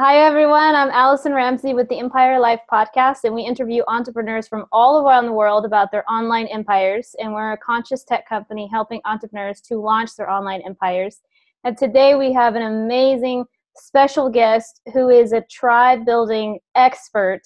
Hi, 0.00 0.18
everyone. 0.18 0.76
I'm 0.76 0.90
Allison 0.90 1.32
Ramsey 1.32 1.74
with 1.74 1.88
the 1.88 1.98
Empire 1.98 2.38
Life 2.38 2.60
podcast, 2.72 3.24
and 3.24 3.34
we 3.34 3.42
interview 3.42 3.82
entrepreneurs 3.88 4.46
from 4.46 4.66
all 4.70 5.04
around 5.04 5.26
the 5.26 5.32
world 5.32 5.64
about 5.64 5.90
their 5.90 6.08
online 6.08 6.46
empires. 6.46 7.16
And 7.18 7.32
we're 7.32 7.50
a 7.50 7.58
conscious 7.58 8.04
tech 8.04 8.28
company 8.28 8.68
helping 8.70 9.00
entrepreneurs 9.04 9.60
to 9.62 9.78
launch 9.78 10.14
their 10.14 10.30
online 10.30 10.62
empires. 10.64 11.18
And 11.64 11.76
today 11.76 12.14
we 12.14 12.32
have 12.32 12.54
an 12.54 12.62
amazing 12.62 13.44
special 13.76 14.30
guest 14.30 14.82
who 14.92 15.08
is 15.08 15.32
a 15.32 15.44
tribe 15.50 16.06
building 16.06 16.60
expert 16.76 17.40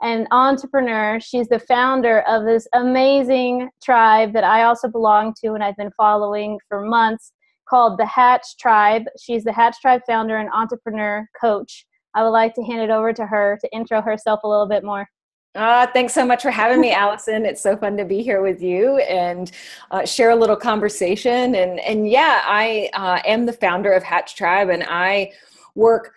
and 0.00 0.28
entrepreneur. 0.30 1.18
She's 1.18 1.48
the 1.48 1.58
founder 1.58 2.20
of 2.28 2.44
this 2.44 2.68
amazing 2.72 3.68
tribe 3.82 4.32
that 4.34 4.44
I 4.44 4.62
also 4.62 4.86
belong 4.86 5.34
to 5.42 5.54
and 5.54 5.64
I've 5.64 5.76
been 5.76 5.90
following 5.96 6.60
for 6.68 6.82
months 6.82 7.32
called 7.68 7.98
the 7.98 8.06
Hatch 8.06 8.56
Tribe. 8.58 9.06
She's 9.20 9.42
the 9.42 9.52
Hatch 9.52 9.80
Tribe 9.82 10.02
founder 10.06 10.36
and 10.36 10.48
entrepreneur 10.52 11.28
coach. 11.40 11.84
I 12.16 12.22
would 12.22 12.30
like 12.30 12.54
to 12.54 12.62
hand 12.62 12.80
it 12.80 12.90
over 12.90 13.12
to 13.12 13.26
her 13.26 13.58
to 13.60 13.76
intro 13.76 14.00
herself 14.00 14.40
a 14.42 14.48
little 14.48 14.66
bit 14.66 14.82
more. 14.82 15.06
Uh, 15.54 15.86
thanks 15.86 16.14
so 16.14 16.24
much 16.24 16.42
for 16.42 16.50
having 16.50 16.80
me, 16.80 16.92
Allison. 16.94 17.44
It's 17.44 17.62
so 17.62 17.76
fun 17.76 17.96
to 17.98 18.04
be 18.04 18.22
here 18.22 18.42
with 18.42 18.62
you 18.62 18.96
and 18.98 19.52
uh, 19.90 20.04
share 20.04 20.30
a 20.30 20.36
little 20.36 20.56
conversation. 20.56 21.54
And 21.54 21.78
and 21.80 22.08
yeah, 22.08 22.42
I 22.44 22.90
uh, 22.94 23.20
am 23.24 23.46
the 23.46 23.52
founder 23.52 23.92
of 23.92 24.02
Hatch 24.02 24.34
Tribe, 24.34 24.70
and 24.70 24.84
I 24.88 25.32
work 25.74 26.14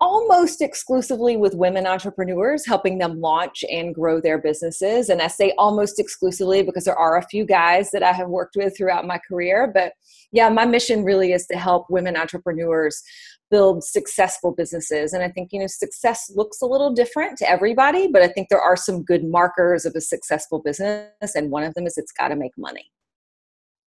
almost 0.00 0.62
exclusively 0.62 1.36
with 1.36 1.54
women 1.54 1.86
entrepreneurs, 1.86 2.66
helping 2.66 2.98
them 2.98 3.20
launch 3.20 3.64
and 3.70 3.94
grow 3.94 4.18
their 4.18 4.38
businesses. 4.38 5.10
And 5.10 5.20
I 5.20 5.26
say 5.26 5.52
almost 5.58 5.98
exclusively 5.98 6.62
because 6.62 6.84
there 6.84 6.98
are 6.98 7.18
a 7.18 7.26
few 7.26 7.44
guys 7.44 7.90
that 7.90 8.02
I 8.02 8.12
have 8.12 8.28
worked 8.28 8.56
with 8.56 8.74
throughout 8.76 9.06
my 9.06 9.20
career. 9.28 9.70
But 9.72 9.92
yeah, 10.32 10.48
my 10.48 10.64
mission 10.64 11.04
really 11.04 11.32
is 11.32 11.46
to 11.48 11.58
help 11.58 11.90
women 11.90 12.16
entrepreneurs 12.16 13.02
build 13.50 13.82
successful 13.84 14.52
businesses. 14.52 15.12
And 15.12 15.22
I 15.22 15.28
think, 15.28 15.50
you 15.52 15.60
know, 15.60 15.66
success 15.66 16.30
looks 16.34 16.62
a 16.62 16.66
little 16.66 16.92
different 16.92 17.36
to 17.38 17.48
everybody, 17.48 18.08
but 18.08 18.22
I 18.22 18.28
think 18.28 18.48
there 18.48 18.60
are 18.60 18.76
some 18.76 19.02
good 19.02 19.24
markers 19.24 19.84
of 19.84 19.94
a 19.96 20.00
successful 20.00 20.60
business. 20.60 21.34
And 21.34 21.50
one 21.50 21.64
of 21.64 21.74
them 21.74 21.86
is 21.86 21.98
it's 21.98 22.12
got 22.12 22.28
to 22.28 22.36
make 22.36 22.56
money. 22.56 22.90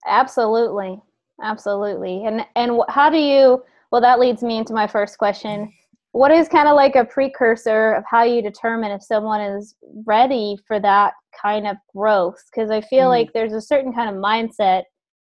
Absolutely. 0.06 1.00
Absolutely. 1.42 2.24
And, 2.24 2.46
and 2.54 2.80
how 2.88 3.10
do 3.10 3.18
you, 3.18 3.62
well, 3.90 4.00
that 4.00 4.20
leads 4.20 4.42
me 4.42 4.58
into 4.58 4.74
my 4.74 4.86
first 4.86 5.18
question. 5.18 5.72
What 6.12 6.30
is 6.30 6.48
kind 6.48 6.68
of 6.68 6.76
like 6.76 6.96
a 6.96 7.04
precursor 7.04 7.92
of 7.92 8.04
how 8.08 8.22
you 8.22 8.42
determine 8.42 8.90
if 8.90 9.02
someone 9.02 9.40
is 9.40 9.74
ready 10.06 10.56
for 10.66 10.80
that 10.80 11.12
kind 11.40 11.66
of 11.66 11.76
growth? 11.94 12.42
Because 12.50 12.70
I 12.70 12.80
feel 12.80 13.06
mm. 13.06 13.10
like 13.10 13.32
there's 13.32 13.52
a 13.52 13.60
certain 13.60 13.92
kind 13.92 14.08
of 14.08 14.16
mindset 14.22 14.84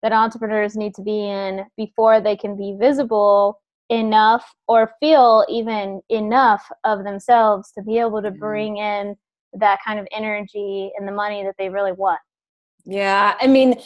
that 0.02 0.12
entrepreneurs 0.12 0.76
need 0.76 0.94
to 0.94 1.02
be 1.02 1.28
in 1.28 1.64
before 1.76 2.20
they 2.20 2.36
can 2.36 2.56
be 2.56 2.76
visible 2.78 3.60
enough 3.90 4.44
or 4.66 4.92
feel 5.00 5.44
even 5.48 6.00
enough 6.08 6.70
of 6.84 7.04
themselves 7.04 7.72
to 7.72 7.82
be 7.82 7.98
able 7.98 8.22
to 8.22 8.30
mm-hmm. 8.30 8.38
bring 8.38 8.76
in 8.76 9.16
that 9.54 9.78
kind 9.84 9.98
of 9.98 10.06
energy 10.12 10.90
and 10.98 11.08
the 11.08 11.12
money 11.12 11.42
that 11.42 11.54
they 11.58 11.68
really 11.68 11.92
want. 11.92 12.20
Yeah, 12.84 13.34
I 13.40 13.46
mean, 13.46 13.80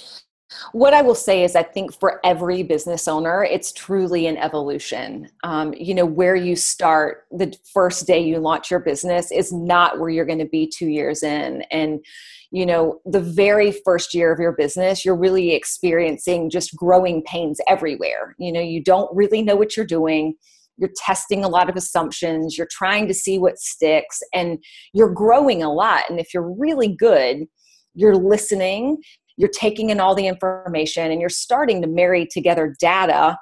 what 0.72 0.94
I 0.94 1.02
will 1.02 1.14
say 1.14 1.44
is, 1.44 1.56
I 1.56 1.62
think 1.62 1.98
for 1.98 2.20
every 2.24 2.62
business 2.62 3.08
owner, 3.08 3.44
it's 3.44 3.72
truly 3.72 4.26
an 4.26 4.36
evolution. 4.36 5.28
Um, 5.44 5.74
you 5.74 5.94
know, 5.94 6.06
where 6.06 6.36
you 6.36 6.56
start 6.56 7.24
the 7.30 7.56
first 7.72 8.06
day 8.06 8.20
you 8.20 8.38
launch 8.38 8.70
your 8.70 8.80
business 8.80 9.30
is 9.30 9.52
not 9.52 9.98
where 9.98 10.10
you're 10.10 10.24
going 10.24 10.38
to 10.38 10.44
be 10.44 10.66
two 10.66 10.88
years 10.88 11.22
in. 11.22 11.62
And, 11.70 12.04
you 12.50 12.66
know, 12.66 13.00
the 13.04 13.20
very 13.20 13.72
first 13.72 14.14
year 14.14 14.32
of 14.32 14.38
your 14.38 14.52
business, 14.52 15.04
you're 15.04 15.16
really 15.16 15.54
experiencing 15.54 16.50
just 16.50 16.76
growing 16.76 17.22
pains 17.22 17.60
everywhere. 17.68 18.34
You 18.38 18.52
know, 18.52 18.60
you 18.60 18.82
don't 18.82 19.14
really 19.14 19.42
know 19.42 19.56
what 19.56 19.76
you're 19.76 19.86
doing. 19.86 20.34
You're 20.78 20.90
testing 20.96 21.44
a 21.44 21.48
lot 21.48 21.68
of 21.68 21.76
assumptions. 21.76 22.56
You're 22.56 22.68
trying 22.70 23.06
to 23.08 23.14
see 23.14 23.38
what 23.38 23.58
sticks, 23.58 24.22
and 24.32 24.58
you're 24.94 25.12
growing 25.12 25.62
a 25.62 25.72
lot. 25.72 26.04
And 26.08 26.18
if 26.18 26.32
you're 26.32 26.50
really 26.58 26.88
good, 26.88 27.46
you're 27.94 28.16
listening 28.16 28.96
you're 29.36 29.48
taking 29.48 29.90
in 29.90 30.00
all 30.00 30.14
the 30.14 30.26
information 30.26 31.10
and 31.10 31.20
you're 31.20 31.30
starting 31.30 31.82
to 31.82 31.88
marry 31.88 32.26
together 32.26 32.74
data 32.80 33.36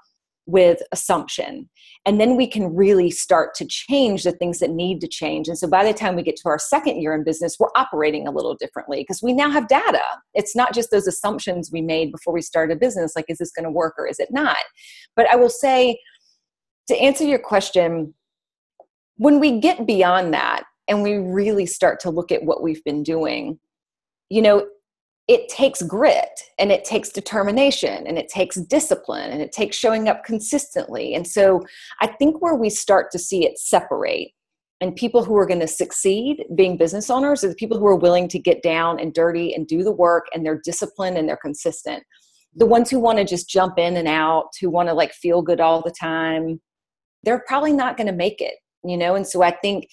with 0.46 0.80
assumption. 0.92 1.68
And 2.06 2.20
then 2.20 2.36
we 2.36 2.46
can 2.46 2.74
really 2.74 3.10
start 3.10 3.54
to 3.56 3.66
change 3.66 4.24
the 4.24 4.32
things 4.32 4.58
that 4.60 4.70
need 4.70 5.00
to 5.02 5.08
change. 5.08 5.48
And 5.48 5.58
so 5.58 5.68
by 5.68 5.84
the 5.84 5.92
time 5.92 6.16
we 6.16 6.22
get 6.22 6.36
to 6.36 6.48
our 6.48 6.58
second 6.58 7.00
year 7.00 7.14
in 7.14 7.24
business, 7.24 7.56
we're 7.60 7.68
operating 7.76 8.26
a 8.26 8.30
little 8.30 8.54
differently 8.54 9.00
because 9.00 9.22
we 9.22 9.32
now 9.32 9.50
have 9.50 9.68
data. 9.68 10.02
It's 10.34 10.56
not 10.56 10.74
just 10.74 10.90
those 10.90 11.06
assumptions 11.06 11.70
we 11.72 11.82
made 11.82 12.10
before 12.10 12.32
we 12.32 12.42
started 12.42 12.76
a 12.76 12.80
business 12.80 13.12
like, 13.14 13.26
is 13.28 13.38
this 13.38 13.52
going 13.52 13.64
to 13.64 13.70
work 13.70 13.94
or 13.98 14.06
is 14.06 14.18
it 14.18 14.30
not? 14.32 14.56
But 15.14 15.28
I 15.30 15.36
will 15.36 15.50
say, 15.50 16.00
to 16.88 16.96
answer 16.96 17.24
your 17.24 17.38
question, 17.38 18.14
when 19.16 19.38
we 19.38 19.60
get 19.60 19.86
beyond 19.86 20.34
that 20.34 20.64
and 20.88 21.02
we 21.02 21.18
really 21.18 21.66
start 21.66 22.00
to 22.00 22.10
look 22.10 22.32
at 22.32 22.42
what 22.42 22.62
we've 22.62 22.82
been 22.82 23.02
doing, 23.02 23.60
you 24.30 24.42
know, 24.42 24.66
it 25.30 25.48
takes 25.48 25.80
grit 25.82 26.42
and 26.58 26.72
it 26.72 26.84
takes 26.84 27.08
determination 27.08 28.04
and 28.04 28.18
it 28.18 28.28
takes 28.28 28.56
discipline 28.56 29.30
and 29.30 29.40
it 29.40 29.52
takes 29.52 29.76
showing 29.76 30.08
up 30.08 30.24
consistently. 30.24 31.14
And 31.14 31.24
so 31.24 31.62
I 32.00 32.08
think 32.08 32.42
where 32.42 32.56
we 32.56 32.68
start 32.68 33.12
to 33.12 33.18
see 33.20 33.46
it 33.46 33.56
separate 33.56 34.32
and 34.80 34.96
people 34.96 35.22
who 35.22 35.36
are 35.36 35.46
going 35.46 35.60
to 35.60 35.68
succeed 35.68 36.44
being 36.56 36.76
business 36.76 37.10
owners 37.10 37.44
are 37.44 37.48
the 37.48 37.54
people 37.54 37.78
who 37.78 37.86
are 37.86 37.94
willing 37.94 38.26
to 38.26 38.40
get 38.40 38.60
down 38.64 38.98
and 38.98 39.14
dirty 39.14 39.54
and 39.54 39.68
do 39.68 39.84
the 39.84 39.92
work 39.92 40.26
and 40.34 40.44
they're 40.44 40.60
disciplined 40.64 41.16
and 41.16 41.28
they're 41.28 41.36
consistent. 41.36 42.02
The 42.56 42.66
ones 42.66 42.90
who 42.90 42.98
want 42.98 43.18
to 43.18 43.24
just 43.24 43.48
jump 43.48 43.78
in 43.78 43.96
and 43.96 44.08
out, 44.08 44.48
who 44.60 44.68
want 44.68 44.88
to 44.88 44.94
like 44.94 45.12
feel 45.12 45.42
good 45.42 45.60
all 45.60 45.80
the 45.80 45.92
time, 45.92 46.60
they're 47.22 47.44
probably 47.46 47.72
not 47.72 47.96
going 47.96 48.08
to 48.08 48.12
make 48.12 48.40
it, 48.40 48.54
you 48.82 48.96
know? 48.96 49.14
And 49.14 49.24
so 49.24 49.44
I 49.44 49.52
think 49.52 49.86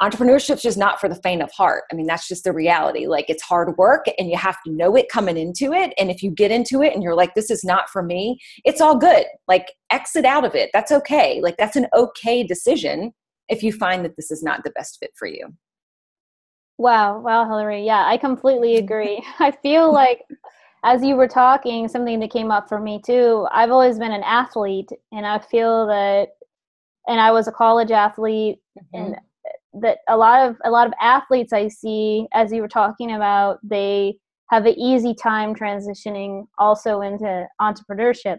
entrepreneurship's 0.00 0.62
just 0.62 0.78
not 0.78 1.00
for 1.00 1.08
the 1.08 1.20
faint 1.22 1.42
of 1.42 1.50
heart. 1.52 1.84
I 1.90 1.94
mean, 1.94 2.06
that's 2.06 2.28
just 2.28 2.44
the 2.44 2.52
reality. 2.52 3.06
Like 3.06 3.26
it's 3.28 3.42
hard 3.42 3.76
work 3.76 4.06
and 4.18 4.28
you 4.28 4.36
have 4.36 4.56
to 4.66 4.72
know 4.72 4.96
it 4.96 5.08
coming 5.08 5.36
into 5.36 5.72
it. 5.72 5.92
And 5.98 6.10
if 6.10 6.22
you 6.22 6.30
get 6.30 6.50
into 6.50 6.82
it 6.82 6.94
and 6.94 7.02
you're 7.02 7.14
like, 7.14 7.34
this 7.34 7.50
is 7.50 7.64
not 7.64 7.88
for 7.90 8.02
me, 8.02 8.38
it's 8.64 8.80
all 8.80 8.96
good. 8.96 9.26
Like 9.46 9.72
exit 9.90 10.24
out 10.24 10.44
of 10.44 10.54
it. 10.54 10.70
That's 10.72 10.92
okay. 10.92 11.40
Like 11.42 11.56
that's 11.56 11.76
an 11.76 11.86
okay 11.94 12.42
decision 12.42 13.12
if 13.48 13.62
you 13.62 13.72
find 13.72 14.04
that 14.04 14.16
this 14.16 14.30
is 14.30 14.42
not 14.42 14.64
the 14.64 14.70
best 14.70 14.98
fit 14.98 15.10
for 15.14 15.26
you. 15.26 15.48
Wow. 16.78 17.20
Wow, 17.20 17.44
Hillary. 17.44 17.84
Yeah, 17.84 18.06
I 18.06 18.16
completely 18.16 18.76
agree. 18.76 19.22
I 19.38 19.50
feel 19.50 19.92
like 19.92 20.22
as 20.84 21.02
you 21.04 21.14
were 21.14 21.28
talking, 21.28 21.86
something 21.86 22.18
that 22.20 22.30
came 22.30 22.50
up 22.50 22.68
for 22.68 22.80
me 22.80 23.00
too. 23.04 23.46
I've 23.52 23.70
always 23.70 23.98
been 23.98 24.12
an 24.12 24.24
athlete 24.24 24.90
and 25.12 25.26
I 25.26 25.38
feel 25.38 25.86
that 25.86 26.30
and 27.08 27.20
I 27.20 27.30
was 27.32 27.48
a 27.48 27.52
college 27.52 27.90
athlete 27.90 28.58
mm-hmm. 28.78 29.04
and 29.04 29.16
that 29.80 29.98
a 30.08 30.16
lot 30.16 30.48
of 30.48 30.56
a 30.64 30.70
lot 30.70 30.86
of 30.86 30.92
athletes 31.00 31.52
I 31.52 31.68
see, 31.68 32.26
as 32.32 32.52
you 32.52 32.60
were 32.60 32.68
talking 32.68 33.14
about, 33.14 33.58
they 33.62 34.16
have 34.50 34.66
an 34.66 34.78
easy 34.78 35.14
time 35.14 35.54
transitioning 35.54 36.46
also 36.58 37.00
into 37.00 37.46
entrepreneurship. 37.60 38.38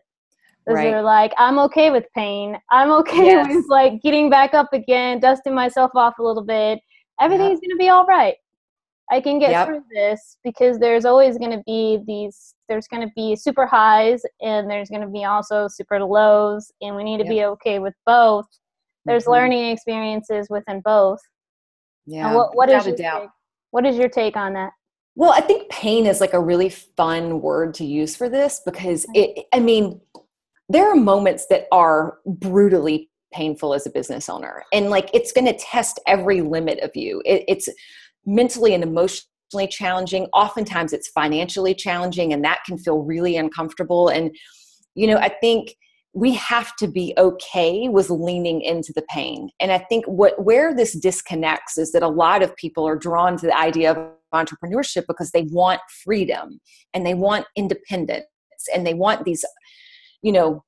Because 0.65 0.77
right. 0.77 0.91
they're 0.91 1.01
like, 1.01 1.33
I'm 1.37 1.59
okay 1.59 1.91
with 1.91 2.05
pain. 2.15 2.57
I'm 2.71 2.91
okay 2.91 3.25
yes. 3.25 3.53
with 3.53 3.65
like 3.67 4.01
getting 4.01 4.29
back 4.29 4.53
up 4.53 4.71
again, 4.71 5.19
dusting 5.19 5.53
myself 5.53 5.91
off 5.95 6.19
a 6.19 6.23
little 6.23 6.43
bit. 6.43 6.79
Everything's 7.19 7.59
yep. 7.61 7.71
gonna 7.71 7.79
be 7.79 7.89
all 7.89 8.05
right. 8.05 8.35
I 9.11 9.19
can 9.21 9.37
get 9.37 9.51
yep. 9.51 9.67
through 9.67 9.83
this 9.93 10.37
because 10.43 10.79
there's 10.79 11.05
always 11.05 11.37
going 11.37 11.51
to 11.51 11.61
be 11.65 11.99
these 12.07 12.55
there's 12.69 12.87
going 12.87 13.05
to 13.07 13.13
be 13.15 13.35
super 13.35 13.65
highs 13.65 14.23
and 14.41 14.69
there's 14.69 14.89
going 14.89 15.01
to 15.01 15.07
be 15.07 15.25
also 15.25 15.67
super 15.67 16.03
lows 16.03 16.71
and 16.81 16.95
we 16.95 17.03
need 17.03 17.17
to 17.17 17.25
yep. 17.25 17.31
be 17.31 17.43
okay 17.43 17.79
with 17.79 17.93
both 18.05 18.47
there's 19.05 19.23
mm-hmm. 19.23 19.33
learning 19.33 19.69
experiences 19.69 20.47
within 20.49 20.81
both 20.83 21.19
yeah 22.05 22.27
and 22.27 22.35
what, 22.35 22.55
what 22.55 22.69
is 22.69 22.85
your 22.85 22.95
doubt. 22.95 23.21
Take? 23.21 23.29
what 23.71 23.85
is 23.85 23.97
your 23.97 24.09
take 24.09 24.35
on 24.35 24.53
that 24.53 24.71
well 25.15 25.31
i 25.31 25.41
think 25.41 25.69
pain 25.69 26.05
is 26.05 26.21
like 26.21 26.33
a 26.33 26.39
really 26.39 26.69
fun 26.69 27.41
word 27.41 27.73
to 27.73 27.85
use 27.85 28.15
for 28.15 28.29
this 28.29 28.61
because 28.65 29.05
it 29.13 29.45
i 29.53 29.59
mean 29.59 29.99
there 30.69 30.89
are 30.89 30.95
moments 30.95 31.45
that 31.49 31.67
are 31.71 32.17
brutally 32.25 33.09
painful 33.33 33.73
as 33.73 33.85
a 33.85 33.89
business 33.89 34.29
owner 34.29 34.63
and 34.71 34.89
like 34.89 35.09
it's 35.13 35.31
going 35.31 35.45
to 35.45 35.57
test 35.57 35.99
every 36.07 36.41
limit 36.41 36.79
of 36.79 36.95
you 36.95 37.21
it, 37.25 37.43
it's 37.47 37.67
mentally 38.25 38.73
and 38.73 38.83
emotionally 38.83 39.67
challenging 39.69 40.25
oftentimes 40.33 40.93
it's 40.93 41.09
financially 41.09 41.73
challenging 41.73 42.33
and 42.33 42.43
that 42.43 42.59
can 42.65 42.77
feel 42.77 42.99
really 42.99 43.35
uncomfortable 43.37 44.09
and 44.09 44.35
you 44.95 45.07
know 45.07 45.17
i 45.17 45.29
think 45.29 45.75
we 46.13 46.33
have 46.33 46.75
to 46.75 46.87
be 46.87 47.13
okay 47.17 47.89
with 47.89 48.09
leaning 48.09 48.61
into 48.61 48.93
the 48.93 49.01
pain. 49.09 49.49
And 49.59 49.71
i 49.71 49.77
think 49.77 50.05
what 50.05 50.43
where 50.43 50.73
this 50.73 50.97
disconnects 50.97 51.77
is 51.77 51.91
that 51.91 52.03
a 52.03 52.07
lot 52.07 52.43
of 52.43 52.55
people 52.55 52.87
are 52.87 52.95
drawn 52.95 53.37
to 53.37 53.47
the 53.47 53.57
idea 53.57 53.91
of 53.91 53.97
entrepreneurship 54.33 55.05
because 55.07 55.31
they 55.31 55.43
want 55.43 55.81
freedom 56.03 56.59
and 56.93 57.05
they 57.05 57.13
want 57.13 57.45
independence 57.55 58.25
and 58.73 58.85
they 58.85 58.93
want 58.93 59.25
these 59.25 59.45
you 60.21 60.31
know 60.31 60.63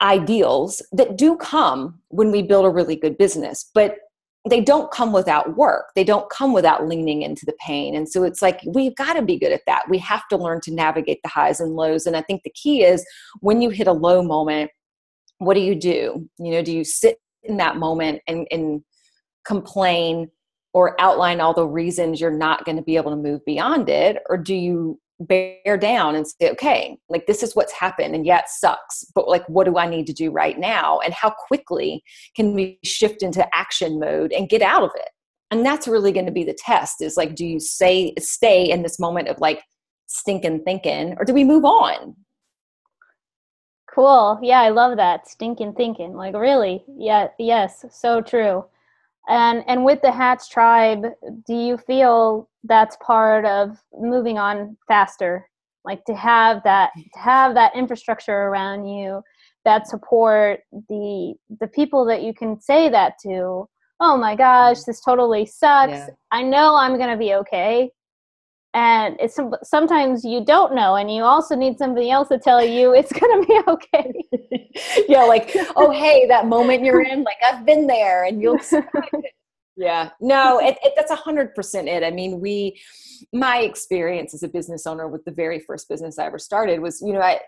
ideals 0.00 0.82
that 0.92 1.16
do 1.16 1.36
come 1.36 2.00
when 2.08 2.30
we 2.30 2.42
build 2.42 2.64
a 2.64 2.70
really 2.70 2.96
good 2.96 3.18
business. 3.18 3.70
But 3.74 3.96
they 4.48 4.60
don't 4.60 4.90
come 4.90 5.12
without 5.12 5.56
work. 5.56 5.90
They 5.94 6.04
don't 6.04 6.30
come 6.30 6.52
without 6.52 6.86
leaning 6.86 7.22
into 7.22 7.44
the 7.44 7.56
pain. 7.64 7.94
And 7.94 8.08
so 8.08 8.22
it's 8.22 8.40
like 8.40 8.60
we've 8.66 8.96
got 8.96 9.14
to 9.14 9.22
be 9.22 9.38
good 9.38 9.52
at 9.52 9.62
that. 9.66 9.84
We 9.90 9.98
have 9.98 10.26
to 10.28 10.36
learn 10.36 10.60
to 10.62 10.72
navigate 10.72 11.20
the 11.22 11.28
highs 11.28 11.60
and 11.60 11.76
lows. 11.76 12.06
And 12.06 12.16
I 12.16 12.22
think 12.22 12.42
the 12.42 12.52
key 12.54 12.82
is 12.82 13.04
when 13.40 13.60
you 13.60 13.68
hit 13.68 13.86
a 13.86 13.92
low 13.92 14.22
moment, 14.22 14.70
what 15.38 15.54
do 15.54 15.60
you 15.60 15.74
do? 15.74 16.28
You 16.38 16.52
know, 16.52 16.62
do 16.62 16.72
you 16.72 16.84
sit 16.84 17.18
in 17.42 17.58
that 17.58 17.76
moment 17.76 18.22
and, 18.26 18.46
and 18.50 18.82
complain 19.44 20.30
or 20.72 20.98
outline 21.00 21.40
all 21.40 21.54
the 21.54 21.66
reasons 21.66 22.20
you're 22.20 22.30
not 22.30 22.64
going 22.64 22.76
to 22.76 22.82
be 22.82 22.96
able 22.96 23.10
to 23.10 23.16
move 23.16 23.44
beyond 23.44 23.88
it 23.88 24.18
or 24.28 24.36
do 24.36 24.54
you 24.54 24.98
bear 25.20 25.76
down 25.76 26.14
and 26.14 26.26
say 26.26 26.50
okay 26.50 26.96
like 27.10 27.26
this 27.26 27.42
is 27.42 27.54
what's 27.54 27.72
happened 27.72 28.14
and 28.14 28.24
yeah 28.24 28.38
it 28.38 28.48
sucks 28.48 29.04
but 29.14 29.28
like 29.28 29.46
what 29.50 29.64
do 29.64 29.76
i 29.76 29.86
need 29.86 30.06
to 30.06 30.14
do 30.14 30.30
right 30.30 30.58
now? 30.58 31.00
And 31.00 31.14
how 31.14 31.30
quickly 31.30 32.02
can 32.36 32.54
we 32.54 32.78
shift 32.84 33.22
into 33.22 33.46
action 33.54 33.98
mode 33.98 34.32
and 34.32 34.48
get 34.48 34.62
out 34.62 34.82
of 34.82 34.90
it? 34.94 35.08
And 35.50 35.66
that's 35.66 35.88
really 35.88 36.12
going 36.12 36.26
to 36.26 36.32
be 36.32 36.44
the 36.44 36.54
test 36.54 37.02
is 37.02 37.16
like 37.16 37.34
do 37.34 37.44
you 37.44 37.58
say 37.58 38.14
stay 38.18 38.70
in 38.70 38.82
this 38.82 39.00
moment 39.00 39.28
of 39.28 39.40
like 39.40 39.62
stinking 40.06 40.62
thinking 40.64 41.14
or 41.18 41.24
do 41.24 41.34
we 41.34 41.44
move 41.44 41.64
on? 41.64 42.14
Cool. 43.92 44.38
Yeah 44.42 44.60
i 44.60 44.68
love 44.68 44.96
that. 44.96 45.28
Stinking 45.28 45.74
thinking. 45.74 46.14
Like 46.14 46.34
really? 46.34 46.84
Yeah 46.96 47.28
yes. 47.38 47.84
So 47.90 48.20
true 48.20 48.64
and 49.30 49.64
and 49.66 49.84
with 49.84 50.02
the 50.02 50.12
Hatch 50.12 50.50
tribe, 50.50 51.06
do 51.46 51.54
you 51.54 51.78
feel 51.78 52.48
that's 52.64 52.96
part 52.96 53.44
of 53.44 53.78
moving 53.98 54.38
on 54.38 54.76
faster? 54.88 55.48
Like 55.84 56.04
to 56.06 56.14
have 56.14 56.62
that 56.64 56.90
to 57.14 57.18
have 57.18 57.54
that 57.54 57.74
infrastructure 57.74 58.32
around 58.34 58.86
you 58.86 59.22
that 59.64 59.86
support 59.86 60.60
the 60.88 61.34
the 61.60 61.68
people 61.68 62.04
that 62.06 62.22
you 62.22 62.34
can 62.34 62.60
say 62.60 62.88
that 62.90 63.14
to. 63.22 63.68
Oh 64.00 64.16
my 64.16 64.34
gosh, 64.34 64.82
this 64.82 65.00
totally 65.00 65.46
sucks. 65.46 65.92
Yeah. 65.92 66.06
I 66.32 66.42
know 66.42 66.74
I'm 66.74 66.98
gonna 66.98 67.16
be 67.16 67.34
okay 67.34 67.90
and 68.74 69.16
it's 69.18 69.38
sometimes 69.64 70.24
you 70.24 70.44
don't 70.44 70.74
know 70.74 70.94
and 70.94 71.12
you 71.12 71.22
also 71.22 71.56
need 71.56 71.76
somebody 71.76 72.10
else 72.10 72.28
to 72.28 72.38
tell 72.38 72.64
you 72.64 72.94
it's 72.94 73.12
going 73.12 73.40
to 73.40 73.46
be 73.46 73.60
okay 73.68 74.72
yeah 75.08 75.22
like 75.22 75.56
oh 75.76 75.90
hey 75.90 76.26
that 76.26 76.46
moment 76.46 76.84
you're 76.84 77.02
in 77.02 77.22
like 77.24 77.38
i've 77.44 77.66
been 77.66 77.86
there 77.86 78.24
and 78.24 78.40
you'll 78.40 78.60
yeah 79.76 80.10
no 80.20 80.58
it, 80.60 80.76
it, 80.82 80.92
that's 80.96 81.10
a 81.10 81.16
hundred 81.16 81.54
percent 81.54 81.88
it 81.88 82.04
i 82.04 82.10
mean 82.10 82.40
we 82.40 82.80
my 83.32 83.58
experience 83.58 84.34
as 84.34 84.42
a 84.42 84.48
business 84.48 84.86
owner 84.86 85.08
with 85.08 85.24
the 85.24 85.32
very 85.32 85.58
first 85.60 85.88
business 85.88 86.18
i 86.18 86.24
ever 86.24 86.38
started 86.38 86.80
was 86.80 87.00
you 87.00 87.12
know 87.12 87.20
i 87.20 87.40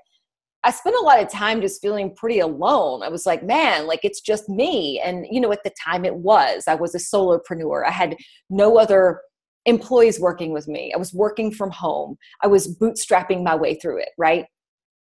I 0.64 0.70
spent 0.70 0.94
a 0.94 1.02
lot 1.02 1.20
of 1.20 1.28
time 1.28 1.60
just 1.60 1.82
feeling 1.82 2.14
pretty 2.14 2.38
alone. 2.38 3.02
I 3.02 3.08
was 3.08 3.26
like, 3.26 3.42
man, 3.42 3.88
like 3.88 4.04
it's 4.04 4.20
just 4.20 4.48
me. 4.48 5.00
And, 5.00 5.26
you 5.28 5.40
know, 5.40 5.50
at 5.50 5.64
the 5.64 5.72
time 5.84 6.04
it 6.04 6.14
was. 6.14 6.68
I 6.68 6.76
was 6.76 6.94
a 6.94 6.98
solopreneur. 6.98 7.84
I 7.84 7.90
had 7.90 8.16
no 8.48 8.78
other 8.78 9.22
employees 9.66 10.20
working 10.20 10.52
with 10.52 10.68
me. 10.68 10.92
I 10.94 10.98
was 10.98 11.12
working 11.12 11.52
from 11.52 11.70
home. 11.70 12.16
I 12.42 12.46
was 12.46 12.76
bootstrapping 12.78 13.42
my 13.42 13.54
way 13.54 13.74
through 13.74 13.98
it, 13.98 14.10
right? 14.18 14.46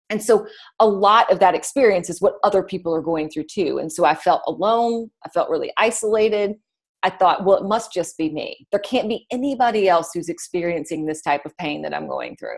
And 0.09 0.23
so 0.23 0.47
a 0.79 0.87
lot 0.87 1.31
of 1.31 1.39
that 1.39 1.55
experience 1.55 2.09
is 2.09 2.21
what 2.21 2.35
other 2.43 2.63
people 2.63 2.95
are 2.95 3.01
going 3.01 3.29
through 3.29 3.45
too. 3.51 3.77
And 3.77 3.91
so 3.91 4.05
I 4.05 4.15
felt 4.15 4.41
alone. 4.47 5.09
I 5.25 5.29
felt 5.29 5.49
really 5.49 5.71
isolated. 5.77 6.55
I 7.03 7.09
thought, 7.09 7.45
well, 7.45 7.57
it 7.57 7.67
must 7.67 7.93
just 7.93 8.17
be 8.17 8.29
me. 8.31 8.67
There 8.71 8.79
can't 8.79 9.09
be 9.09 9.27
anybody 9.31 9.87
else 9.87 10.09
who's 10.13 10.29
experiencing 10.29 11.05
this 11.05 11.21
type 11.21 11.45
of 11.45 11.55
pain 11.57 11.81
that 11.83 11.93
I'm 11.93 12.07
going 12.07 12.35
through. 12.37 12.57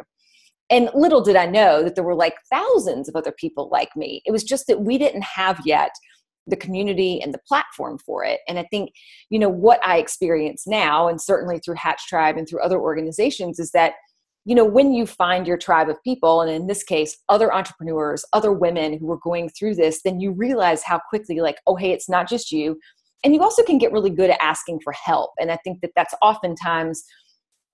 And 0.69 0.89
little 0.93 1.21
did 1.21 1.35
I 1.35 1.47
know 1.47 1.83
that 1.83 1.95
there 1.95 2.03
were 2.03 2.15
like 2.15 2.35
thousands 2.51 3.09
of 3.09 3.15
other 3.15 3.31
people 3.31 3.69
like 3.71 3.95
me. 3.95 4.21
It 4.25 4.31
was 4.31 4.43
just 4.43 4.67
that 4.67 4.81
we 4.81 4.97
didn't 4.97 5.23
have 5.23 5.59
yet 5.65 5.91
the 6.49 6.55
community 6.55 7.21
and 7.21 7.33
the 7.33 7.39
platform 7.47 7.97
for 7.97 8.23
it. 8.23 8.39
And 8.47 8.59
I 8.59 8.63
think, 8.71 8.91
you 9.29 9.39
know, 9.39 9.49
what 9.49 9.85
I 9.85 9.97
experience 9.97 10.65
now, 10.67 11.07
and 11.07 11.21
certainly 11.21 11.59
through 11.59 11.75
Hatch 11.75 12.07
Tribe 12.07 12.37
and 12.37 12.47
through 12.47 12.61
other 12.61 12.79
organizations, 12.79 13.59
is 13.59 13.71
that, 13.71 13.93
you 14.45 14.55
know, 14.55 14.65
when 14.65 14.93
you 14.93 15.05
find 15.05 15.45
your 15.45 15.57
tribe 15.57 15.89
of 15.89 16.01
people, 16.03 16.41
and 16.41 16.51
in 16.51 16.67
this 16.67 16.83
case, 16.83 17.17
other 17.29 17.53
entrepreneurs, 17.53 18.25
other 18.33 18.51
women 18.51 18.97
who 18.97 19.11
are 19.11 19.19
going 19.23 19.49
through 19.49 19.75
this, 19.75 20.01
then 20.03 20.19
you 20.19 20.31
realize 20.31 20.83
how 20.83 20.99
quickly, 21.09 21.39
like, 21.39 21.57
oh, 21.67 21.75
hey, 21.75 21.91
it's 21.91 22.09
not 22.09 22.27
just 22.27 22.51
you. 22.51 22.79
And 23.23 23.35
you 23.35 23.41
also 23.41 23.63
can 23.63 23.77
get 23.77 23.91
really 23.91 24.09
good 24.09 24.29
at 24.29 24.41
asking 24.41 24.79
for 24.83 24.93
help. 24.93 25.31
And 25.39 25.51
I 25.51 25.57
think 25.63 25.81
that 25.81 25.91
that's 25.95 26.13
oftentimes 26.21 27.03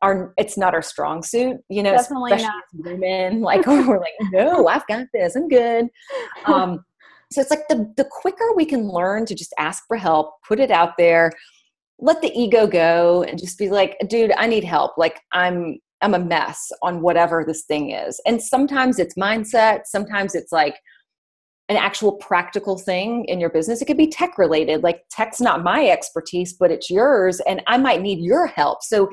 our 0.01 0.33
it's 0.37 0.57
not 0.57 0.73
our 0.73 0.81
strong 0.81 1.23
suit, 1.23 1.57
you 1.69 1.81
know, 1.81 1.91
Definitely 1.91 2.33
especially 2.33 2.53
not. 2.73 2.91
women. 2.91 3.41
Like 3.41 3.65
we're 3.67 3.99
like, 3.99 4.13
no, 4.31 4.67
I've 4.67 4.85
got 4.87 5.07
this, 5.13 5.35
I'm 5.35 5.47
good. 5.47 5.87
Um, 6.45 6.83
so 7.31 7.41
it's 7.41 7.49
like 7.49 7.67
the, 7.69 7.91
the 7.97 8.07
quicker 8.09 8.53
we 8.55 8.65
can 8.65 8.89
learn 8.89 9.25
to 9.25 9.35
just 9.35 9.53
ask 9.57 9.83
for 9.87 9.97
help, 9.97 10.35
put 10.47 10.59
it 10.59 10.71
out 10.71 10.93
there, 10.97 11.31
let 11.99 12.21
the 12.21 12.31
ego 12.37 12.67
go 12.67 13.23
and 13.23 13.39
just 13.39 13.57
be 13.57 13.69
like, 13.69 13.97
dude, 14.07 14.33
I 14.37 14.47
need 14.47 14.63
help. 14.63 14.97
Like 14.97 15.19
I'm 15.31 15.79
I'm 16.01 16.13
a 16.13 16.19
mess 16.19 16.71
on 16.83 17.01
whatever 17.01 17.43
this 17.45 17.63
thing 17.63 17.91
is. 17.91 18.19
And 18.25 18.41
sometimes 18.41 18.99
it's 18.99 19.15
mindset, 19.15 19.81
sometimes 19.85 20.35
it's 20.35 20.51
like 20.51 20.75
an 21.69 21.77
actual 21.77 22.11
practical 22.13 22.77
thing 22.77 23.25
in 23.25 23.39
your 23.39 23.49
business. 23.49 23.81
It 23.81 23.85
could 23.85 23.97
be 23.97 24.07
tech 24.07 24.37
related. 24.37 24.83
Like 24.83 25.01
tech's 25.09 25.41
not 25.41 25.63
my 25.63 25.87
expertise, 25.87 26.53
but 26.53 26.69
it's 26.69 26.91
yours 26.91 27.39
and 27.47 27.63
I 27.65 27.77
might 27.77 28.01
need 28.01 28.19
your 28.19 28.45
help. 28.45 28.83
So, 28.83 29.09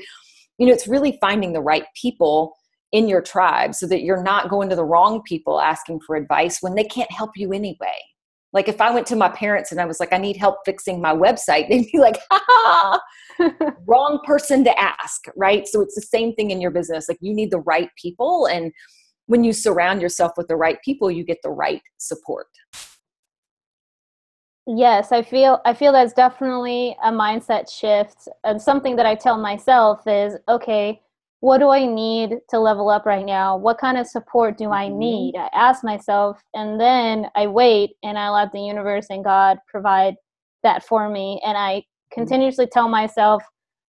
you 0.59 0.67
know, 0.67 0.73
it's 0.73 0.89
really 0.89 1.17
finding 1.21 1.53
the 1.53 1.63
right 1.63 1.85
people 2.01 2.55
in 2.93 3.09
your 3.09 3.23
tribe 3.23 3.75
so 3.75 3.87
that 3.87 4.03
you're 4.03 4.23
not 4.23 4.51
going 4.51 4.69
to 4.69 4.77
the 4.77 4.85
wrong 4.85 5.23
people 5.23 5.61
asking 5.61 6.01
for 6.07 6.15
advice 6.15 6.59
when 6.61 6.75
they 6.75 6.85
can't 6.85 7.11
help 7.11 7.31
you 7.37 7.53
anyway. 7.53 7.97
Like 8.53 8.69
if 8.69 8.83
I 8.83 8.91
went 8.91 9.07
to 9.07 9.17
my 9.17 9.31
parents 9.31 9.73
and 9.73 9.81
I 9.81 9.87
was 9.87 9.99
like, 9.99 10.13
I 10.13 10.19
need 10.19 10.37
help 10.37 10.59
fixing 10.65 11.01
my 11.01 11.15
website, 11.15 11.69
they'd 11.71 11.91
be 11.91 11.99
like, 11.99 12.19
ha, 12.31 12.45
ha, 12.47 13.01
wrong 13.87 14.21
person 14.25 14.63
to 14.65 14.81
ask, 14.81 15.23
right? 15.37 15.67
So 15.67 15.81
it's 15.81 15.95
the 15.95 16.03
same 16.03 16.35
thing 16.35 16.51
in 16.51 16.61
your 16.61 16.71
business. 16.71 17.09
Like 17.09 17.19
you 17.21 17.35
need 17.35 17.51
the 17.51 17.61
right 17.61 17.89
people. 18.01 18.47
And 18.47 18.73
when 19.27 19.43
you 19.43 19.53
surround 19.53 20.03
yourself 20.03 20.33
with 20.37 20.49
the 20.49 20.57
right 20.57 20.79
people, 20.85 21.11
you 21.11 21.25
get 21.25 21.39
the 21.43 21.51
right 21.51 21.81
support. 21.99 22.47
Yes, 24.67 25.11
I 25.11 25.23
feel 25.23 25.61
I 25.65 25.75
feel 25.75 25.91
that's 25.93 26.13
definitely 26.13 26.97
a 27.03 27.11
mindset 27.11 27.69
shift. 27.69 28.29
And 28.45 28.63
something 28.63 28.95
that 28.95 29.07
I 29.07 29.17
tell 29.17 29.37
myself 29.37 30.07
is, 30.07 30.37
okay, 30.49 31.03
what 31.43 31.59
do 31.59 31.71
I 31.71 31.87
need 31.87 32.39
to 32.51 32.61
level 32.61 32.89
up 32.89 33.05
right 33.05 33.27
now? 33.27 33.57
What 33.57 33.79
kind 33.79 33.99
of 33.99 34.07
support 34.07 34.57
do 34.57 34.71
I 34.71 34.87
mm-hmm. 34.87 34.99
need? 35.01 35.35
I 35.37 35.51
ask 35.53 35.83
myself, 35.83 36.41
and 36.55 36.81
then 36.81 37.27
I 37.35 37.49
wait 37.49 37.97
and 38.05 38.17
I 38.17 38.31
let 38.31 38.53
the 38.53 38.61
universe 38.61 39.07
and 39.11 39.25
God 39.25 39.59
provide 39.67 40.15
that 40.63 40.85
for 40.85 41.09
me. 41.09 41.43
And 41.45 41.59
I 41.59 41.79
mm-hmm. 41.79 42.21
continuously 42.21 42.69
tell 42.69 42.89
myself, 42.89 43.43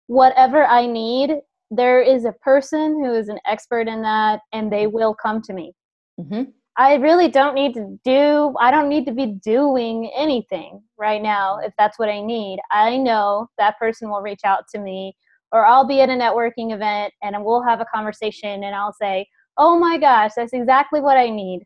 whatever 0.07 0.65
I 0.65 0.87
need, 0.87 1.39
there 1.73 2.01
is 2.01 2.25
a 2.25 2.35
person 2.35 3.03
who 3.05 3.13
is 3.13 3.29
an 3.29 3.41
expert 3.49 3.89
in 3.89 4.01
that, 4.03 4.43
and 4.53 4.73
they 4.73 4.87
will 4.87 5.17
come 5.21 5.43
to 5.43 5.53
me. 5.53 5.73
Mm-hmm. 6.21 6.53
I 6.77 6.95
really 6.95 7.27
don't 7.27 7.57
need 7.57 7.75
to 7.75 7.99
do, 8.05 8.55
I 8.61 8.71
don't 8.71 8.89
need 8.89 9.07
to 9.07 9.13
be 9.13 9.27
doing 9.45 10.09
anything 10.17 10.85
right 10.97 11.21
now 11.21 11.59
if 11.59 11.73
that's 11.77 11.99
what 11.99 12.09
I 12.09 12.21
need. 12.21 12.61
I 12.71 12.97
know 12.97 13.49
that 13.59 13.77
person 13.77 14.09
will 14.09 14.23
reach 14.23 14.43
out 14.45 14.69
to 14.73 14.79
me 14.79 15.17
or 15.53 15.67
I'll 15.67 15.87
be 15.87 16.01
at 16.01 16.09
a 16.09 16.13
networking 16.13 16.73
event 16.73 17.13
and 17.23 17.37
we'll 17.45 17.63
have 17.63 17.81
a 17.81 17.87
conversation 17.93 18.65
and 18.65 18.75
I'll 18.75 18.95
say, 19.01 19.27
oh 19.57 19.79
my 19.79 19.99
gosh, 19.99 20.33
that's 20.37 20.53
exactly 20.53 21.01
what 21.01 21.17
I 21.17 21.29
need. 21.29 21.65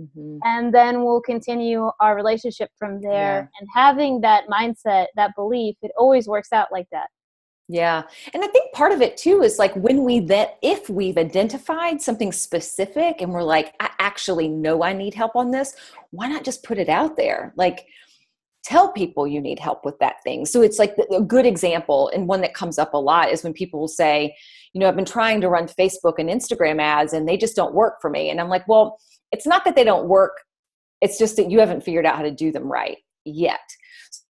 Mm-hmm. 0.00 0.38
And 0.44 0.74
then 0.74 1.04
we'll 1.04 1.20
continue 1.20 1.90
our 2.00 2.16
relationship 2.16 2.70
from 2.78 3.00
there. 3.00 3.12
Yeah. 3.52 3.60
And 3.60 3.68
having 3.74 4.20
that 4.22 4.44
mindset, 4.48 5.06
that 5.16 5.32
belief, 5.36 5.76
it 5.82 5.92
always 5.96 6.26
works 6.26 6.52
out 6.52 6.68
like 6.72 6.86
that. 6.90 7.08
Yeah. 7.68 8.02
And 8.34 8.44
I 8.44 8.48
think 8.48 8.72
part 8.72 8.92
of 8.92 9.00
it 9.00 9.16
too 9.16 9.42
is 9.42 9.58
like 9.58 9.74
when 9.74 10.04
we 10.04 10.20
that 10.20 10.58
if 10.62 10.90
we've 10.90 11.16
identified 11.16 12.02
something 12.02 12.30
specific 12.30 13.22
and 13.22 13.32
we're 13.32 13.42
like, 13.42 13.74
I 13.80 13.90
actually 13.98 14.48
know 14.48 14.82
I 14.82 14.92
need 14.92 15.14
help 15.14 15.34
on 15.34 15.50
this, 15.50 15.74
why 16.10 16.28
not 16.28 16.44
just 16.44 16.62
put 16.62 16.78
it 16.78 16.88
out 16.88 17.16
there? 17.16 17.54
Like, 17.56 17.86
tell 18.64 18.90
people 18.92 19.26
you 19.26 19.40
need 19.40 19.58
help 19.58 19.84
with 19.84 19.98
that 19.98 20.22
thing. 20.24 20.46
So 20.46 20.62
it's 20.62 20.78
like 20.78 20.96
a 21.12 21.20
good 21.20 21.46
example, 21.46 22.10
and 22.14 22.26
one 22.26 22.40
that 22.40 22.54
comes 22.54 22.78
up 22.78 22.94
a 22.94 22.98
lot 22.98 23.30
is 23.30 23.44
when 23.44 23.52
people 23.52 23.78
will 23.80 23.88
say, 23.88 24.34
you 24.72 24.80
know, 24.80 24.88
I've 24.88 24.96
been 24.96 25.04
trying 25.04 25.40
to 25.42 25.48
run 25.48 25.68
Facebook 25.68 26.14
and 26.18 26.28
Instagram 26.28 26.80
ads 26.80 27.12
and 27.12 27.28
they 27.28 27.36
just 27.36 27.54
don't 27.54 27.74
work 27.74 28.00
for 28.00 28.10
me. 28.10 28.30
And 28.30 28.40
I'm 28.40 28.48
like, 28.48 28.66
well, 28.66 28.98
it's 29.30 29.46
not 29.46 29.64
that 29.64 29.76
they 29.76 29.84
don't 29.84 30.08
work, 30.08 30.40
it's 31.00 31.18
just 31.18 31.36
that 31.36 31.50
you 31.50 31.60
haven't 31.60 31.84
figured 31.84 32.06
out 32.06 32.16
how 32.16 32.22
to 32.22 32.30
do 32.30 32.50
them 32.50 32.70
right 32.70 32.98
yet. 33.24 33.60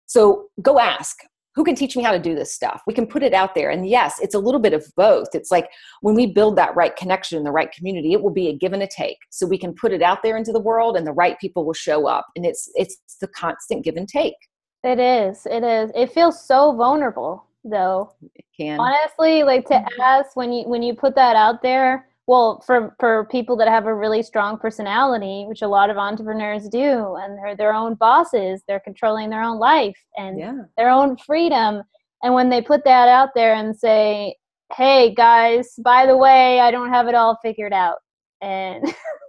So 0.07 0.47
go 0.61 0.79
ask, 0.79 1.17
who 1.55 1.63
can 1.63 1.75
teach 1.75 1.95
me 1.95 2.03
how 2.03 2.11
to 2.11 2.19
do 2.19 2.35
this 2.35 2.53
stuff? 2.53 2.81
We 2.85 2.93
can 2.93 3.07
put 3.07 3.23
it 3.23 3.33
out 3.33 3.55
there. 3.55 3.69
And 3.69 3.87
yes 3.87 4.19
it's 4.21 4.35
a 4.35 4.39
little 4.39 4.59
bit 4.59 4.73
of 4.73 4.85
both. 4.95 5.29
It's 5.33 5.51
like 5.51 5.69
when 6.01 6.15
we 6.15 6.27
build 6.27 6.57
that 6.57 6.75
right 6.75 6.95
connection 6.95 7.37
in 7.37 7.43
the 7.43 7.51
right 7.51 7.71
community 7.71 8.13
it 8.13 8.21
will 8.21 8.33
be 8.33 8.49
a 8.49 8.53
give 8.53 8.73
and 8.73 8.83
a 8.83 8.87
take. 8.87 9.17
So 9.29 9.47
we 9.47 9.57
can 9.57 9.73
put 9.73 9.91
it 9.91 10.01
out 10.01 10.23
there 10.23 10.37
into 10.37 10.51
the 10.51 10.59
world 10.59 10.97
and 10.97 11.07
the 11.07 11.13
right 11.13 11.39
people 11.39 11.65
will 11.65 11.73
show 11.73 12.07
up. 12.07 12.27
And 12.35 12.45
it's 12.45 12.69
it's 12.75 12.97
the 13.19 13.27
constant 13.27 13.83
give 13.83 13.95
and 13.95 14.07
take. 14.07 14.35
It 14.83 14.99
is. 14.99 15.47
It 15.49 15.63
is. 15.63 15.91
It 15.95 16.11
feels 16.11 16.45
so 16.45 16.75
vulnerable 16.75 17.45
though. 17.63 18.13
It 18.35 18.45
can. 18.55 18.79
Honestly 18.79 19.43
like 19.43 19.65
to 19.67 19.75
mm-hmm. 19.75 20.01
ask 20.01 20.35
when 20.35 20.51
you 20.51 20.67
when 20.67 20.83
you 20.83 20.93
put 20.93 21.15
that 21.15 21.35
out 21.35 21.61
there 21.61 22.07
well 22.27 22.61
for 22.65 22.95
for 22.99 23.25
people 23.25 23.55
that 23.57 23.67
have 23.67 23.85
a 23.85 23.93
really 23.93 24.23
strong 24.23 24.57
personality 24.57 25.45
which 25.47 25.61
a 25.61 25.67
lot 25.67 25.89
of 25.89 25.97
entrepreneurs 25.97 26.67
do 26.69 27.15
and 27.15 27.37
they're 27.37 27.55
their 27.55 27.73
own 27.73 27.95
bosses 27.95 28.63
they're 28.67 28.79
controlling 28.79 29.29
their 29.29 29.43
own 29.43 29.59
life 29.59 29.97
and 30.17 30.39
yeah. 30.39 30.57
their 30.77 30.89
own 30.89 31.17
freedom. 31.17 31.81
And 32.23 32.33
when 32.33 32.49
they 32.49 32.61
put 32.61 32.83
that 32.85 33.07
out 33.07 33.29
there 33.35 33.53
and 33.53 33.77
say 33.77 34.35
hey 34.75 35.13
guys 35.13 35.75
by 35.83 36.07
the 36.07 36.17
way 36.17 36.59
i 36.59 36.71
don't 36.71 36.89
have 36.89 37.07
it 37.07 37.13
all 37.13 37.37
figured 37.43 37.73
out 37.73 37.97
and 38.41 38.83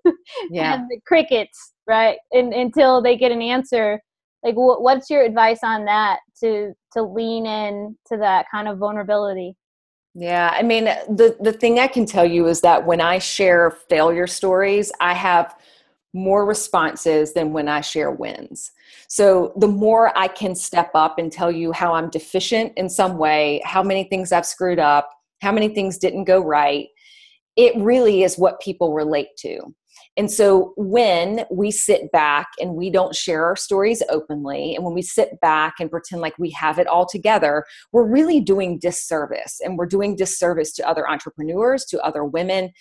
yeah. 0.50 0.74
and 0.74 0.88
the 0.88 0.98
crickets 1.06 1.74
right 1.86 2.16
and, 2.32 2.54
until 2.54 3.02
they 3.02 3.18
get 3.18 3.32
an 3.32 3.42
answer 3.42 4.00
like 4.42 4.54
wh- 4.54 4.80
what's 4.80 5.10
your 5.10 5.22
advice 5.22 5.60
on 5.62 5.84
that 5.84 6.20
to 6.40 6.72
to 6.92 7.02
lean 7.02 7.44
in 7.44 7.96
to 8.06 8.16
that 8.16 8.46
kind 8.50 8.66
of 8.66 8.78
vulnerability 8.78 9.54
yeah, 10.18 10.50
I 10.54 10.62
mean, 10.62 10.84
the 10.84 11.36
the 11.40 11.52
thing 11.52 11.78
I 11.78 11.88
can 11.88 12.06
tell 12.06 12.24
you 12.24 12.46
is 12.46 12.62
that 12.62 12.86
when 12.86 13.02
I 13.02 13.18
share 13.18 13.70
failure 13.90 14.26
stories, 14.26 14.90
I 14.98 15.12
have 15.12 15.54
more 16.14 16.46
responses 16.46 17.34
than 17.34 17.52
when 17.52 17.68
I 17.68 17.82
share 17.82 18.10
wins. 18.10 18.72
So 19.08 19.52
the 19.56 19.68
more 19.68 20.16
I 20.16 20.28
can 20.28 20.54
step 20.54 20.90
up 20.94 21.18
and 21.18 21.30
tell 21.30 21.52
you 21.52 21.70
how 21.70 21.92
I'm 21.92 22.08
deficient 22.08 22.72
in 22.78 22.88
some 22.88 23.18
way, 23.18 23.60
how 23.62 23.82
many 23.82 24.04
things 24.04 24.32
I've 24.32 24.46
screwed 24.46 24.78
up, 24.78 25.10
how 25.42 25.52
many 25.52 25.68
things 25.68 25.98
didn't 25.98 26.24
go 26.24 26.40
right, 26.40 26.88
it 27.56 27.76
really 27.76 28.22
is 28.22 28.38
what 28.38 28.58
people 28.62 28.94
relate 28.94 29.36
to. 29.40 29.60
And 30.16 30.30
so 30.30 30.72
when 30.76 31.44
we 31.50 31.70
sit 31.70 32.10
back 32.10 32.48
and 32.58 32.74
we 32.74 32.88
don't 32.88 33.14
share 33.14 33.44
our 33.44 33.56
stories 33.56 34.02
openly, 34.08 34.74
and 34.74 34.84
when 34.84 34.94
we 34.94 35.02
sit 35.02 35.38
back 35.40 35.74
and 35.78 35.90
pretend 35.90 36.22
like 36.22 36.38
we 36.38 36.50
have 36.50 36.78
it 36.78 36.86
all 36.86 37.06
together, 37.06 37.64
we're 37.92 38.06
really 38.06 38.40
doing 38.40 38.78
disservice. 38.78 39.60
And 39.62 39.76
we're 39.76 39.86
doing 39.86 40.16
disservice 40.16 40.72
to 40.74 40.88
other 40.88 41.08
entrepreneurs, 41.08 41.84
to 41.86 42.00
other 42.00 42.24
women, 42.24 42.72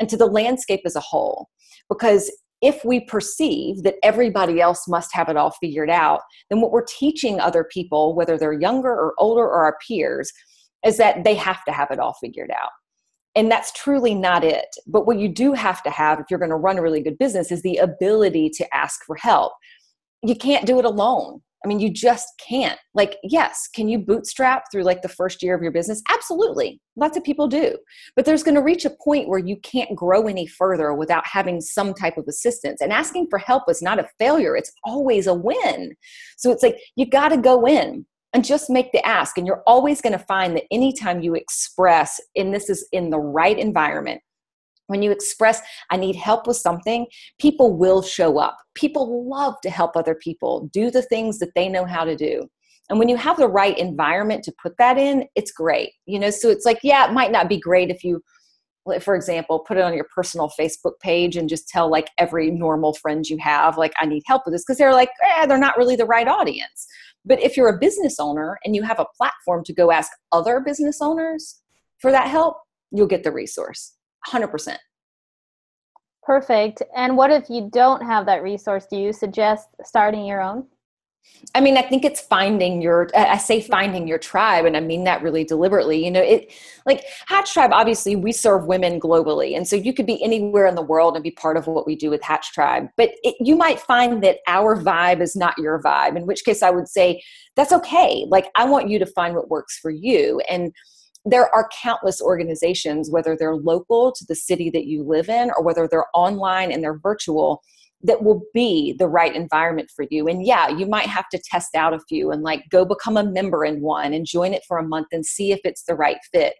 and 0.00 0.08
to 0.10 0.16
the 0.16 0.26
landscape 0.26 0.82
as 0.84 0.96
a 0.96 1.00
whole. 1.00 1.48
Because 1.88 2.30
if 2.60 2.84
we 2.84 3.00
perceive 3.00 3.82
that 3.82 3.96
everybody 4.02 4.60
else 4.60 4.86
must 4.86 5.14
have 5.14 5.28
it 5.28 5.36
all 5.36 5.50
figured 5.50 5.90
out, 5.90 6.20
then 6.50 6.60
what 6.60 6.70
we're 6.70 6.84
teaching 6.84 7.40
other 7.40 7.64
people, 7.64 8.14
whether 8.14 8.36
they're 8.36 8.52
younger 8.52 8.90
or 8.90 9.14
older 9.18 9.42
or 9.42 9.64
our 9.64 9.76
peers, 9.86 10.30
is 10.84 10.98
that 10.98 11.24
they 11.24 11.34
have 11.34 11.64
to 11.64 11.72
have 11.72 11.90
it 11.90 11.98
all 11.98 12.14
figured 12.20 12.50
out 12.50 12.70
and 13.34 13.50
that's 13.50 13.72
truly 13.72 14.14
not 14.14 14.44
it. 14.44 14.68
But 14.86 15.06
what 15.06 15.18
you 15.18 15.28
do 15.28 15.52
have 15.52 15.82
to 15.84 15.90
have 15.90 16.20
if 16.20 16.26
you're 16.30 16.38
going 16.38 16.50
to 16.50 16.56
run 16.56 16.78
a 16.78 16.82
really 16.82 17.02
good 17.02 17.18
business 17.18 17.50
is 17.50 17.62
the 17.62 17.78
ability 17.78 18.50
to 18.50 18.74
ask 18.74 19.04
for 19.06 19.16
help. 19.16 19.52
You 20.22 20.36
can't 20.36 20.66
do 20.66 20.78
it 20.78 20.84
alone. 20.84 21.42
I 21.64 21.68
mean 21.68 21.78
you 21.78 21.90
just 21.90 22.26
can't. 22.44 22.78
Like 22.92 23.18
yes 23.22 23.68
can 23.72 23.88
you 23.88 23.98
bootstrap 23.98 24.64
through 24.70 24.82
like 24.82 25.02
the 25.02 25.08
first 25.08 25.42
year 25.42 25.54
of 25.54 25.62
your 25.62 25.70
business? 25.70 26.02
Absolutely. 26.10 26.80
Lots 26.96 27.16
of 27.16 27.24
people 27.24 27.46
do. 27.46 27.76
But 28.16 28.24
there's 28.24 28.42
going 28.42 28.56
to 28.56 28.62
reach 28.62 28.84
a 28.84 28.90
point 28.90 29.28
where 29.28 29.38
you 29.38 29.56
can't 29.62 29.94
grow 29.94 30.26
any 30.26 30.46
further 30.46 30.92
without 30.92 31.26
having 31.26 31.60
some 31.60 31.94
type 31.94 32.18
of 32.18 32.26
assistance. 32.28 32.80
And 32.80 32.92
asking 32.92 33.28
for 33.30 33.38
help 33.38 33.64
is 33.68 33.80
not 33.80 34.00
a 34.00 34.08
failure. 34.18 34.56
It's 34.56 34.72
always 34.84 35.26
a 35.26 35.34
win. 35.34 35.94
So 36.36 36.50
it's 36.50 36.64
like 36.64 36.78
you 36.96 37.06
got 37.06 37.28
to 37.28 37.36
go 37.36 37.66
in 37.66 38.06
and 38.34 38.44
just 38.44 38.70
make 38.70 38.92
the 38.92 39.06
ask. 39.06 39.38
And 39.38 39.46
you're 39.46 39.62
always 39.66 40.00
going 40.00 40.18
to 40.18 40.24
find 40.24 40.56
that 40.56 40.64
anytime 40.70 41.20
you 41.22 41.34
express, 41.34 42.20
and 42.36 42.54
this 42.54 42.70
is 42.70 42.86
in 42.92 43.10
the 43.10 43.18
right 43.18 43.58
environment, 43.58 44.20
when 44.88 45.02
you 45.02 45.10
express, 45.10 45.60
I 45.90 45.96
need 45.96 46.16
help 46.16 46.46
with 46.46 46.56
something, 46.56 47.06
people 47.38 47.76
will 47.76 48.02
show 48.02 48.38
up. 48.38 48.56
People 48.74 49.28
love 49.28 49.54
to 49.62 49.70
help 49.70 49.96
other 49.96 50.14
people 50.14 50.68
do 50.72 50.90
the 50.90 51.02
things 51.02 51.38
that 51.38 51.52
they 51.54 51.68
know 51.68 51.84
how 51.84 52.04
to 52.04 52.16
do. 52.16 52.48
And 52.90 52.98
when 52.98 53.08
you 53.08 53.16
have 53.16 53.38
the 53.38 53.48
right 53.48 53.78
environment 53.78 54.42
to 54.44 54.52
put 54.60 54.76
that 54.78 54.98
in, 54.98 55.26
it's 55.34 55.52
great. 55.52 55.92
You 56.06 56.18
know, 56.18 56.30
so 56.30 56.50
it's 56.50 56.66
like, 56.66 56.80
yeah, 56.82 57.08
it 57.08 57.14
might 57.14 57.32
not 57.32 57.48
be 57.48 57.58
great 57.58 57.90
if 57.90 58.02
you, 58.04 58.22
for 59.00 59.14
example, 59.14 59.60
put 59.60 59.76
it 59.76 59.84
on 59.84 59.94
your 59.94 60.08
personal 60.14 60.50
Facebook 60.60 60.98
page 61.00 61.36
and 61.36 61.48
just 61.48 61.68
tell 61.68 61.88
like 61.88 62.08
every 62.18 62.50
normal 62.50 62.92
friend 62.94 63.24
you 63.26 63.38
have, 63.38 63.78
like, 63.78 63.92
I 64.00 64.06
need 64.06 64.24
help 64.26 64.42
with 64.44 64.52
this, 64.52 64.64
because 64.64 64.76
they're 64.78 64.92
like, 64.92 65.10
eh, 65.24 65.46
they're 65.46 65.56
not 65.56 65.78
really 65.78 65.96
the 65.96 66.04
right 66.04 66.26
audience. 66.26 66.86
But 67.24 67.40
if 67.40 67.56
you're 67.56 67.68
a 67.68 67.78
business 67.78 68.16
owner 68.18 68.58
and 68.64 68.74
you 68.74 68.82
have 68.82 68.98
a 68.98 69.06
platform 69.16 69.62
to 69.64 69.72
go 69.72 69.92
ask 69.92 70.10
other 70.32 70.60
business 70.60 70.98
owners 71.00 71.60
for 71.98 72.10
that 72.10 72.28
help, 72.28 72.56
you'll 72.90 73.06
get 73.06 73.22
the 73.22 73.32
resource 73.32 73.94
100%. 74.28 74.76
Perfect. 76.24 76.82
And 76.96 77.16
what 77.16 77.30
if 77.30 77.50
you 77.50 77.68
don't 77.72 78.02
have 78.02 78.26
that 78.26 78.42
resource? 78.42 78.86
Do 78.88 78.96
you 78.96 79.12
suggest 79.12 79.68
starting 79.84 80.24
your 80.24 80.40
own? 80.40 80.66
I 81.54 81.60
mean, 81.60 81.76
I 81.76 81.82
think 81.82 82.04
it's 82.04 82.20
finding 82.20 82.80
your, 82.80 83.10
I 83.14 83.36
say 83.36 83.60
finding 83.60 84.06
your 84.06 84.18
tribe, 84.18 84.64
and 84.64 84.76
I 84.76 84.80
mean 84.80 85.04
that 85.04 85.22
really 85.22 85.44
deliberately. 85.44 86.02
You 86.04 86.10
know, 86.10 86.20
it 86.22 86.52
like 86.86 87.04
Hatch 87.26 87.52
Tribe, 87.52 87.70
obviously, 87.72 88.16
we 88.16 88.32
serve 88.32 88.66
women 88.66 89.00
globally. 89.00 89.56
And 89.56 89.66
so 89.66 89.76
you 89.76 89.92
could 89.92 90.06
be 90.06 90.22
anywhere 90.22 90.66
in 90.66 90.76
the 90.76 90.82
world 90.82 91.14
and 91.14 91.22
be 91.22 91.32
part 91.32 91.56
of 91.56 91.66
what 91.66 91.86
we 91.86 91.96
do 91.96 92.10
with 92.10 92.22
Hatch 92.22 92.52
Tribe. 92.52 92.88
But 92.96 93.10
it, 93.22 93.34
you 93.40 93.56
might 93.56 93.80
find 93.80 94.22
that 94.22 94.38
our 94.46 94.80
vibe 94.80 95.20
is 95.20 95.34
not 95.36 95.58
your 95.58 95.82
vibe, 95.82 96.16
in 96.16 96.26
which 96.26 96.44
case 96.44 96.62
I 96.62 96.70
would 96.70 96.88
say 96.88 97.22
that's 97.56 97.72
okay. 97.72 98.24
Like, 98.28 98.46
I 98.56 98.64
want 98.64 98.88
you 98.88 98.98
to 98.98 99.06
find 99.06 99.34
what 99.34 99.50
works 99.50 99.78
for 99.78 99.90
you. 99.90 100.40
And 100.48 100.72
there 101.24 101.52
are 101.54 101.68
countless 101.82 102.20
organizations, 102.20 103.10
whether 103.10 103.36
they're 103.36 103.56
local 103.56 104.12
to 104.12 104.24
the 104.26 104.34
city 104.34 104.70
that 104.70 104.86
you 104.86 105.02
live 105.02 105.28
in 105.28 105.50
or 105.56 105.62
whether 105.62 105.86
they're 105.88 106.06
online 106.14 106.72
and 106.72 106.82
they're 106.82 106.98
virtual 106.98 107.62
that 108.02 108.22
will 108.22 108.42
be 108.52 108.94
the 108.98 109.08
right 109.08 109.34
environment 109.34 109.90
for 109.94 110.04
you. 110.10 110.26
And 110.26 110.44
yeah, 110.44 110.68
you 110.68 110.86
might 110.86 111.06
have 111.06 111.28
to 111.30 111.40
test 111.44 111.74
out 111.74 111.94
a 111.94 112.00
few 112.08 112.30
and 112.30 112.42
like 112.42 112.64
go 112.70 112.84
become 112.84 113.16
a 113.16 113.24
member 113.24 113.64
in 113.64 113.80
one 113.80 114.12
and 114.12 114.26
join 114.26 114.52
it 114.52 114.64
for 114.66 114.78
a 114.78 114.86
month 114.86 115.08
and 115.12 115.24
see 115.24 115.52
if 115.52 115.60
it's 115.64 115.84
the 115.84 115.94
right 115.94 116.18
fit. 116.32 116.54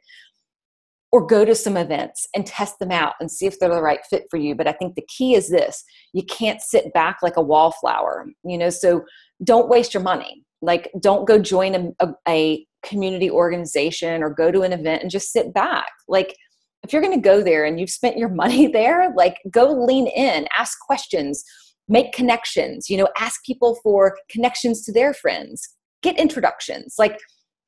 Or 1.11 1.27
go 1.27 1.45
to 1.45 1.55
some 1.55 1.77
events 1.77 2.27
and 2.35 2.47
test 2.47 2.79
them 2.79 2.91
out 2.91 3.15
and 3.21 3.31
see 3.31 3.45
if 3.45 3.59
they're 3.59 3.69
the 3.69 3.83
right 3.83 4.01
fit 4.09 4.25
for 4.31 4.39
you. 4.39 4.55
But 4.55 4.67
I 4.67 4.73
think 4.73 4.95
the 4.95 5.07
key 5.09 5.35
is 5.35 5.51
this 5.51 5.85
you 6.15 6.23
can't 6.23 6.63
sit 6.63 6.93
back 6.95 7.19
like 7.23 7.37
a 7.37 7.43
wallflower, 7.43 8.29
you 8.45 8.57
know, 8.57 8.71
so 8.71 9.05
don't 9.45 9.69
waste 9.69 9.93
your 9.93 10.03
money. 10.03 10.45
Like, 10.63 10.91
don't 11.01 11.27
go 11.27 11.39
join 11.39 11.75
a, 11.75 12.07
a, 12.07 12.15
a 12.29 12.67
community 12.83 13.29
organization 13.29 14.23
or 14.23 14.31
go 14.31 14.51
to 14.51 14.63
an 14.63 14.73
event 14.73 15.03
and 15.03 15.11
just 15.11 15.33
sit 15.33 15.53
back. 15.53 15.89
Like, 16.09 16.37
if 16.83 16.93
you're 16.93 17.03
going 17.03 17.15
to 17.15 17.29
go 17.29 17.43
there 17.43 17.65
and 17.65 17.79
you've 17.79 17.91
spent 17.91 18.19
your 18.19 18.29
money 18.43 18.67
there, 18.67 19.13
like 19.17 19.39
go 19.51 19.73
lean 19.73 20.07
in, 20.09 20.47
ask 20.57 20.79
questions, 20.81 21.45
make 21.89 22.13
connections, 22.13 22.89
you 22.89 22.97
know, 22.97 23.09
ask 23.19 23.45
people 23.45 23.79
for 23.83 24.17
connections 24.31 24.85
to 24.85 24.93
their 24.93 25.13
friends, 25.15 25.69
get 26.03 26.19
introductions, 26.19 26.95
like 26.99 27.19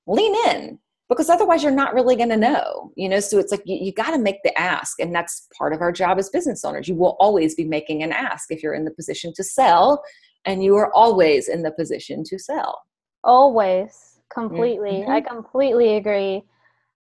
lean 0.06 0.35
in 0.49 0.78
because 1.09 1.28
otherwise 1.28 1.62
you're 1.62 1.73
not 1.73 1.94
really 1.94 2.16
going 2.16 2.30
to 2.30 2.37
know, 2.37 2.92
you 2.97 3.09
know? 3.09 3.21
So 3.21 3.38
it's 3.38 3.52
like 3.52 3.62
you, 3.66 3.76
you 3.76 3.92
got 3.92 4.12
to 4.12 4.18
make 4.18 4.42
the 4.42 4.59
ask. 4.59 4.99
And 4.99 5.14
that's 5.14 5.47
part 5.56 5.73
of 5.73 5.80
our 5.80 5.92
job 5.92 6.18
as 6.18 6.30
business 6.30 6.64
owners. 6.64 6.88
You 6.88 6.94
will 6.94 7.16
always 7.21 7.54
be 7.54 7.64
making 7.64 8.02
an 8.02 8.12
ask 8.12 8.50
if 8.50 8.62
you're 8.62 8.75
in 8.75 8.85
the 8.85 8.90
position 8.90 9.33
to 9.37 9.44
sell, 9.44 10.02
and 10.44 10.64
you 10.64 10.76
are 10.76 10.92
always 10.94 11.49
in 11.49 11.62
the 11.62 11.73
position 11.73 12.23
to 12.25 12.38
sell. 12.38 12.83
Always, 13.23 14.21
completely. 14.33 15.02
Mm-hmm. 15.02 15.11
I 15.11 15.21
completely 15.21 15.97
agree 15.97 16.42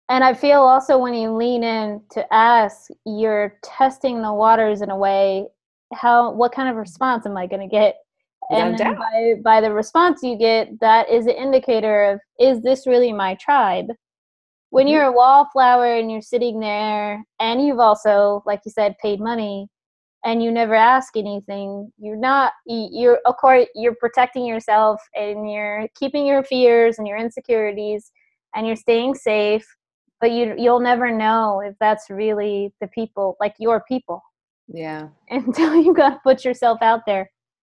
and 0.09 0.25
I 0.25 0.33
feel 0.33 0.61
also 0.61 0.97
when 0.97 1.15
you 1.15 1.33
lean 1.33 1.62
in 1.62 2.00
to 2.12 2.33
ask, 2.33 2.88
you're 3.05 3.59
testing 3.62 4.23
the 4.23 4.33
waters 4.33 4.81
in 4.81 4.91
a 4.91 4.97
way. 4.97 5.47
How 5.93 6.33
what 6.33 6.53
kind 6.53 6.69
of 6.69 6.77
response 6.77 7.27
am 7.27 7.37
I 7.37 7.47
going 7.47 7.69
to 7.69 7.75
get? 7.75 7.97
And 8.50 8.79
by 8.79 9.35
by 9.43 9.61
the 9.61 9.73
response 9.73 10.23
you 10.23 10.38
get, 10.38 10.81
that 10.81 11.11
is 11.11 11.27
an 11.27 11.33
indicator 11.33 12.05
of 12.05 12.21
is 12.38 12.62
this 12.62 12.87
really 12.87 13.12
my 13.12 13.35
tribe? 13.35 13.88
When 14.71 14.87
mm-hmm. 14.87 14.93
you're 14.93 15.05
a 15.05 15.12
wallflower 15.12 15.97
and 15.97 16.11
you're 16.11 16.23
sitting 16.23 16.61
there, 16.61 17.25
and 17.41 17.65
you've 17.65 17.79
also, 17.79 18.43
like 18.47 18.61
you 18.65 18.71
said, 18.71 18.97
paid 19.03 19.21
money, 19.21 19.69
and 20.25 20.43
you 20.43 20.50
never 20.50 20.75
ask 20.75 21.17
anything, 21.17 21.93
you're 21.99 22.17
not. 22.17 22.53
You're 22.67 23.19
of 23.27 23.37
course 23.37 23.67
you're 23.75 23.97
protecting 23.97 24.47
yourself, 24.47 25.00
and 25.15 25.50
you're 25.50 25.87
keeping 25.99 26.27
your 26.27 26.43
fears 26.43 26.99
and 26.99 27.07
your 27.07 27.19
insecurities, 27.19 28.11
and 28.55 28.67
you're 28.67 28.77
staying 28.77 29.15
safe 29.15 29.67
but 30.21 30.31
you 30.31 30.55
you'll 30.59 30.81
never 30.81 31.11
know 31.11 31.61
if 31.61 31.75
that's 31.81 32.11
really 32.11 32.73
the 32.81 32.87
people 32.89 33.37
like 33.41 33.55
your 33.59 33.83
people 33.89 34.23
yeah 34.69 35.09
until 35.31 35.75
you 35.77 35.95
got 35.95 36.11
to 36.11 36.21
put 36.23 36.45
yourself 36.45 36.79
out 36.83 37.07
there 37.07 37.31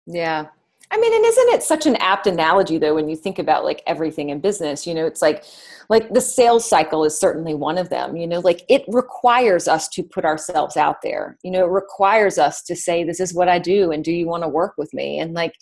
yeah 0.06 0.48
I 0.94 0.98
mean, 0.98 1.12
and 1.12 1.26
isn't 1.26 1.50
it 1.54 1.64
such 1.64 1.88
an 1.88 1.96
apt 1.96 2.28
analogy 2.28 2.78
though 2.78 2.94
when 2.94 3.10
you 3.10 3.16
think 3.16 3.40
about 3.40 3.64
like 3.64 3.82
everything 3.88 4.30
in 4.30 4.40
business? 4.40 4.86
You 4.86 4.94
know, 4.94 5.08
it's 5.08 5.24
like 5.24 5.44
like 5.90 6.14
the 6.14 6.22
sales 6.22 6.70
cycle 6.70 7.04
is 7.04 7.20
certainly 7.20 7.56
one 7.56 7.80
of 7.80 7.90
them. 7.90 8.16
You 8.16 8.28
know, 8.28 8.40
like 8.42 8.64
it 8.70 8.84
requires 8.88 9.68
us 9.68 9.90
to 9.90 10.04
put 10.04 10.24
ourselves 10.24 10.78
out 10.78 11.02
there. 11.02 11.40
You 11.44 11.50
know, 11.50 11.66
it 11.66 11.72
requires 11.72 12.38
us 12.38 12.62
to 12.64 12.76
say, 12.76 13.04
"This 13.04 13.20
is 13.20 13.34
what 13.34 13.50
I 13.50 13.58
do," 13.58 13.92
and 13.92 14.04
do 14.04 14.12
you 14.12 14.28
want 14.28 14.44
to 14.44 14.48
work 14.48 14.76
with 14.78 14.94
me? 14.94 15.18
And 15.20 15.34
like, 15.34 15.56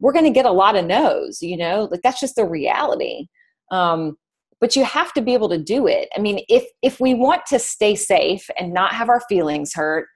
we're 0.00 0.12
going 0.12 0.24
to 0.24 0.30
get 0.30 0.46
a 0.46 0.50
lot 0.50 0.74
of 0.74 0.84
no's. 0.84 1.40
You 1.40 1.58
know, 1.58 1.86
like 1.90 2.02
that's 2.02 2.20
just 2.20 2.34
the 2.34 2.44
reality. 2.44 3.28
Um, 3.70 4.16
but 4.62 4.76
you 4.76 4.84
have 4.84 5.12
to 5.12 5.20
be 5.20 5.34
able 5.34 5.48
to 5.48 5.58
do 5.58 5.88
it. 5.88 6.08
I 6.16 6.20
mean 6.20 6.44
if 6.48 6.64
if 6.80 7.00
we 7.00 7.12
want 7.12 7.42
to 7.48 7.58
stay 7.58 7.94
safe 7.96 8.48
and 8.58 8.72
not 8.72 8.94
have 8.94 9.10
our 9.10 9.20
feelings 9.28 9.74
hurt 9.74 10.06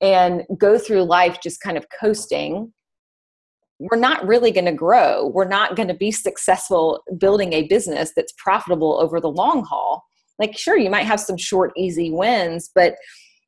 and 0.00 0.44
go 0.56 0.78
through 0.78 1.02
life 1.02 1.38
just 1.42 1.60
kind 1.60 1.76
of 1.76 1.84
coasting 2.00 2.72
we're 3.78 3.98
not 3.98 4.26
really 4.26 4.50
going 4.52 4.64
to 4.64 4.72
grow. 4.72 5.26
We're 5.26 5.46
not 5.46 5.76
going 5.76 5.88
to 5.88 5.94
be 5.94 6.10
successful 6.10 7.02
building 7.18 7.52
a 7.52 7.66
business 7.66 8.12
that's 8.16 8.32
profitable 8.38 8.98
over 8.98 9.20
the 9.20 9.28
long 9.28 9.64
haul. 9.64 10.02
Like 10.38 10.56
sure 10.56 10.78
you 10.78 10.88
might 10.88 11.04
have 11.04 11.20
some 11.20 11.36
short 11.36 11.72
easy 11.76 12.10
wins 12.10 12.70
but 12.74 12.94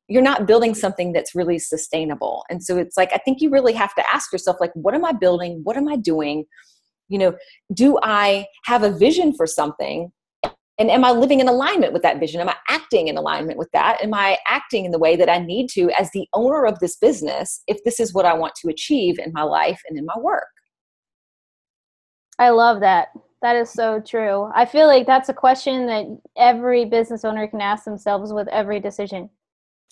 you're 0.07 0.23
not 0.23 0.47
building 0.47 0.73
something 0.75 1.13
that's 1.13 1.35
really 1.35 1.59
sustainable. 1.59 2.43
And 2.49 2.61
so 2.61 2.77
it's 2.77 2.97
like 2.97 3.11
i 3.13 3.17
think 3.17 3.39
you 3.39 3.49
really 3.49 3.73
have 3.73 3.95
to 3.95 4.03
ask 4.13 4.33
yourself 4.33 4.57
like 4.59 4.73
what 4.73 4.93
am 4.93 5.05
i 5.05 5.13
building? 5.13 5.61
What 5.63 5.77
am 5.77 5.87
i 5.87 5.95
doing? 5.95 6.43
You 7.07 7.19
know 7.19 7.33
do 7.73 7.97
i 8.03 8.45
have 8.65 8.83
a 8.83 8.91
vision 8.91 9.33
for 9.33 9.47
something 9.47 10.11
and 10.79 10.89
am 10.89 11.05
i 11.05 11.11
living 11.11 11.39
in 11.39 11.47
alignment 11.47 11.93
with 11.93 12.01
that 12.01 12.19
vision 12.19 12.41
am 12.41 12.49
i 12.49 12.55
acting 12.69 13.07
in 13.07 13.17
alignment 13.17 13.59
with 13.59 13.69
that 13.71 14.01
am 14.01 14.13
i 14.13 14.37
acting 14.47 14.85
in 14.85 14.91
the 14.91 14.99
way 14.99 15.15
that 15.15 15.29
i 15.29 15.37
need 15.37 15.67
to 15.69 15.91
as 15.99 16.09
the 16.11 16.27
owner 16.33 16.65
of 16.65 16.79
this 16.79 16.95
business 16.97 17.61
if 17.67 17.83
this 17.83 17.99
is 17.99 18.13
what 18.13 18.25
i 18.25 18.33
want 18.33 18.53
to 18.55 18.69
achieve 18.69 19.19
in 19.19 19.31
my 19.33 19.43
life 19.43 19.81
and 19.89 19.97
in 19.97 20.05
my 20.05 20.17
work 20.17 20.47
I 22.39 22.49
love 22.49 22.79
that. 22.79 23.09
That 23.41 23.55
is 23.55 23.69
so 23.69 24.01
true. 24.01 24.49
I 24.55 24.65
feel 24.65 24.87
like 24.87 25.05
that's 25.05 25.29
a 25.29 25.33
question 25.33 25.85
that 25.87 26.05
every 26.37 26.85
business 26.85 27.23
owner 27.23 27.47
can 27.47 27.61
ask 27.61 27.83
themselves 27.83 28.33
with 28.33 28.47
every 28.47 28.79
decision. 28.79 29.29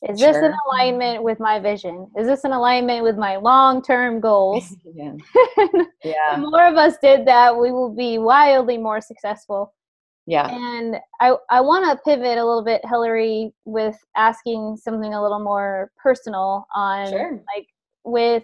Is 0.07 0.19
sure. 0.19 0.31
this 0.31 0.37
in 0.37 0.53
alignment 0.67 1.23
with 1.23 1.39
my 1.39 1.59
vision? 1.59 2.09
Is 2.17 2.27
this 2.27 2.43
in 2.43 2.51
alignment 2.51 3.03
with 3.03 3.17
my 3.17 3.37
long 3.37 3.81
term 3.81 4.19
goals? 4.19 4.75
yeah. 4.95 5.13
yeah. 6.03 6.35
the 6.35 6.37
more 6.37 6.67
of 6.67 6.75
us 6.75 6.95
did 7.01 7.25
that, 7.27 7.57
we 7.57 7.71
will 7.71 7.93
be 7.93 8.17
wildly 8.17 8.77
more 8.77 9.01
successful. 9.01 9.73
Yeah. 10.27 10.49
And 10.51 10.97
I, 11.21 11.35
I 11.49 11.61
want 11.61 11.85
to 11.85 12.03
pivot 12.03 12.37
a 12.37 12.45
little 12.45 12.63
bit, 12.63 12.81
Hillary, 12.83 13.53
with 13.63 13.97
asking 14.17 14.75
something 14.75 15.13
a 15.13 15.23
little 15.23 15.39
more 15.39 15.89
personal 15.97 16.67
on 16.75 17.09
sure. 17.09 17.41
like 17.55 17.67
with 18.03 18.43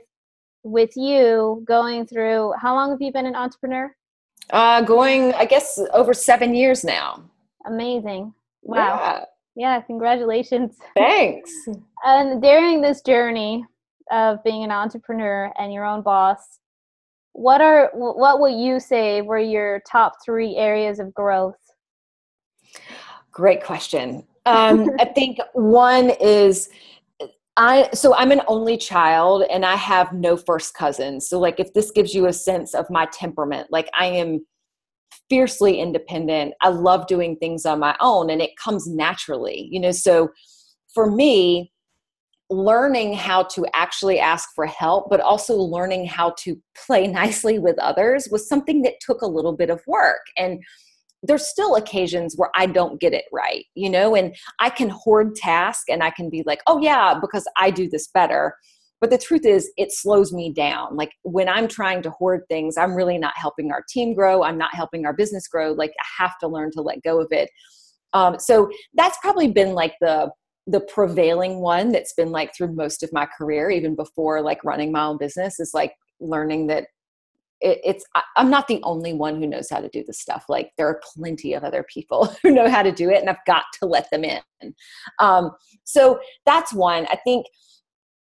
with 0.64 0.92
you 0.96 1.62
going 1.68 2.08
through 2.08 2.54
how 2.60 2.74
long 2.74 2.92
have 2.92 3.02
you 3.02 3.12
been 3.12 3.26
an 3.26 3.36
entrepreneur? 3.36 3.94
Uh 4.50 4.82
going 4.82 5.34
I 5.34 5.46
guess 5.46 5.78
over 5.94 6.14
seven 6.14 6.56
years 6.56 6.86
now. 6.86 7.22
Amazing. 7.66 8.34
Wow. 8.64 9.00
Yeah. 9.00 9.26
Yeah, 9.56 9.82
congratulations. 9.82 10.78
Thanks. 10.96 11.52
and 12.06 12.42
during 12.42 12.82
this 12.82 13.02
journey 13.02 13.66
of 14.10 14.44
being 14.44 14.64
an 14.64 14.72
entrepreneur 14.72 15.52
and 15.60 15.72
your 15.72 15.86
own 15.86 16.02
boss, 16.02 16.60
what 17.34 17.62
are 17.62 17.92
what 17.94 18.40
will 18.40 18.58
you 18.58 18.80
say 18.80 19.22
were 19.22 19.40
your 19.40 19.82
top 19.90 20.14
3 20.24 20.56
areas 20.56 21.00
of 21.00 21.14
growth 21.14 21.58
Great 23.34 23.64
question. 23.64 24.24
Um, 24.46 24.90
I 25.00 25.06
think 25.06 25.40
one 25.54 26.12
is 26.22 26.70
I 27.58 27.90
so 27.94 28.16
I'm 28.16 28.32
an 28.32 28.42
only 28.48 28.78
child 28.78 29.44
and 29.52 29.66
I 29.66 29.76
have 29.76 30.14
no 30.14 30.38
first 30.38 30.74
cousins. 30.74 31.28
So 31.28 31.40
like 31.40 31.60
if 31.60 31.74
this 31.74 31.92
gives 31.92 32.14
you 32.14 32.28
a 32.28 32.34
sense 32.34 32.74
of 32.74 32.90
my 32.90 33.08
temperament, 33.12 33.68
like 33.72 33.90
I 33.98 34.06
am 34.06 34.46
fiercely 35.30 35.80
independent. 35.80 36.54
I 36.62 36.70
love 36.70 37.08
doing 37.08 37.36
things 37.38 37.66
on 37.66 37.80
my 37.80 37.96
own 38.00 38.30
and 38.30 38.42
it 38.42 38.58
comes 38.58 38.88
naturally. 38.88 39.68
You 39.72 39.80
know, 39.80 39.92
so 39.92 40.30
for 40.94 41.10
me 41.10 41.72
learning 42.50 43.14
how 43.14 43.44
to 43.44 43.66
actually 43.74 44.20
ask 44.20 44.50
for 44.54 44.66
help 44.66 45.10
but 45.10 45.20
also 45.20 45.56
learning 45.56 46.06
how 46.06 46.36
to 46.38 46.56
play 46.86 47.08
nicely 47.22 47.58
with 47.58 47.78
others 47.80 48.28
was 48.32 48.48
something 48.48 48.82
that 48.84 48.94
took 49.00 49.22
a 49.22 49.28
little 49.28 49.54
bit 49.54 49.70
of 49.70 49.82
work 49.88 50.22
and 50.38 50.62
there's 51.24 51.48
still 51.48 51.76
occasions 51.76 52.36
where 52.36 52.50
I 52.54 52.66
don't 52.66 53.00
get 53.00 53.14
it 53.14 53.26
right, 53.32 53.66
you 53.76 53.90
know, 53.90 54.14
and 54.16 54.36
I 54.60 54.70
can 54.70 54.90
hoard 54.90 55.36
task 55.36 55.90
and 55.90 56.04
I 56.04 56.12
can 56.12 56.30
be 56.30 56.44
like, 56.46 56.60
oh 56.68 56.82
yeah, 56.82 57.18
because 57.20 57.48
I 57.58 57.72
do 57.72 57.90
this 57.90 58.10
better. 58.10 58.56
But 59.00 59.10
the 59.10 59.18
truth 59.18 59.46
is, 59.46 59.72
it 59.78 59.92
slows 59.92 60.32
me 60.32 60.52
down. 60.52 60.96
Like 60.96 61.12
when 61.24 61.50
I'm 61.50 61.68
trying 61.68 62.02
to 62.04 62.12
hoard 62.12 62.44
things, 62.50 62.78
I'm 62.78 62.94
really 62.94 63.18
not 63.18 63.34
helping 63.36 63.72
our 63.72 63.84
team 63.90 64.14
grow. 64.14 64.44
I'm 64.44 64.58
not 64.58 64.76
helping 64.76 65.06
our 65.06 65.14
business 65.14 65.48
grow. 65.48 65.72
Like 65.72 65.92
I 65.92 66.24
have 66.24 66.38
to 66.40 66.48
learn 66.48 66.72
to 66.72 66.82
let 66.82 67.04
go 67.04 67.20
of 67.20 67.28
it. 67.32 67.50
Um, 68.14 68.38
so 68.40 68.70
that's 68.94 69.18
probably 69.22 69.52
been 69.52 69.74
like 69.74 69.96
the 70.02 70.30
the 70.68 70.80
prevailing 70.80 71.60
one 71.60 71.92
that's 71.92 72.14
been 72.14 72.32
like 72.32 72.56
through 72.56 72.74
most 72.74 73.04
of 73.04 73.12
my 73.12 73.28
career, 73.38 73.70
even 73.70 73.96
before 73.96 74.42
like 74.42 74.64
running 74.64 74.94
my 74.94 75.04
own 75.04 75.18
business, 75.18 75.60
is 75.60 75.72
like 75.74 75.94
learning 76.22 76.68
that 76.68 76.88
it, 77.64 77.80
it's 77.84 78.06
i'm 78.36 78.50
not 78.50 78.68
the 78.68 78.80
only 78.84 79.14
one 79.14 79.40
who 79.40 79.48
knows 79.48 79.70
how 79.70 79.80
to 79.80 79.90
do 79.90 80.04
this 80.06 80.20
stuff. 80.20 80.46
Like 80.50 80.72
there 80.78 80.88
are 80.88 81.02
plenty 81.16 81.54
of 81.54 81.64
other 81.64 81.84
people 81.92 82.36
who 82.44 82.52
know 82.52 82.70
how 82.70 82.84
to 82.84 82.92
do 82.92 83.10
it 83.10 83.20
and 83.20 83.30
i've 83.30 83.46
got 83.48 83.64
to 83.80 83.86
let 83.86 84.10
them 84.12 84.24
in. 84.24 84.42
Um, 85.20 85.52
so 85.84 86.20
that's 86.46 86.74
one. 86.74 87.08
I 87.08 87.18
think 87.24 87.48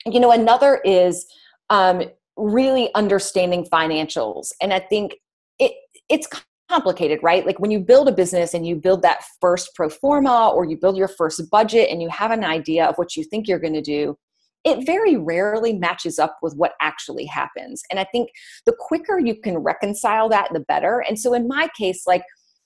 you 0.06 0.20
know 0.20 0.32
another 0.32 0.82
is 0.84 1.26
um, 1.70 2.04
really 2.36 2.94
understanding 2.96 3.66
financials. 3.72 4.48
And 4.62 4.74
i 4.74 4.80
think 4.80 5.16
it 5.60 5.74
it's 6.10 6.28
complicated 6.70 7.20
right? 7.24 7.46
Like 7.46 7.60
when 7.60 7.72
you 7.72 7.80
build 7.80 8.10
a 8.10 8.12
business 8.12 8.54
and 8.54 8.68
you 8.68 8.76
build 8.76 9.02
that 9.02 9.24
first 9.40 9.74
pro 9.74 9.88
forma 9.90 10.50
or 10.50 10.66
you 10.66 10.78
build 10.78 10.98
your 10.98 11.08
first 11.08 11.50
budget 11.50 11.90
and 11.90 12.02
you 12.02 12.10
have 12.10 12.32
an 12.32 12.44
idea 12.44 12.86
of 12.86 12.98
what 12.98 13.16
you 13.16 13.24
think 13.24 13.48
you're 13.48 13.60
going 13.60 13.74
to 13.74 13.82
do 13.82 14.18
it 14.64 14.86
very 14.86 15.16
rarely 15.16 15.74
matches 15.74 16.20
up 16.20 16.38
with 16.42 16.56
what 16.56 16.74
actually 16.82 17.26
happens. 17.26 17.84
And 17.90 18.00
I 18.00 18.06
think 18.06 18.30
the 18.66 18.76
quicker 18.78 19.20
you 19.20 19.36
can 19.36 19.58
reconcile 19.58 20.30
that, 20.30 20.50
the 20.54 20.60
better. 20.62 21.04
And 21.08 21.20
so 21.20 21.34
in 21.34 21.48
my 21.48 21.70
case, 21.78 22.06
like, 22.06 22.24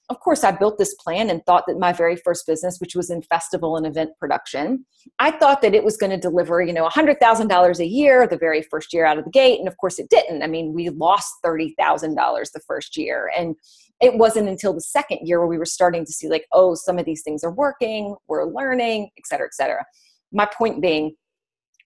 of 0.09 0.19
course, 0.19 0.43
I 0.43 0.51
built 0.51 0.77
this 0.77 0.93
plan 0.95 1.29
and 1.29 1.41
thought 1.45 1.63
that 1.67 1.79
my 1.79 1.93
very 1.93 2.17
first 2.17 2.45
business, 2.45 2.79
which 2.79 2.95
was 2.95 3.09
in 3.09 3.21
festival 3.21 3.77
and 3.77 3.87
event 3.87 4.09
production, 4.19 4.85
I 5.19 5.31
thought 5.31 5.61
that 5.61 5.73
it 5.73 5.85
was 5.85 5.95
going 5.95 6.09
to 6.09 6.17
deliver, 6.17 6.61
you 6.61 6.73
know, 6.73 6.85
$100,000 6.85 7.79
a 7.79 7.85
year 7.85 8.27
the 8.27 8.37
very 8.37 8.61
first 8.61 8.91
year 8.91 9.05
out 9.05 9.17
of 9.17 9.23
the 9.23 9.31
gate. 9.31 9.59
And 9.59 9.69
of 9.69 9.77
course, 9.77 9.99
it 9.99 10.09
didn't. 10.09 10.43
I 10.43 10.47
mean, 10.47 10.73
we 10.73 10.89
lost 10.89 11.31
$30,000 11.45 12.15
the 12.51 12.59
first 12.67 12.97
year. 12.97 13.31
And 13.37 13.55
it 14.01 14.17
wasn't 14.17 14.49
until 14.49 14.73
the 14.73 14.81
second 14.81 15.19
year 15.23 15.39
where 15.39 15.47
we 15.47 15.57
were 15.57 15.65
starting 15.65 16.03
to 16.05 16.11
see, 16.11 16.27
like, 16.27 16.45
oh, 16.51 16.75
some 16.75 16.99
of 16.99 17.05
these 17.05 17.21
things 17.21 17.41
are 17.43 17.53
working, 17.53 18.15
we're 18.27 18.51
learning, 18.51 19.11
et 19.17 19.25
cetera, 19.27 19.45
et 19.45 19.53
cetera. 19.53 19.85
My 20.33 20.45
point 20.45 20.81
being, 20.81 21.15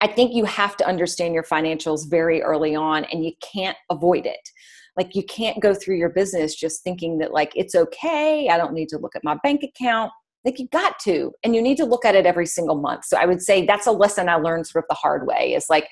I 0.02 0.08
think 0.08 0.34
you 0.34 0.46
have 0.46 0.76
to 0.78 0.88
understand 0.88 1.34
your 1.34 1.44
financials 1.44 2.10
very 2.10 2.42
early 2.42 2.76
on 2.76 3.06
and 3.06 3.24
you 3.24 3.32
can't 3.42 3.78
avoid 3.90 4.26
it. 4.26 4.50
Like 4.98 5.16
you 5.16 5.24
can't 5.24 5.62
go 5.62 5.74
through 5.74 5.98
your 5.98 6.10
business 6.10 6.56
just 6.56 6.84
thinking 6.84 7.18
that 7.20 7.34
like 7.34 7.52
it's 7.56 7.76
okay, 7.76 8.50
I 8.50 8.58
don't 8.58 8.74
need 8.74 8.90
to 8.90 8.98
look 8.98 9.16
at 9.16 9.24
my 9.24 9.38
bank 9.44 9.62
account. 9.64 10.12
Like 10.46 10.60
you 10.60 10.68
got 10.68 11.00
to, 11.00 11.32
and 11.44 11.56
you 11.56 11.62
need 11.62 11.78
to 11.78 11.86
look 11.86 12.06
at 12.06 12.16
it 12.16 12.26
every 12.26 12.46
single 12.46 12.76
month. 12.76 13.06
So 13.06 13.18
I 13.18 13.26
would 13.26 13.42
say 13.42 13.66
that's 13.66 13.88
a 13.88 13.92
lesson 13.92 14.30
I 14.30 14.36
learned 14.36 14.68
sort 14.68 14.86
of 14.86 14.90
the 14.90 14.96
hard 14.96 15.26
way 15.26 15.54
is 15.54 15.66
like 15.70 15.88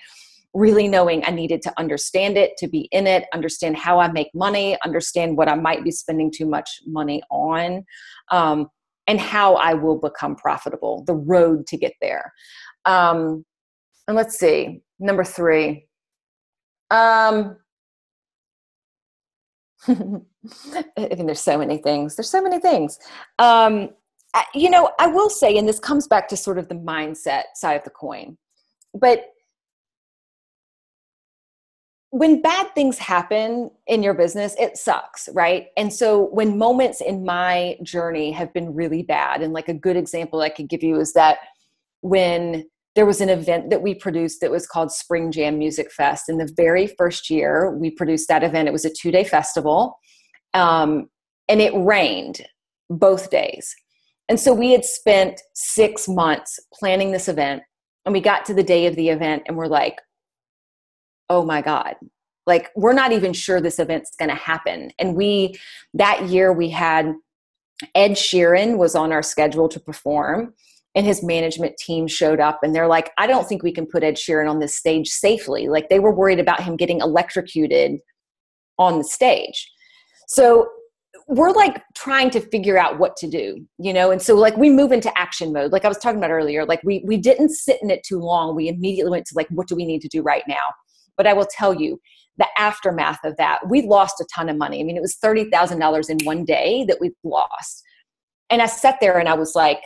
really 0.53 0.87
knowing 0.87 1.25
I 1.25 1.31
needed 1.31 1.61
to 1.63 1.73
understand 1.77 2.37
it, 2.37 2.55
to 2.57 2.67
be 2.67 2.87
in 2.91 3.07
it, 3.07 3.25
understand 3.33 3.75
how 3.75 3.99
I 3.99 4.11
make 4.11 4.29
money, 4.35 4.77
understand 4.85 5.37
what 5.37 5.49
I 5.49 5.55
might 5.55 5.83
be 5.83 5.91
spending 5.91 6.31
too 6.31 6.45
much 6.45 6.69
money 6.85 7.23
on, 7.31 7.83
um, 8.31 8.67
and 9.07 9.19
how 9.19 9.55
I 9.55 9.73
will 9.73 9.97
become 9.97 10.35
profitable, 10.35 11.03
the 11.05 11.15
road 11.15 11.65
to 11.67 11.77
get 11.77 11.93
there. 12.01 12.31
Um, 12.85 13.43
and 14.07 14.17
let's 14.17 14.37
see, 14.37 14.81
number 14.99 15.23
three. 15.23 15.87
Um, 16.91 17.57
I 19.87 19.93
mean, 19.95 21.25
there's 21.25 21.39
so 21.39 21.57
many 21.57 21.77
things. 21.77 22.15
There's 22.15 22.29
so 22.29 22.41
many 22.41 22.59
things. 22.59 22.99
Um, 23.39 23.89
I, 24.33 24.45
you 24.53 24.69
know, 24.69 24.91
I 24.99 25.07
will 25.07 25.29
say, 25.29 25.57
and 25.57 25.67
this 25.67 25.79
comes 25.79 26.07
back 26.07 26.27
to 26.29 26.37
sort 26.37 26.57
of 26.57 26.67
the 26.67 26.75
mindset 26.75 27.43
side 27.55 27.75
of 27.75 27.83
the 27.83 27.89
coin, 27.89 28.37
but 28.93 29.25
when 32.09 32.43
bad 32.43 32.67
things 32.75 32.99
happen 32.99 33.71
in 33.87 34.03
your 34.03 34.13
business, 34.13 34.55
it 34.59 34.77
sucks, 34.77 35.27
right? 35.33 35.69
And 35.75 35.91
so 35.91 36.25
when 36.25 36.59
moments 36.59 37.01
in 37.01 37.25
my 37.25 37.75
journey 37.81 38.31
have 38.31 38.53
been 38.53 38.75
really 38.75 39.01
bad, 39.01 39.41
and 39.41 39.51
like 39.51 39.67
a 39.67 39.73
good 39.73 39.97
example 39.97 40.41
I 40.41 40.49
could 40.49 40.69
give 40.69 40.83
you 40.83 40.99
is 40.99 41.13
that 41.13 41.39
when 42.01 42.65
there 42.95 43.05
was 43.05 43.21
an 43.21 43.29
event 43.29 43.69
that 43.69 43.81
we 43.81 43.95
produced 43.95 44.41
that 44.41 44.51
was 44.51 44.67
called 44.67 44.91
Spring 44.91 45.31
Jam 45.31 45.57
Music 45.57 45.91
Fest. 45.91 46.29
In 46.29 46.37
the 46.37 46.51
very 46.55 46.87
first 46.87 47.29
year, 47.29 47.71
we 47.71 47.89
produced 47.89 48.27
that 48.27 48.43
event. 48.43 48.67
It 48.67 48.71
was 48.71 48.85
a 48.85 48.93
two 48.93 49.11
day 49.11 49.23
festival, 49.23 49.97
um, 50.53 51.09
and 51.49 51.61
it 51.61 51.73
rained 51.75 52.45
both 52.89 53.29
days. 53.31 53.75
And 54.29 54.39
so 54.39 54.53
we 54.53 54.71
had 54.71 54.85
spent 54.85 55.41
six 55.53 56.07
months 56.07 56.59
planning 56.73 57.11
this 57.11 57.27
event, 57.27 57.63
and 58.05 58.13
we 58.13 58.21
got 58.21 58.45
to 58.45 58.53
the 58.53 58.63
day 58.63 58.85
of 58.85 58.95
the 58.95 59.09
event, 59.09 59.43
and 59.47 59.57
we're 59.57 59.67
like, 59.67 59.99
oh 61.29 61.43
my 61.43 61.61
God. 61.61 61.95
Like, 62.45 62.71
we're 62.75 62.93
not 62.93 63.13
even 63.13 63.31
sure 63.31 63.61
this 63.61 63.79
event's 63.79 64.15
gonna 64.17 64.35
happen. 64.35 64.91
And 64.99 65.15
we, 65.15 65.55
that 65.93 66.27
year, 66.27 66.51
we 66.51 66.69
had 66.69 67.13
Ed 67.95 68.11
Sheeran 68.11 68.77
was 68.77 68.95
on 68.95 69.11
our 69.11 69.23
schedule 69.23 69.67
to 69.69 69.79
perform 69.79 70.53
and 70.95 71.05
his 71.05 71.23
management 71.23 71.75
team 71.77 72.07
showed 72.07 72.39
up 72.39 72.59
and 72.61 72.75
they're 72.75 72.87
like, 72.87 73.11
I 73.17 73.25
don't 73.25 73.47
think 73.47 73.63
we 73.63 73.71
can 73.71 73.85
put 73.85 74.03
Ed 74.03 74.15
Sheeran 74.15 74.49
on 74.49 74.59
this 74.59 74.77
stage 74.77 75.09
safely. 75.09 75.67
Like 75.67 75.89
they 75.89 75.99
were 75.99 76.13
worried 76.13 76.39
about 76.39 76.61
him 76.61 76.75
getting 76.75 77.01
electrocuted 77.01 77.99
on 78.77 78.99
the 78.99 79.03
stage. 79.03 79.71
So 80.27 80.69
we're 81.27 81.51
like 81.51 81.81
trying 81.95 82.29
to 82.31 82.39
figure 82.39 82.77
out 82.77 82.99
what 82.99 83.15
to 83.17 83.27
do, 83.27 83.65
you 83.79 83.93
know? 83.93 84.11
And 84.11 84.21
so 84.21 84.35
like 84.35 84.57
we 84.57 84.69
move 84.69 84.91
into 84.91 85.11
action 85.17 85.53
mode. 85.53 85.71
Like 85.71 85.85
I 85.85 85.87
was 85.87 85.97
talking 85.97 86.17
about 86.17 86.31
earlier, 86.31 86.65
like 86.65 86.81
we 86.83 87.03
we 87.05 87.17
didn't 87.17 87.49
sit 87.49 87.79
in 87.81 87.89
it 87.89 88.03
too 88.03 88.19
long. 88.19 88.55
We 88.55 88.67
immediately 88.67 89.11
went 89.11 89.25
to 89.27 89.35
like 89.35 89.47
what 89.49 89.67
do 89.67 89.75
we 89.75 89.85
need 89.85 90.01
to 90.01 90.07
do 90.07 90.21
right 90.21 90.43
now? 90.47 90.73
But 91.17 91.27
I 91.27 91.33
will 91.33 91.47
tell 91.57 91.73
you, 91.73 91.99
the 92.37 92.47
aftermath 92.57 93.23
of 93.23 93.37
that, 93.37 93.59
we 93.69 93.83
lost 93.83 94.19
a 94.19 94.25
ton 94.33 94.49
of 94.49 94.57
money. 94.57 94.79
I 94.79 94.83
mean, 94.83 94.97
it 94.97 95.01
was 95.01 95.17
$30,000 95.23 96.09
in 96.09 96.17
one 96.25 96.45
day 96.45 96.83
that 96.87 96.97
we 96.99 97.11
lost. 97.23 97.83
And 98.49 98.61
I 98.61 98.65
sat 98.65 98.97
there 98.99 99.19
and 99.19 99.29
I 99.29 99.35
was 99.35 99.53
like, 99.55 99.83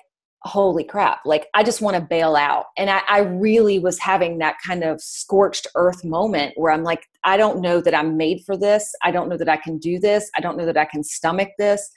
holy 0.47 0.83
crap 0.83 1.19
like 1.25 1.47
i 1.53 1.61
just 1.61 1.81
want 1.81 1.95
to 1.95 2.01
bail 2.01 2.35
out. 2.35 2.65
And 2.77 2.89
I, 2.89 3.01
I, 3.07 3.19
really 3.19 3.77
was 3.77 3.99
having 3.99 4.39
that 4.39 4.55
kind 4.65 4.83
of 4.83 5.01
scorched 5.01 5.67
earth 5.75 6.03
moment 6.03 6.53
where 6.55 6.71
i'm 6.71 6.83
like 6.83 7.05
i 7.23 7.37
don't 7.37 7.61
know 7.61 7.81
that 7.81 7.93
i'm 7.93 8.17
made 8.17 8.41
for 8.45 8.57
this. 8.57 8.91
I 9.03 9.11
don't 9.11 9.29
know 9.29 9.37
that 9.37 9.49
i 9.49 9.57
can 9.57 9.77
do 9.77 9.99
this. 9.99 10.31
I 10.35 10.41
don't 10.41 10.57
know 10.57 10.65
that 10.65 10.77
i 10.77 10.85
can 10.85 11.03
stomach 11.03 11.49
this. 11.59 11.87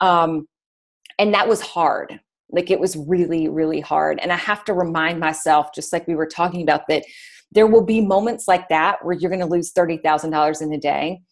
Um, 0.00 0.48
and 1.18 1.34
that 1.34 1.48
was 1.48 1.60
hard. 1.60 2.20
Like 2.50 2.70
it 2.70 2.80
was 2.80 2.96
really 2.96 3.48
really 3.48 3.80
hard. 3.80 4.18
And 4.22 4.32
i 4.32 4.36
have 4.36 4.64
to 4.66 4.72
remind 4.72 5.20
myself 5.20 5.74
just 5.74 5.92
like 5.92 6.06
we 6.06 6.14
were 6.14 6.26
talking 6.26 6.62
about 6.62 6.88
that 6.88 7.04
there 7.52 7.66
will 7.66 7.84
be 7.84 8.00
moments 8.00 8.46
like 8.46 8.68
that 8.68 9.04
where 9.04 9.16
you're 9.16 9.30
going 9.30 9.40
to 9.40 9.46
lose 9.46 9.72
$30000 9.72 10.62
in 10.62 10.72
a 10.72 10.78
day 10.78 11.22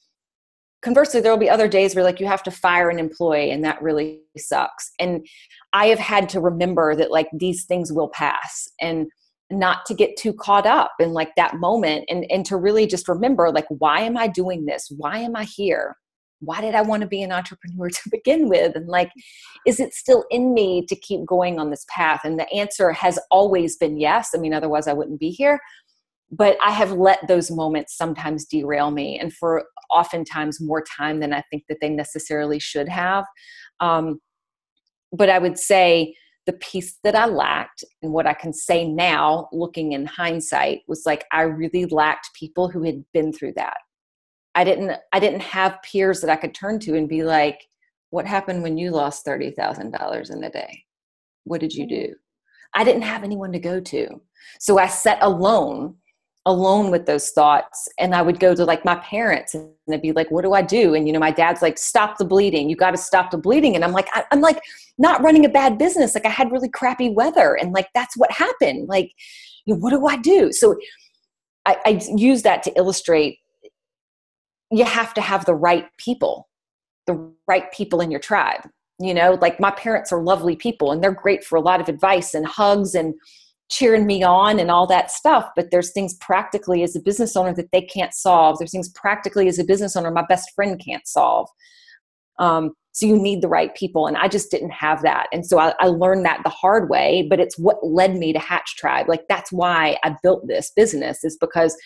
conversely 0.82 1.20
there 1.20 1.32
will 1.32 1.38
be 1.38 1.50
other 1.50 1.68
days 1.68 1.94
where 1.94 2.04
like 2.04 2.20
you 2.20 2.26
have 2.26 2.42
to 2.44 2.50
fire 2.50 2.90
an 2.90 2.98
employee 2.98 3.50
and 3.50 3.64
that 3.64 3.82
really 3.82 4.20
sucks. 4.36 4.92
And 4.98 5.26
i 5.72 5.86
have 5.86 5.98
had 5.98 6.28
to 6.30 6.40
remember 6.40 6.94
that 6.94 7.10
like 7.10 7.28
these 7.32 7.64
things 7.64 7.92
will 7.92 8.08
pass 8.08 8.68
and 8.80 9.06
not 9.50 9.86
to 9.86 9.94
get 9.94 10.16
too 10.16 10.32
caught 10.32 10.66
up 10.66 10.92
in 10.98 11.12
like 11.12 11.34
that 11.36 11.56
moment 11.56 12.04
and 12.08 12.26
and 12.30 12.44
to 12.46 12.56
really 12.56 12.86
just 12.86 13.08
remember 13.08 13.50
like 13.50 13.66
why 13.68 14.00
am 14.00 14.16
i 14.16 14.26
doing 14.26 14.66
this? 14.66 14.90
Why 14.96 15.18
am 15.18 15.36
i 15.36 15.44
here? 15.44 15.96
Why 16.40 16.60
did 16.60 16.74
i 16.74 16.82
want 16.82 17.02
to 17.02 17.08
be 17.08 17.22
an 17.22 17.32
entrepreneur 17.32 17.88
to 17.98 18.10
begin 18.10 18.48
with? 18.48 18.74
And 18.74 18.88
like 18.88 19.10
is 19.66 19.80
it 19.80 19.94
still 19.94 20.24
in 20.30 20.52
me 20.52 20.84
to 20.86 20.96
keep 20.96 21.24
going 21.24 21.58
on 21.58 21.70
this 21.70 21.86
path? 21.88 22.22
And 22.24 22.38
the 22.38 22.50
answer 22.52 22.92
has 22.92 23.18
always 23.30 23.76
been 23.76 23.98
yes. 23.98 24.30
I 24.34 24.38
mean 24.38 24.54
otherwise 24.54 24.88
i 24.88 24.92
wouldn't 24.92 25.20
be 25.20 25.30
here 25.30 25.60
but 26.30 26.56
i 26.62 26.70
have 26.70 26.92
let 26.92 27.26
those 27.28 27.50
moments 27.50 27.96
sometimes 27.96 28.44
derail 28.46 28.90
me 28.90 29.18
and 29.18 29.32
for 29.32 29.64
oftentimes 29.90 30.60
more 30.60 30.82
time 30.96 31.20
than 31.20 31.32
i 31.32 31.42
think 31.50 31.64
that 31.68 31.78
they 31.80 31.88
necessarily 31.88 32.58
should 32.58 32.88
have 32.88 33.24
um, 33.80 34.20
but 35.12 35.30
i 35.30 35.38
would 35.38 35.58
say 35.58 36.14
the 36.46 36.52
piece 36.54 36.98
that 37.02 37.16
I 37.16 37.26
lacked 37.26 37.84
and 38.02 38.12
what 38.12 38.26
I 38.26 38.32
can 38.32 38.52
say 38.52 38.86
now, 38.86 39.48
looking 39.52 39.92
in 39.92 40.06
hindsight, 40.06 40.82
was 40.86 41.02
like 41.04 41.24
I 41.32 41.42
really 41.42 41.86
lacked 41.86 42.30
people 42.34 42.68
who 42.68 42.84
had 42.84 43.04
been 43.12 43.32
through 43.32 43.54
that. 43.56 43.76
I 44.54 44.64
didn't 44.64 44.92
I 45.12 45.18
didn't 45.18 45.42
have 45.42 45.82
peers 45.82 46.20
that 46.20 46.30
I 46.30 46.36
could 46.36 46.54
turn 46.54 46.78
to 46.80 46.96
and 46.96 47.08
be 47.08 47.24
like, 47.24 47.60
what 48.10 48.26
happened 48.26 48.62
when 48.62 48.78
you 48.78 48.90
lost 48.90 49.24
thirty 49.24 49.50
thousand 49.50 49.90
dollars 49.90 50.30
in 50.30 50.42
a 50.44 50.50
day? 50.50 50.84
What 51.44 51.60
did 51.60 51.74
you 51.74 51.86
do? 51.86 52.14
I 52.74 52.84
didn't 52.84 53.02
have 53.02 53.24
anyone 53.24 53.52
to 53.52 53.58
go 53.58 53.80
to. 53.80 54.22
So 54.60 54.78
I 54.78 54.86
sat 54.86 55.18
alone 55.22 55.96
alone 56.46 56.90
with 56.90 57.06
those 57.06 57.30
thoughts. 57.30 57.88
And 57.98 58.14
i 58.14 58.22
would 58.22 58.40
go 58.40 58.54
to 58.54 58.64
like 58.64 58.84
my 58.84 58.94
parents 58.96 59.54
and 59.54 59.68
they'd 59.88 60.00
be 60.00 60.12
like 60.12 60.30
what 60.30 60.42
do 60.42 60.54
i 60.54 60.62
do? 60.62 60.94
And 60.94 61.06
you 61.06 61.12
know 61.12 61.18
my 61.18 61.32
dad's 61.32 61.60
like 61.60 61.76
stop 61.76 62.16
the 62.16 62.24
bleeding. 62.24 62.70
You 62.70 62.76
got 62.76 62.92
to 62.92 62.96
stop 62.96 63.30
the 63.30 63.38
bleeding. 63.38 63.74
And 63.74 63.84
i'm 63.84 63.92
like 63.92 64.08
I, 64.12 64.24
i'm 64.30 64.40
like 64.40 64.60
not 64.96 65.22
running 65.22 65.44
a 65.44 65.50
bad 65.50 65.76
business. 65.76 66.14
Like 66.14 66.24
i 66.24 66.30
had 66.30 66.50
really 66.50 66.70
crappy 66.70 67.10
weather 67.10 67.54
and 67.54 67.72
like 67.72 67.88
that's 67.94 68.16
what 68.16 68.30
happened. 68.30 68.88
Like 68.88 69.12
you 69.66 69.74
know, 69.74 69.80
what 69.80 69.90
do 69.90 70.06
i 70.06 70.16
do? 70.16 70.52
So 70.52 70.76
I, 71.66 71.76
I 71.84 72.00
use 72.14 72.42
that 72.42 72.62
to 72.62 72.72
illustrate 72.78 73.40
you 74.70 74.84
have 74.84 75.14
to 75.14 75.20
have 75.20 75.44
the 75.44 75.54
right 75.54 75.86
people 75.98 76.48
the 77.06 77.30
right 77.46 77.70
people 77.70 78.00
in 78.00 78.10
your 78.10 78.20
tribe. 78.20 78.68
You 79.00 79.14
know 79.14 79.36
like 79.42 79.58
my 79.58 79.72
parents 79.72 80.12
are 80.12 80.22
lovely 80.22 80.54
people 80.54 80.92
and 80.92 81.02
they're 81.02 81.10
great 81.10 81.44
for 81.44 81.56
a 81.56 81.60
lot 81.60 81.80
of 81.80 81.88
advice 81.88 82.34
and 82.34 82.46
hugs 82.46 82.94
and 82.94 83.14
cheering 83.68 84.06
me 84.06 84.22
on 84.22 84.58
and 84.60 84.70
all 84.70 84.86
that 84.86 85.10
stuff 85.10 85.48
but 85.56 85.70
there's 85.70 85.92
things 85.92 86.14
practically 86.14 86.82
as 86.82 86.94
a 86.94 87.00
business 87.00 87.36
owner 87.36 87.54
that 87.54 87.70
they 87.72 87.82
can't 87.82 88.14
solve. 88.14 88.58
There's 88.58 88.70
things 88.70 88.90
practically 88.90 89.48
as 89.48 89.58
a 89.58 89.64
business 89.64 89.96
owner 89.96 90.10
my 90.10 90.24
best 90.28 90.50
friend 90.54 90.80
can't 90.84 91.06
solve. 91.06 91.48
Um, 92.38 92.72
so 92.92 93.06
you 93.06 93.18
need 93.18 93.42
the 93.42 93.48
right 93.48 93.74
people 93.74 94.06
and 94.06 94.16
i 94.16 94.26
just 94.28 94.50
didn't 94.50 94.70
have 94.70 95.02
that. 95.02 95.26
And 95.32 95.44
so 95.44 95.58
I, 95.58 95.74
I 95.80 95.88
learned 95.88 96.24
that 96.24 96.40
the 96.44 96.50
hard 96.50 96.88
way 96.88 97.26
but 97.28 97.40
it's 97.40 97.58
what 97.58 97.84
led 97.84 98.16
me 98.16 98.32
to 98.32 98.38
hatch 98.38 98.76
tribe. 98.76 99.08
Like 99.08 99.24
that's 99.28 99.52
why 99.52 99.98
i 100.04 100.14
built 100.22 100.46
this 100.46 100.72
business 100.74 101.24
is 101.24 101.36
because 101.40 101.76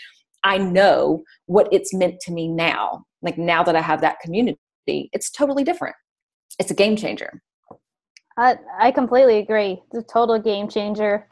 i 0.45 0.59
know 0.59 1.23
what 1.47 1.69
it's 1.73 1.95
meant 1.95 2.21
to 2.23 2.33
me 2.33 2.49
now. 2.49 3.05
Like 3.23 3.39
now 3.39 3.63
that 3.63 3.77
i 3.77 3.81
have 3.81 4.01
that 4.03 4.21
community 4.21 4.59
it's 4.87 5.31
totally 5.31 5.65
different. 5.65 5.97
It's 6.59 6.71
a 6.71 6.75
game 6.75 6.97
changer. 6.97 7.41
I, 8.37 8.57
I 8.79 8.91
completely 8.91 9.39
agree. 9.39 9.83
It's 9.93 10.05
a 10.05 10.13
total 10.13 10.39
game 10.39 10.69
changer 10.69 11.27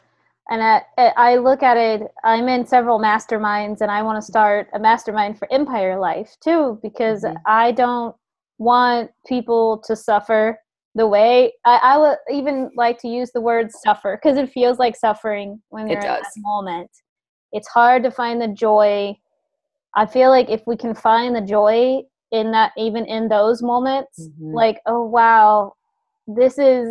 and 0.50 0.62
I, 0.62 0.82
I 1.16 1.36
look 1.36 1.62
at 1.62 1.76
it 1.76 2.02
i'm 2.24 2.48
in 2.48 2.66
several 2.66 2.98
masterminds 2.98 3.80
and 3.80 3.90
i 3.90 4.02
want 4.02 4.16
to 4.16 4.26
start 4.26 4.68
a 4.72 4.78
mastermind 4.78 5.38
for 5.38 5.50
empire 5.52 5.98
life 5.98 6.36
too 6.40 6.78
because 6.82 7.22
mm-hmm. 7.22 7.36
i 7.46 7.72
don't 7.72 8.14
want 8.58 9.10
people 9.26 9.82
to 9.86 9.94
suffer 9.94 10.58
the 10.94 11.06
way 11.06 11.52
i, 11.64 11.76
I 11.82 11.98
would 11.98 12.18
even 12.32 12.70
like 12.76 12.98
to 13.00 13.08
use 13.08 13.30
the 13.32 13.40
word 13.40 13.70
suffer 13.70 14.18
because 14.20 14.38
it 14.38 14.50
feels 14.50 14.78
like 14.78 14.96
suffering 14.96 15.60
when 15.68 15.88
you're 15.88 15.98
in 15.98 16.06
that 16.06 16.24
moment 16.38 16.90
it's 17.52 17.68
hard 17.68 18.02
to 18.02 18.10
find 18.10 18.40
the 18.40 18.48
joy 18.48 19.16
i 19.94 20.06
feel 20.06 20.30
like 20.30 20.48
if 20.48 20.62
we 20.66 20.76
can 20.76 20.94
find 20.94 21.34
the 21.34 21.40
joy 21.40 22.02
in 22.30 22.50
that 22.52 22.72
even 22.76 23.06
in 23.06 23.28
those 23.28 23.62
moments 23.62 24.28
mm-hmm. 24.28 24.54
like 24.54 24.80
oh 24.86 25.04
wow 25.04 25.72
this 26.26 26.58
is 26.58 26.90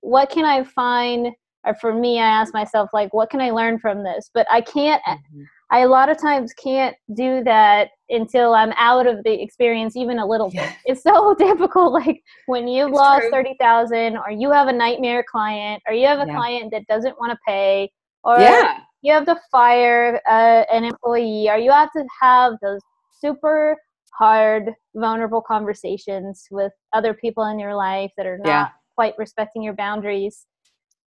what 0.00 0.28
can 0.28 0.44
i 0.44 0.62
find 0.62 1.28
or 1.64 1.74
for 1.74 1.94
me 1.94 2.18
i 2.18 2.26
ask 2.26 2.52
myself 2.54 2.90
like 2.92 3.12
what 3.12 3.30
can 3.30 3.40
i 3.40 3.50
learn 3.50 3.78
from 3.78 4.02
this 4.02 4.30
but 4.32 4.46
i 4.50 4.60
can't 4.60 5.02
mm-hmm. 5.04 5.42
i 5.70 5.80
a 5.80 5.88
lot 5.88 6.08
of 6.08 6.20
times 6.20 6.52
can't 6.52 6.96
do 7.16 7.42
that 7.44 7.88
until 8.10 8.54
i'm 8.54 8.72
out 8.76 9.06
of 9.06 9.22
the 9.24 9.42
experience 9.42 9.96
even 9.96 10.18
a 10.18 10.26
little 10.26 10.50
yeah. 10.52 10.68
bit 10.68 10.76
it's 10.84 11.02
so 11.02 11.34
difficult 11.38 11.92
like 11.92 12.22
when 12.46 12.68
you've 12.68 12.88
it's 12.88 12.96
lost 12.96 13.22
true. 13.22 13.30
30000 13.30 14.16
or 14.16 14.30
you 14.30 14.50
have 14.50 14.68
a 14.68 14.72
nightmare 14.72 15.24
client 15.30 15.82
or 15.86 15.94
you 15.94 16.06
have 16.06 16.20
a 16.20 16.26
yeah. 16.26 16.34
client 16.34 16.70
that 16.70 16.86
doesn't 16.86 17.18
want 17.18 17.30
to 17.30 17.38
pay 17.46 17.90
or 18.24 18.38
yeah. 18.38 18.78
you 19.02 19.12
have 19.12 19.26
to 19.26 19.36
fire 19.50 20.20
uh, 20.28 20.64
an 20.72 20.84
employee 20.84 21.48
or 21.48 21.56
you 21.56 21.70
have 21.70 21.90
to 21.92 22.04
have 22.20 22.54
those 22.62 22.80
super 23.20 23.76
hard 24.18 24.70
vulnerable 24.94 25.42
conversations 25.42 26.46
with 26.50 26.72
other 26.92 27.14
people 27.14 27.44
in 27.46 27.58
your 27.58 27.74
life 27.74 28.12
that 28.16 28.26
are 28.26 28.38
not 28.38 28.72
quite 28.94 29.14
respecting 29.18 29.62
your 29.62 29.74
boundaries 29.74 30.46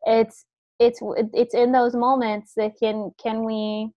it's 0.07 0.45
it's 0.79 1.01
it's 1.33 1.55
in 1.55 1.73
those 1.73 1.95
moments 1.95 2.53
that 2.57 2.73
can 2.79 3.13
can 3.23 3.45
we 3.45 3.91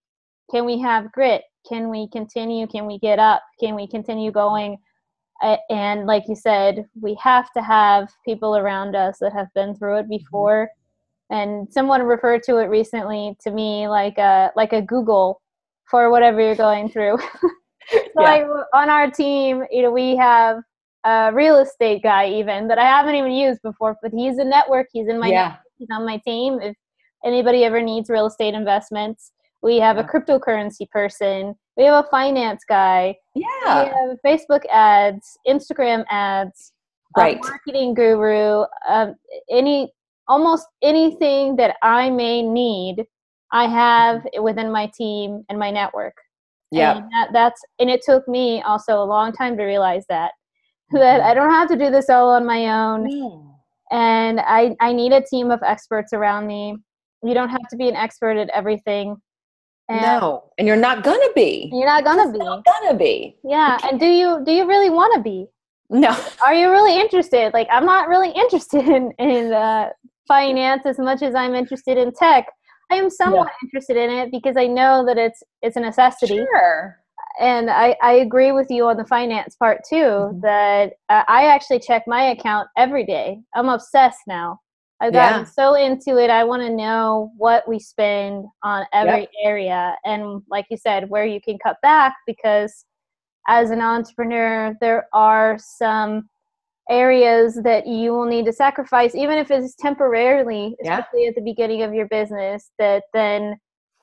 can 0.51 0.65
we 0.65 0.79
have 0.79 1.11
grit? 1.11 1.43
Can 1.67 1.89
we 1.89 2.07
continue? 2.09 2.67
Can 2.67 2.85
we 2.85 2.99
get 2.99 3.17
up? 3.17 3.41
Can 3.59 3.75
we 3.75 3.87
continue 3.87 4.31
going? 4.31 4.77
And 5.69 6.05
like 6.05 6.23
you 6.27 6.35
said 6.35 6.85
we 6.99 7.17
have 7.21 7.51
to 7.53 7.61
have 7.61 8.09
people 8.23 8.55
around 8.55 8.95
us 8.95 9.17
that 9.19 9.33
have 9.33 9.47
been 9.53 9.75
through 9.75 9.97
it 9.97 10.03
mm-hmm. 10.03 10.17
before. 10.17 10.69
And 11.31 11.67
someone 11.71 12.03
referred 12.03 12.43
to 12.43 12.57
it 12.57 12.65
recently 12.65 13.35
to 13.41 13.51
me 13.51 13.87
like 13.87 14.17
a 14.17 14.51
like 14.55 14.73
a 14.73 14.81
google 14.81 15.41
for 15.89 16.09
whatever 16.11 16.39
you're 16.41 16.55
going 16.55 16.89
through. 16.89 17.17
So 17.91 17.99
yeah. 18.19 18.23
like 18.23 18.47
on 18.73 18.89
our 18.89 19.11
team 19.11 19.63
you 19.69 19.83
know 19.83 19.91
we 19.91 20.15
have 20.15 20.57
a 21.03 21.31
real 21.33 21.59
estate 21.59 22.01
guy 22.01 22.27
even 22.29 22.67
that 22.67 22.79
i 22.79 22.85
haven't 22.85 23.15
even 23.15 23.31
used 23.31 23.61
before 23.61 23.95
but 24.01 24.11
he's 24.11 24.37
a 24.37 24.43
network 24.43 24.87
he's 24.91 25.07
in 25.07 25.19
my 25.19 25.27
yeah 25.27 25.57
he's 25.77 25.89
on 25.91 26.05
my 26.05 26.17
team. 26.17 26.59
If 26.61 26.75
anybody 27.25 27.63
ever 27.63 27.81
needs 27.81 28.09
real 28.09 28.27
estate 28.27 28.53
investments, 28.53 29.31
we 29.61 29.77
have 29.77 29.97
yeah. 29.97 30.03
a 30.03 30.07
cryptocurrency 30.07 30.89
person. 30.89 31.55
We 31.77 31.85
have 31.85 32.05
a 32.05 32.07
finance 32.09 32.63
guy. 32.67 33.15
Yeah. 33.33 33.83
We 33.83 33.89
have 33.89 34.17
Facebook 34.25 34.61
ads, 34.71 35.37
Instagram 35.47 36.05
ads, 36.09 36.71
right. 37.17 37.39
marketing 37.41 37.93
guru. 37.95 38.65
Um, 38.87 39.15
any 39.49 39.91
almost 40.27 40.67
anything 40.81 41.55
that 41.57 41.75
I 41.81 42.09
may 42.09 42.41
need, 42.41 43.05
I 43.51 43.67
have 43.67 44.21
mm-hmm. 44.21 44.43
within 44.43 44.71
my 44.71 44.89
team 44.95 45.43
and 45.49 45.59
my 45.59 45.71
network. 45.71 46.15
Yeah. 46.71 47.01
That, 47.11 47.29
that's 47.33 47.61
and 47.79 47.89
it 47.89 48.01
took 48.03 48.27
me 48.27 48.61
also 48.61 49.01
a 49.01 49.05
long 49.05 49.31
time 49.31 49.57
to 49.57 49.63
realize 49.63 50.05
that 50.09 50.31
that 50.91 51.21
mm-hmm. 51.21 51.27
I 51.27 51.33
don't 51.33 51.51
have 51.51 51.69
to 51.69 51.75
do 51.75 51.89
this 51.89 52.09
all 52.09 52.29
on 52.29 52.45
my 52.45 52.67
own. 52.67 53.09
Mm 53.09 53.54
and 53.95 54.41
I, 54.41 54.75
I 54.81 54.91
need 54.91 55.13
a 55.13 55.21
team 55.21 55.51
of 55.51 55.63
experts 55.63 56.11
around 56.11 56.47
me. 56.47 56.75
You 57.23 57.33
don't 57.33 57.49
have 57.49 57.65
to 57.69 57.77
be 57.77 57.87
an 57.87 57.95
expert 57.95 58.35
at 58.37 58.49
everything. 58.49 59.15
And 59.87 60.01
no, 60.01 60.51
and 60.57 60.67
you're 60.67 60.75
not 60.75 61.03
gonna 61.03 61.31
be. 61.33 61.69
You're 61.71 61.85
not 61.85 62.03
gonna 62.03 62.31
be. 62.31 62.39
Not 62.39 62.65
gonna 62.65 62.97
be. 62.97 63.37
Yeah, 63.43 63.77
and 63.83 63.99
do 63.99 64.07
you 64.07 64.41
do 64.45 64.51
you 64.51 64.67
really 64.67 64.89
want 64.89 65.13
to 65.15 65.21
be? 65.21 65.47
No. 65.89 66.17
Are 66.43 66.53
you 66.55 66.71
really 66.71 66.99
interested? 66.99 67.53
Like, 67.53 67.67
I'm 67.71 67.85
not 67.85 68.09
really 68.09 68.31
interested 68.31 68.87
in 68.87 69.11
in 69.17 69.53
uh, 69.53 69.89
finance 70.27 70.81
as 70.85 70.97
much 70.97 71.21
as 71.21 71.35
I'm 71.35 71.55
interested 71.55 71.97
in 71.97 72.11
tech. 72.13 72.47
I 72.91 72.95
am 72.95 73.09
somewhat 73.09 73.47
yeah. 73.47 73.67
interested 73.67 73.95
in 73.95 74.09
it 74.09 74.31
because 74.31 74.57
I 74.57 74.67
know 74.67 75.05
that 75.05 75.17
it's 75.17 75.41
it's 75.61 75.77
a 75.77 75.79
necessity. 75.79 76.37
Sure 76.37 76.99
and 77.39 77.69
I, 77.69 77.95
I 78.01 78.13
agree 78.13 78.51
with 78.51 78.67
you 78.69 78.85
on 78.87 78.97
the 78.97 79.05
finance 79.05 79.55
part 79.55 79.81
too 79.87 79.95
mm-hmm. 79.95 80.39
that 80.41 80.93
uh, 81.09 81.23
i 81.27 81.45
actually 81.45 81.79
check 81.79 82.03
my 82.07 82.23
account 82.25 82.67
every 82.77 83.05
day 83.05 83.39
i'm 83.55 83.69
obsessed 83.69 84.21
now 84.27 84.59
i've 85.01 85.13
gotten 85.13 85.41
yeah. 85.41 85.45
so 85.45 85.75
into 85.75 86.17
it 86.17 86.29
i 86.29 86.43
want 86.43 86.61
to 86.61 86.69
know 86.69 87.31
what 87.37 87.67
we 87.67 87.79
spend 87.79 88.45
on 88.63 88.85
every 88.93 89.21
yep. 89.21 89.29
area 89.43 89.95
and 90.05 90.41
like 90.49 90.65
you 90.69 90.77
said 90.77 91.09
where 91.09 91.25
you 91.25 91.39
can 91.41 91.57
cut 91.63 91.77
back 91.81 92.15
because 92.25 92.85
as 93.47 93.69
an 93.69 93.81
entrepreneur 93.81 94.75
there 94.81 95.07
are 95.13 95.57
some 95.59 96.27
areas 96.89 97.59
that 97.63 97.87
you 97.87 98.11
will 98.11 98.25
need 98.25 98.45
to 98.45 98.53
sacrifice 98.53 99.15
even 99.15 99.37
if 99.37 99.49
it's 99.49 99.75
temporarily 99.75 100.75
especially 100.81 101.23
yeah. 101.23 101.29
at 101.29 101.35
the 101.35 101.41
beginning 101.41 101.81
of 101.81 101.93
your 101.93 102.07
business 102.07 102.69
that 102.77 103.03
then 103.13 103.57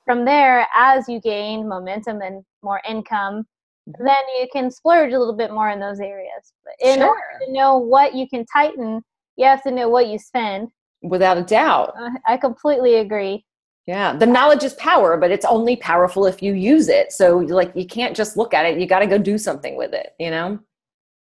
from 0.05 0.25
there, 0.25 0.67
as 0.75 1.07
you 1.07 1.19
gain 1.21 1.67
momentum 1.67 2.21
and 2.21 2.43
more 2.61 2.81
income, 2.87 3.45
mm-hmm. 3.89 4.03
then 4.03 4.23
you 4.39 4.47
can 4.51 4.71
splurge 4.71 5.13
a 5.13 5.19
little 5.19 5.35
bit 5.35 5.51
more 5.51 5.69
in 5.69 5.79
those 5.79 5.99
areas. 5.99 6.53
But 6.63 6.73
in 6.87 6.99
sure. 6.99 7.09
order 7.09 7.45
to 7.45 7.51
know 7.51 7.77
what 7.77 8.15
you 8.15 8.27
can 8.27 8.45
tighten, 8.51 9.01
you 9.37 9.45
have 9.45 9.63
to 9.63 9.71
know 9.71 9.89
what 9.89 10.07
you 10.07 10.19
spend. 10.19 10.69
Without 11.01 11.37
a 11.37 11.43
doubt. 11.43 11.93
Uh, 11.99 12.11
I 12.27 12.37
completely 12.37 12.95
agree. 12.95 13.45
Yeah, 13.85 14.15
the 14.15 14.25
knowledge 14.25 14.63
is 14.63 14.75
power, 14.75 15.17
but 15.17 15.31
it's 15.31 15.45
only 15.45 15.75
powerful 15.75 16.25
if 16.25 16.41
you 16.41 16.53
use 16.53 16.87
it. 16.87 17.11
So, 17.11 17.39
like, 17.39 17.73
you 17.75 17.85
can't 17.85 18.15
just 18.15 18.37
look 18.37 18.53
at 18.53 18.65
it; 18.65 18.79
you 18.79 18.87
got 18.87 18.99
to 18.99 19.07
go 19.07 19.17
do 19.17 19.37
something 19.37 19.75
with 19.75 19.93
it. 19.93 20.13
You 20.19 20.31
know. 20.31 20.59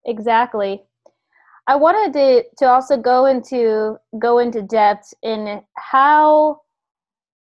exactly 0.04 0.82
i 1.68 1.76
wanted 1.76 2.12
to 2.12 2.42
to 2.58 2.66
also 2.66 2.96
go 2.96 3.26
into 3.26 3.96
go 4.18 4.38
into 4.38 4.62
depth 4.62 5.14
in 5.22 5.62
how 5.76 6.60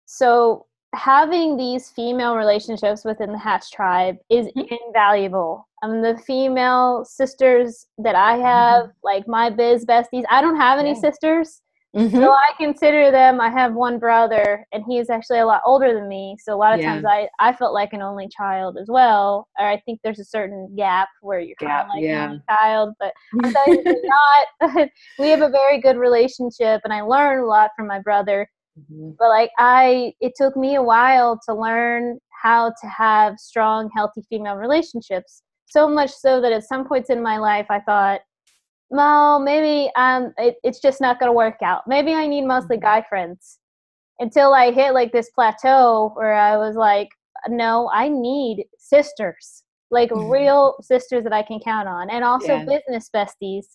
so 0.06 0.66
having 0.94 1.56
these 1.56 1.90
female 1.90 2.36
relationships 2.36 3.04
within 3.04 3.32
the 3.32 3.38
hatch 3.38 3.70
tribe 3.70 4.16
is 4.28 4.46
mm-hmm. 4.48 4.74
invaluable 4.86 5.68
um 5.82 6.02
the 6.02 6.18
female 6.26 7.04
sisters 7.04 7.86
that 7.98 8.14
i 8.14 8.36
have 8.36 8.84
mm-hmm. 8.84 8.90
like 9.04 9.28
my 9.28 9.48
biz 9.48 9.84
besties 9.84 10.24
i 10.30 10.40
don't 10.40 10.56
have 10.56 10.78
any 10.78 10.90
yeah. 10.90 11.00
sisters 11.00 11.62
Mm-hmm. 11.96 12.16
So 12.16 12.30
I 12.30 12.50
consider 12.56 13.10
them. 13.10 13.40
I 13.40 13.50
have 13.50 13.74
one 13.74 13.98
brother, 13.98 14.64
and 14.72 14.84
he's 14.86 15.10
actually 15.10 15.40
a 15.40 15.46
lot 15.46 15.60
older 15.66 15.92
than 15.92 16.06
me. 16.06 16.36
So 16.40 16.54
a 16.54 16.56
lot 16.56 16.74
of 16.74 16.80
yeah. 16.80 16.92
times 16.92 17.04
I, 17.04 17.28
I 17.40 17.52
felt 17.52 17.74
like 17.74 17.92
an 17.92 18.00
only 18.00 18.28
child 18.28 18.78
as 18.80 18.86
well. 18.88 19.48
Or 19.58 19.66
I 19.66 19.80
think 19.80 19.98
there's 20.04 20.20
a 20.20 20.24
certain 20.24 20.72
gap 20.76 21.08
where 21.20 21.40
you're 21.40 21.56
kind 21.56 21.82
of 21.82 21.88
like 21.88 22.04
yeah. 22.04 22.24
an 22.24 22.30
only 22.30 22.42
child, 22.48 22.94
but 23.00 23.12
I'm 23.66 23.84
not. 23.84 24.88
we 25.18 25.30
have 25.30 25.42
a 25.42 25.48
very 25.48 25.80
good 25.80 25.96
relationship, 25.96 26.80
and 26.84 26.92
I 26.92 27.00
learn 27.00 27.40
a 27.40 27.46
lot 27.46 27.70
from 27.76 27.88
my 27.88 27.98
brother. 27.98 28.48
Mm-hmm. 28.78 29.10
But 29.18 29.28
like 29.28 29.50
I, 29.58 30.12
it 30.20 30.32
took 30.36 30.56
me 30.56 30.76
a 30.76 30.82
while 30.82 31.38
to 31.48 31.54
learn 31.54 32.18
how 32.42 32.70
to 32.70 32.86
have 32.88 33.38
strong, 33.38 33.90
healthy 33.94 34.22
female 34.28 34.56
relationships. 34.56 35.42
So 35.66 35.88
much 35.88 36.10
so 36.10 36.40
that 36.40 36.52
at 36.52 36.64
some 36.64 36.86
points 36.86 37.10
in 37.10 37.22
my 37.22 37.38
life, 37.38 37.66
I 37.70 37.80
thought 37.80 38.20
well, 38.90 39.38
maybe 39.38 39.90
um, 39.96 40.34
it, 40.36 40.56
it's 40.64 40.80
just 40.80 41.00
not 41.00 41.20
to 41.20 41.32
work 41.32 41.62
out. 41.62 41.82
Maybe 41.86 42.12
I 42.12 42.26
need 42.26 42.44
mostly 42.44 42.76
mm-hmm. 42.76 42.84
guy 42.84 43.04
friends 43.08 43.58
until 44.18 44.52
I 44.52 44.72
hit 44.72 44.92
like 44.92 45.12
this 45.12 45.30
plateau 45.30 46.10
where 46.14 46.34
I 46.34 46.56
was 46.56 46.76
like, 46.76 47.08
no, 47.48 47.88
I 47.92 48.08
need 48.08 48.66
sisters, 48.78 49.62
like 49.90 50.10
mm-hmm. 50.10 50.28
real 50.28 50.74
sisters 50.82 51.22
that 51.24 51.32
I 51.32 51.42
can 51.42 51.60
count 51.60 51.88
on, 51.88 52.10
and 52.10 52.24
also 52.24 52.56
yeah. 52.56 52.64
business 52.64 53.08
besties 53.14 53.66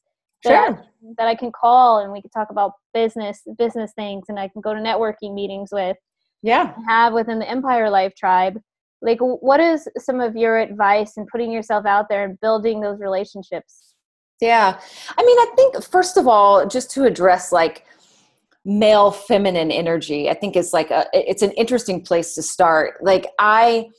that, 0.44 0.50
sure. 0.50 0.78
I, 0.78 1.14
that 1.18 1.28
I 1.28 1.36
can 1.36 1.52
call 1.52 2.00
and 2.00 2.12
we 2.12 2.22
can 2.22 2.32
talk 2.32 2.50
about 2.50 2.74
business 2.94 3.42
business 3.58 3.92
things, 3.96 4.26
and 4.30 4.40
I 4.40 4.48
can 4.48 4.62
go 4.62 4.74
to 4.74 4.80
networking 4.80 5.34
meetings 5.34 5.70
with. 5.72 5.98
Yeah, 6.42 6.74
have 6.88 7.14
within 7.14 7.40
the 7.40 7.50
Empire 7.50 7.90
Life 7.90 8.14
tribe. 8.16 8.62
Like, 9.02 9.20
what 9.20 9.60
is 9.60 9.88
some 10.00 10.20
of 10.20 10.36
your 10.36 10.58
advice 10.58 11.18
in 11.18 11.28
putting 11.32 11.52
yourself 11.52 11.86
out 11.86 12.08
there 12.10 12.24
and 12.24 12.40
building 12.40 12.82
those 12.82 13.00
relationships? 13.00 13.94
Yeah. 14.42 14.80
I 15.18 15.24
mean, 15.24 15.38
I 15.38 15.54
think, 15.56 15.84
first 15.84 16.18
of 16.18 16.28
all, 16.28 16.66
just 16.66 16.90
to 16.92 17.04
address 17.04 17.52
like 17.52 17.86
male 18.64 19.12
feminine 19.12 19.70
energy, 19.70 20.30
I 20.30 20.34
think 20.34 20.56
is 20.56 20.74
like 20.74 20.90
a, 20.92 21.06
it's 21.14 21.44
an 21.44 21.52
interesting 21.52 22.02
place 22.02 22.34
to 22.36 22.42
start. 22.42 22.96
Like, 23.04 23.28
I, 23.38 23.90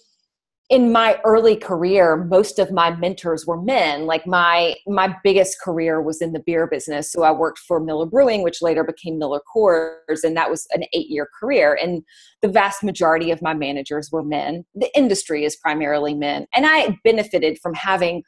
in 0.69 0.91
my 0.91 1.21
early 1.25 1.55
career 1.55 2.17
most 2.17 2.59
of 2.59 2.73
my 2.73 2.91
mentors 2.97 3.47
were 3.47 3.61
men. 3.61 4.07
Like 4.07 4.27
my 4.27 4.75
my 4.87 5.15
biggest 5.23 5.61
career 5.61 6.03
was 6.03 6.21
in 6.21 6.33
the 6.33 6.41
beer 6.41 6.67
business. 6.67 7.13
So 7.13 7.23
i 7.23 7.31
worked 7.31 7.61
for 7.61 7.79
miller 7.79 8.07
brewing 8.07 8.43
which 8.43 8.63
later 8.63 8.83
became 8.83 9.19
miller 9.19 9.41
coors 9.55 10.25
and 10.25 10.37
that 10.37 10.51
was 10.51 10.67
an 10.73 10.85
eight 10.93 11.09
year 11.09 11.29
career. 11.39 11.79
And 11.81 12.03
the 12.43 12.49
vast 12.49 12.83
majority 12.83 13.31
of 13.31 13.43
my 13.43 13.55
managers 13.55 14.11
were 14.11 14.25
men. 14.25 14.65
The 14.75 14.91
industry 14.97 15.45
is 15.45 15.57
primarily 15.57 16.15
men. 16.15 16.47
And 16.55 16.67
i 16.67 16.99
benefited 17.05 17.59
from 17.63 17.75
having 17.75 18.25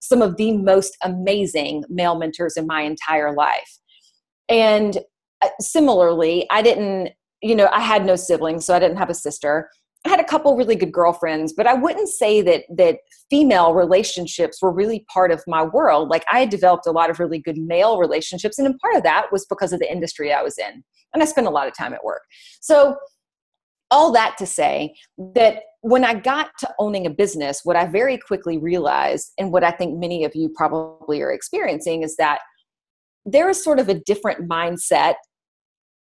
some 0.00 0.22
of 0.22 0.36
the 0.36 0.56
most 0.56 0.96
amazing 1.04 1.84
male 1.88 2.18
mentors 2.18 2.56
in 2.56 2.66
my 2.66 2.82
entire 2.82 3.34
life. 3.34 3.78
And 4.48 4.98
uh, 5.42 5.48
similarly, 5.60 6.46
I 6.50 6.60
didn't, 6.60 7.10
you 7.40 7.54
know, 7.54 7.68
I 7.72 7.80
had 7.80 8.04
no 8.04 8.16
siblings, 8.16 8.66
so 8.66 8.74
I 8.74 8.80
didn't 8.80 8.96
have 8.96 9.10
a 9.10 9.14
sister. 9.14 9.70
I 10.04 10.08
had 10.08 10.20
a 10.20 10.24
couple 10.24 10.56
really 10.56 10.74
good 10.74 10.92
girlfriends, 10.92 11.52
but 11.52 11.66
I 11.66 11.74
wouldn't 11.74 12.08
say 12.08 12.42
that 12.42 12.64
that 12.76 12.98
female 13.30 13.72
relationships 13.72 14.60
were 14.60 14.72
really 14.72 15.06
part 15.12 15.30
of 15.30 15.44
my 15.46 15.62
world. 15.62 16.08
Like 16.08 16.24
I 16.30 16.40
had 16.40 16.50
developed 16.50 16.86
a 16.86 16.90
lot 16.90 17.08
of 17.08 17.20
really 17.20 17.38
good 17.38 17.56
male 17.56 17.98
relationships, 17.98 18.58
and 18.58 18.78
part 18.80 18.96
of 18.96 19.04
that 19.04 19.26
was 19.30 19.46
because 19.46 19.72
of 19.72 19.78
the 19.78 19.90
industry 19.90 20.32
I 20.32 20.42
was 20.42 20.58
in, 20.58 20.82
and 21.14 21.22
I 21.22 21.26
spent 21.26 21.46
a 21.46 21.50
lot 21.50 21.68
of 21.68 21.76
time 21.76 21.92
at 21.92 22.04
work. 22.04 22.22
So 22.60 22.96
all 23.92 24.10
that 24.12 24.36
to 24.38 24.46
say 24.46 24.94
that 25.34 25.62
when 25.82 26.04
I 26.04 26.14
got 26.14 26.50
to 26.60 26.74
owning 26.78 27.06
a 27.06 27.10
business, 27.10 27.60
what 27.62 27.76
I 27.76 27.86
very 27.86 28.16
quickly 28.16 28.58
realized, 28.58 29.32
and 29.38 29.52
what 29.52 29.62
I 29.62 29.70
think 29.70 29.98
many 29.98 30.24
of 30.24 30.34
you 30.34 30.48
probably 30.56 31.20
are 31.20 31.30
experiencing, 31.30 32.02
is 32.02 32.16
that 32.16 32.40
there 33.24 33.48
is 33.48 33.62
sort 33.62 33.78
of 33.78 33.88
a 33.88 33.94
different 33.94 34.48
mindset. 34.48 35.14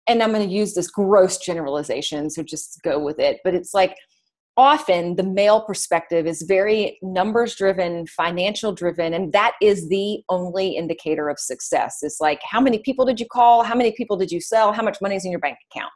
And 0.07 0.21
I'm 0.21 0.31
going 0.31 0.47
to 0.47 0.53
use 0.53 0.73
this 0.73 0.89
gross 0.89 1.37
generalization, 1.37 2.29
so 2.29 2.43
just 2.43 2.79
go 2.83 2.99
with 2.99 3.19
it. 3.19 3.39
But 3.43 3.53
it's 3.53 3.73
like 3.73 3.95
often 4.57 5.15
the 5.15 5.23
male 5.23 5.61
perspective 5.61 6.27
is 6.27 6.41
very 6.41 6.97
numbers 7.01 7.55
driven, 7.55 8.05
financial 8.07 8.73
driven, 8.73 9.13
and 9.13 9.31
that 9.33 9.53
is 9.61 9.89
the 9.89 10.21
only 10.29 10.75
indicator 10.75 11.29
of 11.29 11.39
success. 11.39 11.99
It's 12.01 12.19
like, 12.19 12.41
how 12.43 12.59
many 12.59 12.79
people 12.79 13.05
did 13.05 13.19
you 13.19 13.25
call? 13.31 13.63
How 13.63 13.75
many 13.75 13.93
people 13.93 14.17
did 14.17 14.31
you 14.31 14.41
sell? 14.41 14.73
How 14.73 14.83
much 14.83 14.97
money 15.01 15.15
is 15.15 15.25
in 15.25 15.31
your 15.31 15.39
bank 15.39 15.57
account? 15.71 15.91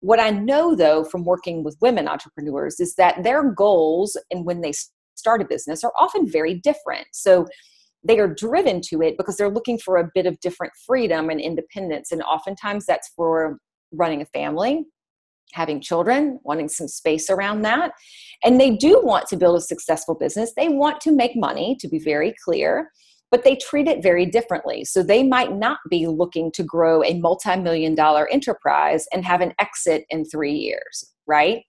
What 0.00 0.20
I 0.20 0.30
know 0.30 0.74
though 0.74 1.04
from 1.04 1.24
working 1.24 1.64
with 1.64 1.78
women 1.80 2.08
entrepreneurs 2.08 2.78
is 2.78 2.94
that 2.96 3.22
their 3.22 3.50
goals 3.52 4.18
and 4.30 4.44
when 4.44 4.60
they 4.60 4.72
start 5.14 5.40
a 5.40 5.46
business 5.46 5.82
are 5.82 5.92
often 5.98 6.30
very 6.30 6.54
different. 6.54 7.06
So 7.12 7.46
they 8.04 8.18
are 8.18 8.28
driven 8.28 8.80
to 8.88 9.02
it 9.02 9.16
because 9.16 9.36
they're 9.36 9.50
looking 9.50 9.78
for 9.78 9.96
a 9.96 10.10
bit 10.14 10.26
of 10.26 10.38
different 10.40 10.72
freedom 10.86 11.30
and 11.30 11.40
independence. 11.40 12.12
And 12.12 12.22
oftentimes 12.22 12.86
that's 12.86 13.08
for 13.16 13.58
running 13.92 14.20
a 14.20 14.26
family, 14.26 14.84
having 15.52 15.80
children, 15.80 16.38
wanting 16.44 16.68
some 16.68 16.88
space 16.88 17.30
around 17.30 17.62
that. 17.62 17.92
And 18.42 18.60
they 18.60 18.70
do 18.70 19.00
want 19.02 19.26
to 19.28 19.36
build 19.36 19.56
a 19.56 19.60
successful 19.60 20.14
business. 20.14 20.52
They 20.56 20.68
want 20.68 21.00
to 21.02 21.12
make 21.12 21.34
money, 21.34 21.76
to 21.80 21.88
be 21.88 21.98
very 21.98 22.34
clear 22.44 22.90
but 23.34 23.42
they 23.42 23.56
treat 23.56 23.88
it 23.88 24.00
very 24.00 24.24
differently. 24.26 24.84
So 24.84 25.02
they 25.02 25.24
might 25.24 25.56
not 25.56 25.78
be 25.90 26.06
looking 26.06 26.52
to 26.52 26.62
grow 26.62 27.02
a 27.02 27.18
multi 27.18 27.56
million 27.56 27.96
dollar 27.96 28.28
enterprise 28.28 29.06
and 29.12 29.24
have 29.24 29.40
an 29.40 29.52
exit 29.58 30.04
in 30.08 30.24
three 30.24 30.54
years, 30.54 31.12
right? 31.26 31.62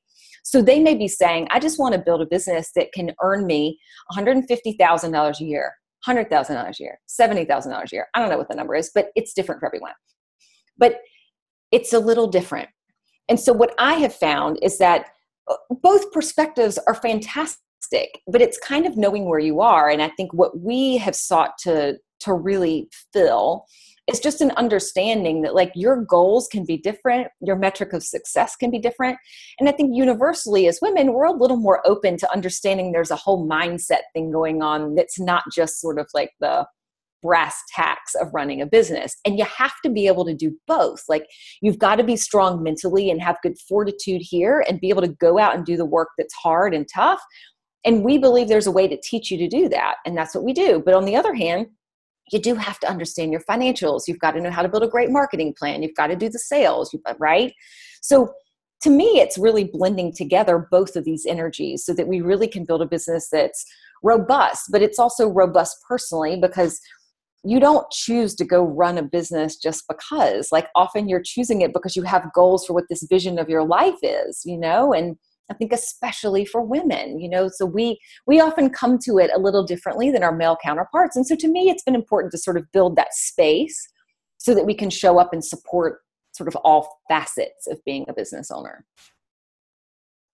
So 0.43 0.61
they 0.61 0.79
may 0.79 0.93
be 0.93 1.07
saying, 1.07 1.47
I 1.49 1.59
just 1.59 1.79
want 1.79 1.95
to 1.95 1.99
build 1.99 2.21
a 2.21 2.27
business 2.27 2.69
that 2.75 2.91
can 2.93 3.13
earn 3.23 3.47
me 3.47 3.79
$150,000 4.11 5.39
a 5.39 5.43
year, 5.43 5.73
$100,000 6.05 6.79
a 6.79 6.83
year, 6.83 6.99
$70,000 7.09 7.83
a 7.83 7.87
year. 7.91 8.07
I 8.13 8.19
don't 8.19 8.29
know 8.29 8.37
what 8.37 8.49
the 8.49 8.55
number 8.55 8.75
is, 8.75 8.91
but 8.93 9.07
it's 9.15 9.33
different 9.33 9.59
for 9.59 9.65
everyone. 9.65 9.93
But 10.77 10.99
it's 11.71 11.93
a 11.93 11.99
little 11.99 12.27
different. 12.27 12.69
And 13.27 13.39
so 13.39 13.53
what 13.53 13.73
I 13.77 13.95
have 13.95 14.13
found 14.13 14.59
is 14.61 14.77
that 14.77 15.07
uh, 15.49 15.55
both 15.69 16.11
perspectives 16.11 16.77
are 16.87 16.95
fantastic 16.95 17.59
but 18.27 18.41
it's 18.41 18.57
kind 18.57 18.85
of 18.85 18.97
knowing 18.97 19.25
where 19.25 19.39
you 19.39 19.61
are 19.61 19.89
and 19.89 20.01
i 20.01 20.09
think 20.09 20.33
what 20.33 20.59
we 20.59 20.97
have 20.97 21.15
sought 21.15 21.51
to 21.59 21.97
to 22.19 22.33
really 22.33 22.89
fill 23.13 23.65
is 24.07 24.19
just 24.19 24.41
an 24.41 24.51
understanding 24.51 25.41
that 25.41 25.55
like 25.55 25.71
your 25.75 26.03
goals 26.03 26.47
can 26.47 26.65
be 26.65 26.77
different 26.77 27.27
your 27.41 27.55
metric 27.55 27.93
of 27.93 28.03
success 28.03 28.55
can 28.55 28.71
be 28.71 28.79
different 28.79 29.17
and 29.59 29.67
i 29.67 29.71
think 29.71 29.91
universally 29.93 30.67
as 30.67 30.79
women 30.81 31.13
we're 31.13 31.25
a 31.25 31.31
little 31.31 31.57
more 31.57 31.85
open 31.85 32.17
to 32.17 32.31
understanding 32.33 32.91
there's 32.91 33.11
a 33.11 33.15
whole 33.15 33.47
mindset 33.47 34.01
thing 34.13 34.31
going 34.31 34.61
on 34.61 34.95
that's 34.95 35.19
not 35.19 35.43
just 35.53 35.79
sort 35.79 35.99
of 35.99 36.07
like 36.13 36.31
the 36.39 36.65
brass 37.23 37.57
tacks 37.73 38.13
of 38.13 38.31
running 38.35 38.61
a 38.61 38.67
business. 38.67 39.15
And 39.25 39.39
you 39.39 39.45
have 39.45 39.73
to 39.83 39.89
be 39.89 40.05
able 40.05 40.25
to 40.25 40.33
do 40.35 40.55
both. 40.67 41.01
Like 41.09 41.25
you've 41.59 41.79
got 41.79 41.95
to 41.95 42.03
be 42.03 42.15
strong 42.15 42.61
mentally 42.61 43.09
and 43.09 43.19
have 43.19 43.41
good 43.41 43.57
fortitude 43.67 44.21
here 44.21 44.63
and 44.69 44.79
be 44.79 44.89
able 44.89 45.01
to 45.01 45.07
go 45.07 45.39
out 45.39 45.55
and 45.55 45.65
do 45.65 45.75
the 45.75 45.87
work 45.87 46.09
that's 46.19 46.35
hard 46.35 46.75
and 46.75 46.87
tough 46.93 47.19
and 47.85 48.03
we 48.03 48.17
believe 48.17 48.47
there's 48.47 48.67
a 48.67 48.71
way 48.71 48.87
to 48.87 48.99
teach 49.01 49.29
you 49.29 49.37
to 49.37 49.47
do 49.47 49.69
that. 49.69 49.97
And 50.05 50.17
that's 50.17 50.33
what 50.33 50.43
we 50.43 50.53
do. 50.53 50.81
But 50.83 50.95
on 50.95 51.05
the 51.05 51.15
other 51.15 51.35
hand, 51.35 51.67
you 52.31 52.39
do 52.39 52.55
have 52.55 52.79
to 52.79 52.89
understand 52.89 53.31
your 53.31 53.41
financials. 53.41 54.03
You've 54.07 54.19
got 54.19 54.31
to 54.31 54.41
know 54.41 54.51
how 54.51 54.61
to 54.61 54.69
build 54.69 54.83
a 54.83 54.87
great 54.87 55.11
marketing 55.11 55.53
plan. 55.57 55.83
You've 55.83 55.95
got 55.95 56.07
to 56.07 56.15
do 56.15 56.29
the 56.29 56.39
sales, 56.39 56.95
right? 57.19 57.53
So 58.01 58.33
to 58.81 58.89
me, 58.89 59.19
it's 59.19 59.37
really 59.37 59.65
blending 59.65 60.13
together 60.13 60.67
both 60.71 60.95
of 60.95 61.05
these 61.05 61.25
energies 61.25 61.85
so 61.85 61.93
that 61.93 62.07
we 62.07 62.21
really 62.21 62.47
can 62.47 62.65
build 62.65 62.81
a 62.81 62.87
business 62.87 63.29
that's 63.31 63.65
robust, 64.03 64.65
but 64.71 64.81
it's 64.81 64.99
also 64.99 65.29
robust 65.29 65.77
personally 65.87 66.37
because 66.39 66.79
you 67.43 67.59
don't 67.59 67.89
choose 67.91 68.33
to 68.35 68.43
go 68.43 68.63
run 68.63 68.97
a 68.97 69.03
business 69.03 69.55
just 69.55 69.83
because. 69.87 70.49
Like 70.51 70.67
often 70.75 71.07
you're 71.07 71.21
choosing 71.23 71.61
it 71.61 71.73
because 71.73 71.95
you 71.95 72.03
have 72.03 72.33
goals 72.33 72.65
for 72.65 72.73
what 72.73 72.85
this 72.89 73.05
vision 73.09 73.37
of 73.37 73.49
your 73.49 73.63
life 73.63 73.99
is, 74.01 74.41
you 74.45 74.57
know? 74.57 74.93
And 74.93 75.15
I 75.49 75.53
think 75.53 75.71
especially 75.71 76.45
for 76.45 76.61
women, 76.61 77.19
you 77.19 77.29
know, 77.29 77.49
so 77.49 77.65
we 77.65 77.99
we 78.25 78.39
often 78.39 78.69
come 78.69 78.97
to 78.99 79.19
it 79.19 79.31
a 79.33 79.39
little 79.39 79.63
differently 79.63 80.09
than 80.11 80.23
our 80.23 80.35
male 80.35 80.57
counterparts. 80.61 81.15
And 81.15 81.25
so 81.25 81.35
to 81.35 81.47
me 81.47 81.69
it's 81.69 81.83
been 81.83 81.95
important 81.95 82.31
to 82.31 82.37
sort 82.37 82.57
of 82.57 82.71
build 82.71 82.95
that 82.95 83.13
space 83.13 83.87
so 84.37 84.55
that 84.55 84.65
we 84.65 84.73
can 84.73 84.89
show 84.89 85.19
up 85.19 85.33
and 85.33 85.43
support 85.43 86.01
sort 86.33 86.47
of 86.47 86.55
all 86.57 86.99
facets 87.07 87.67
of 87.67 87.83
being 87.85 88.05
a 88.07 88.13
business 88.13 88.51
owner. 88.51 88.85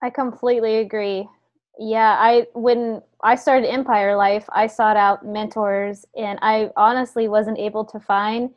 I 0.02 0.10
completely 0.10 0.78
agree. 0.78 1.28
Yeah, 1.78 2.16
I 2.18 2.46
when 2.54 3.02
I 3.22 3.34
started 3.36 3.68
Empire 3.68 4.16
Life, 4.16 4.46
I 4.52 4.66
sought 4.66 4.96
out 4.96 5.24
mentors 5.24 6.04
and 6.16 6.38
I 6.42 6.70
honestly 6.76 7.28
wasn't 7.28 7.58
able 7.58 7.84
to 7.86 8.00
find 8.00 8.50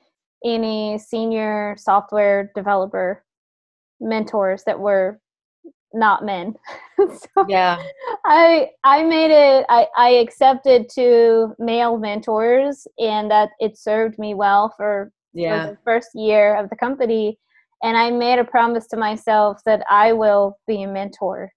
any 0.44 0.98
senior 0.98 1.76
software 1.78 2.52
developer 2.56 3.24
mentors 4.00 4.64
that 4.66 4.80
were 4.80 5.20
not 5.96 6.26
men. 6.26 6.56
so 6.98 7.46
yeah. 7.48 7.82
I 8.26 8.70
I 8.84 9.04
made 9.04 9.32
it 9.32 9.66
I, 9.70 9.88
I 9.96 10.10
accepted 10.10 10.90
two 10.94 11.54
male 11.58 11.98
mentors 11.98 12.88
and 13.00 13.32
that 13.32 13.50
it 13.60 13.78
served 13.78 14.20
me 14.20 14.34
well 14.34 14.74
for, 14.78 15.12
yeah. 15.34 15.66
for 15.66 15.72
the 15.72 15.78
first 15.84 16.10
year 16.14 16.56
of 16.56 16.70
the 16.70 16.76
company. 16.76 17.40
And 17.84 17.98
I 17.98 18.12
made 18.12 18.40
a 18.40 18.44
promise 18.44 18.88
to 18.88 18.98
myself 18.98 19.62
that 19.66 19.84
I 19.90 20.14
will 20.14 20.58
be 20.68 20.84
a 20.84 20.88
mentor 20.88 21.52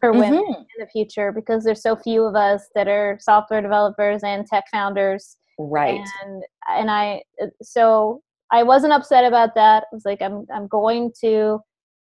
for 0.00 0.12
women 0.12 0.44
mm-hmm. 0.44 0.52
in 0.52 0.78
the 0.78 0.86
future 0.86 1.32
because 1.32 1.64
there's 1.64 1.82
so 1.82 1.96
few 1.96 2.24
of 2.24 2.36
us 2.36 2.68
that 2.74 2.88
are 2.88 3.18
software 3.20 3.60
developers 3.60 4.22
and 4.22 4.46
tech 4.46 4.64
founders. 4.70 5.36
Right. 5.58 6.00
And 6.24 6.42
and 6.68 6.90
I 6.90 7.22
so 7.62 8.22
I 8.50 8.62
wasn't 8.62 8.92
upset 8.92 9.24
about 9.24 9.54
that. 9.56 9.84
I 9.84 9.94
was 9.94 10.04
like 10.04 10.22
I'm 10.22 10.46
I'm 10.54 10.68
going 10.68 11.12
to 11.20 11.60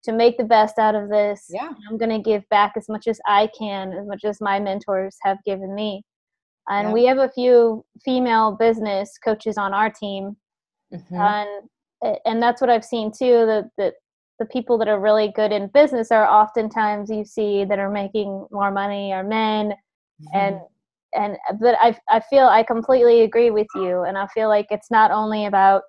to 0.04 0.14
make 0.14 0.38
the 0.38 0.44
best 0.44 0.80
out 0.80 0.96
of 0.96 1.10
this. 1.10 1.46
Yeah. 1.50 1.72
I'm 1.90 1.98
going 1.98 2.12
to 2.12 2.20
give 2.20 2.48
back 2.50 2.74
as 2.78 2.88
much 2.88 3.08
as 3.08 3.20
I 3.28 3.50
can, 3.58 3.94
as 3.94 4.08
much 4.08 4.24
as 4.24 4.40
my 4.40 4.60
mentors 4.60 5.18
have 5.24 5.38
given 5.46 5.76
me. 5.76 6.04
And 6.70 6.90
yeah. 6.90 6.94
we 6.94 7.06
have 7.06 7.18
a 7.18 7.30
few 7.30 7.84
female 8.06 8.56
business 8.58 9.18
coaches 9.24 9.58
on 9.58 9.74
our 9.74 9.90
team. 9.90 10.38
Mm-hmm. 10.94 11.16
And 11.16 11.70
and 12.26 12.42
that's 12.42 12.62
what 12.62 12.70
I've 12.70 12.86
seen 12.86 13.12
too 13.12 13.46
that 13.46 13.70
that 13.78 13.94
the 14.40 14.46
people 14.46 14.78
that 14.78 14.88
are 14.88 15.00
really 15.00 15.32
good 15.36 15.52
in 15.52 15.68
business 15.68 16.12
are 16.12 16.26
oftentimes 16.26 17.10
you 17.10 17.26
see 17.26 17.66
that 17.66 17.80
are 17.80 17.92
making 17.92 18.48
more 18.52 18.72
money 18.72 19.12
are 19.12 19.24
men 19.24 19.72
mm-hmm. 19.72 20.38
and 20.38 20.60
and 21.14 21.38
but 21.60 21.76
I 21.80 21.98
I 22.10 22.22
feel 22.22 22.46
I 22.46 22.64
completely 22.64 23.22
agree 23.22 23.52
with 23.52 23.68
you 23.76 24.04
and 24.04 24.18
I 24.18 24.28
feel 24.28 24.48
like 24.48 24.68
it's 24.72 24.90
not 24.90 25.12
only 25.12 25.46
about 25.46 25.84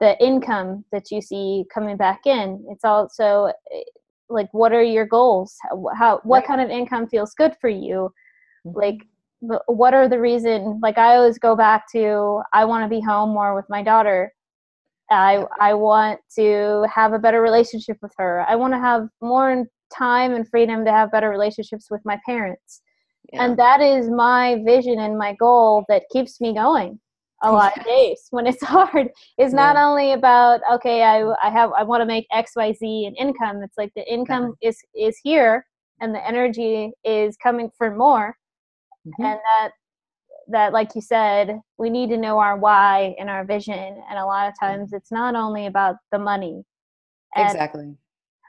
the 0.00 0.22
income 0.24 0.84
that 0.92 1.10
you 1.10 1.20
see 1.20 1.64
coming 1.72 1.96
back 1.96 2.26
in. 2.26 2.64
It's 2.70 2.84
also 2.84 3.52
eh, 3.72 3.82
like 4.28 4.48
what 4.52 4.72
are 4.72 4.82
your 4.82 5.06
goals? 5.06 5.56
How, 5.96 6.20
what 6.22 6.38
right. 6.38 6.46
kind 6.46 6.60
of 6.60 6.70
income 6.70 7.08
feels 7.08 7.34
good 7.34 7.54
for 7.60 7.68
you? 7.68 8.12
Mm-hmm. 8.66 8.78
like 8.78 8.98
what 9.40 9.94
are 9.94 10.06
the 10.06 10.20
reason 10.20 10.80
like 10.82 10.98
i 10.98 11.16
always 11.16 11.38
go 11.38 11.56
back 11.56 11.90
to 11.90 12.42
i 12.52 12.62
want 12.62 12.84
to 12.84 12.94
be 12.94 13.00
home 13.00 13.30
more 13.30 13.54
with 13.54 13.64
my 13.70 13.82
daughter. 13.82 14.32
I 15.10 15.46
i 15.58 15.72
want 15.72 16.20
to 16.36 16.86
have 16.94 17.14
a 17.14 17.18
better 17.18 17.40
relationship 17.40 17.96
with 18.02 18.12
her. 18.18 18.44
I 18.46 18.56
want 18.56 18.74
to 18.74 18.78
have 18.78 19.08
more 19.22 19.64
time 19.96 20.34
and 20.34 20.46
freedom 20.46 20.84
to 20.84 20.92
have 20.92 21.10
better 21.10 21.30
relationships 21.30 21.86
with 21.90 22.02
my 22.04 22.20
parents. 22.26 22.82
Yeah. 23.32 23.44
and 23.44 23.58
that 23.58 23.80
is 23.80 24.10
my 24.10 24.60
vision 24.64 24.98
and 24.98 25.16
my 25.16 25.34
goal 25.34 25.84
that 25.88 26.04
keeps 26.12 26.40
me 26.40 26.52
going 26.54 26.98
a 27.42 27.50
lot 27.50 27.76
of 27.76 27.84
days 27.84 28.26
when 28.30 28.46
it's 28.46 28.62
hard. 28.64 29.08
Is 29.38 29.52
not 29.52 29.76
yeah. 29.76 29.86
only 29.86 30.12
about 30.12 30.60
okay 30.72 31.02
i 31.02 31.22
i 31.42 31.50
have 31.50 31.70
i 31.76 31.82
want 31.82 32.00
to 32.00 32.06
make 32.06 32.26
xyz 32.32 33.06
and 33.06 33.16
income. 33.18 33.62
It's 33.62 33.78
like 33.78 33.92
the 33.94 34.10
income 34.12 34.54
is 34.62 34.78
is 34.94 35.18
here 35.22 35.64
and 36.00 36.14
the 36.14 36.26
energy 36.26 36.92
is 37.04 37.36
coming 37.36 37.70
for 37.76 37.94
more. 37.94 38.36
Mm-hmm. 39.06 39.24
and 39.24 39.38
that 39.38 39.70
that 40.48 40.72
like 40.74 40.94
you 40.94 41.00
said 41.00 41.58
we 41.78 41.88
need 41.88 42.10
to 42.10 42.18
know 42.18 42.38
our 42.38 42.58
why 42.58 43.14
and 43.18 43.30
our 43.30 43.44
vision. 43.44 44.02
And 44.10 44.18
a 44.18 44.26
lot 44.26 44.48
of 44.48 44.54
times 44.60 44.92
it's 44.92 45.10
not 45.10 45.34
only 45.34 45.66
about 45.66 45.96
the 46.12 46.18
money. 46.18 46.64
And 47.34 47.46
exactly. 47.46 47.96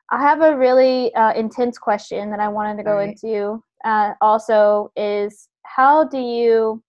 I 0.10 0.20
have 0.22 0.42
a 0.42 0.58
really 0.58 1.14
uh, 1.16 1.34
intense 1.34 1.78
question 1.78 2.32
that 2.32 2.42
i 2.42 2.50
wanted 2.50 2.78
to 2.78 2.84
go 2.84 2.96
right. 2.96 3.18
into 3.24 3.64
uh, 3.86 4.14
also 4.20 4.92
is 4.96 5.48
how 5.64 6.04
do 6.04 6.18
you 6.18 6.84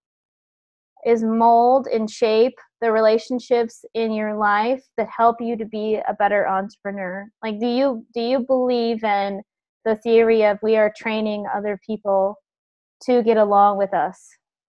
is 1.05 1.23
mold 1.23 1.87
and 1.87 2.11
shape 2.11 2.55
the 2.81 2.93
relationships 2.93 3.85
in 3.95 4.12
your 4.12 4.37
life 4.37 4.83
that 4.97 5.09
help 5.17 5.37
you 5.41 5.57
to 5.57 5.65
be 5.65 6.01
a 6.09 6.15
better 6.15 6.49
entrepreneur. 6.49 7.27
Like 7.43 7.59
do 7.59 7.67
you 7.67 8.07
do 8.15 8.21
you 8.21 8.41
believe 8.41 9.03
in 9.05 9.43
the 9.85 9.97
theory 9.97 10.45
of 10.45 10.59
we 10.62 10.77
are 10.77 10.93
training 10.97 11.47
other 11.55 11.79
people 11.85 12.37
to 13.05 13.23
get 13.23 13.37
along 13.37 13.79
with 13.79 13.93
us? 13.95 14.19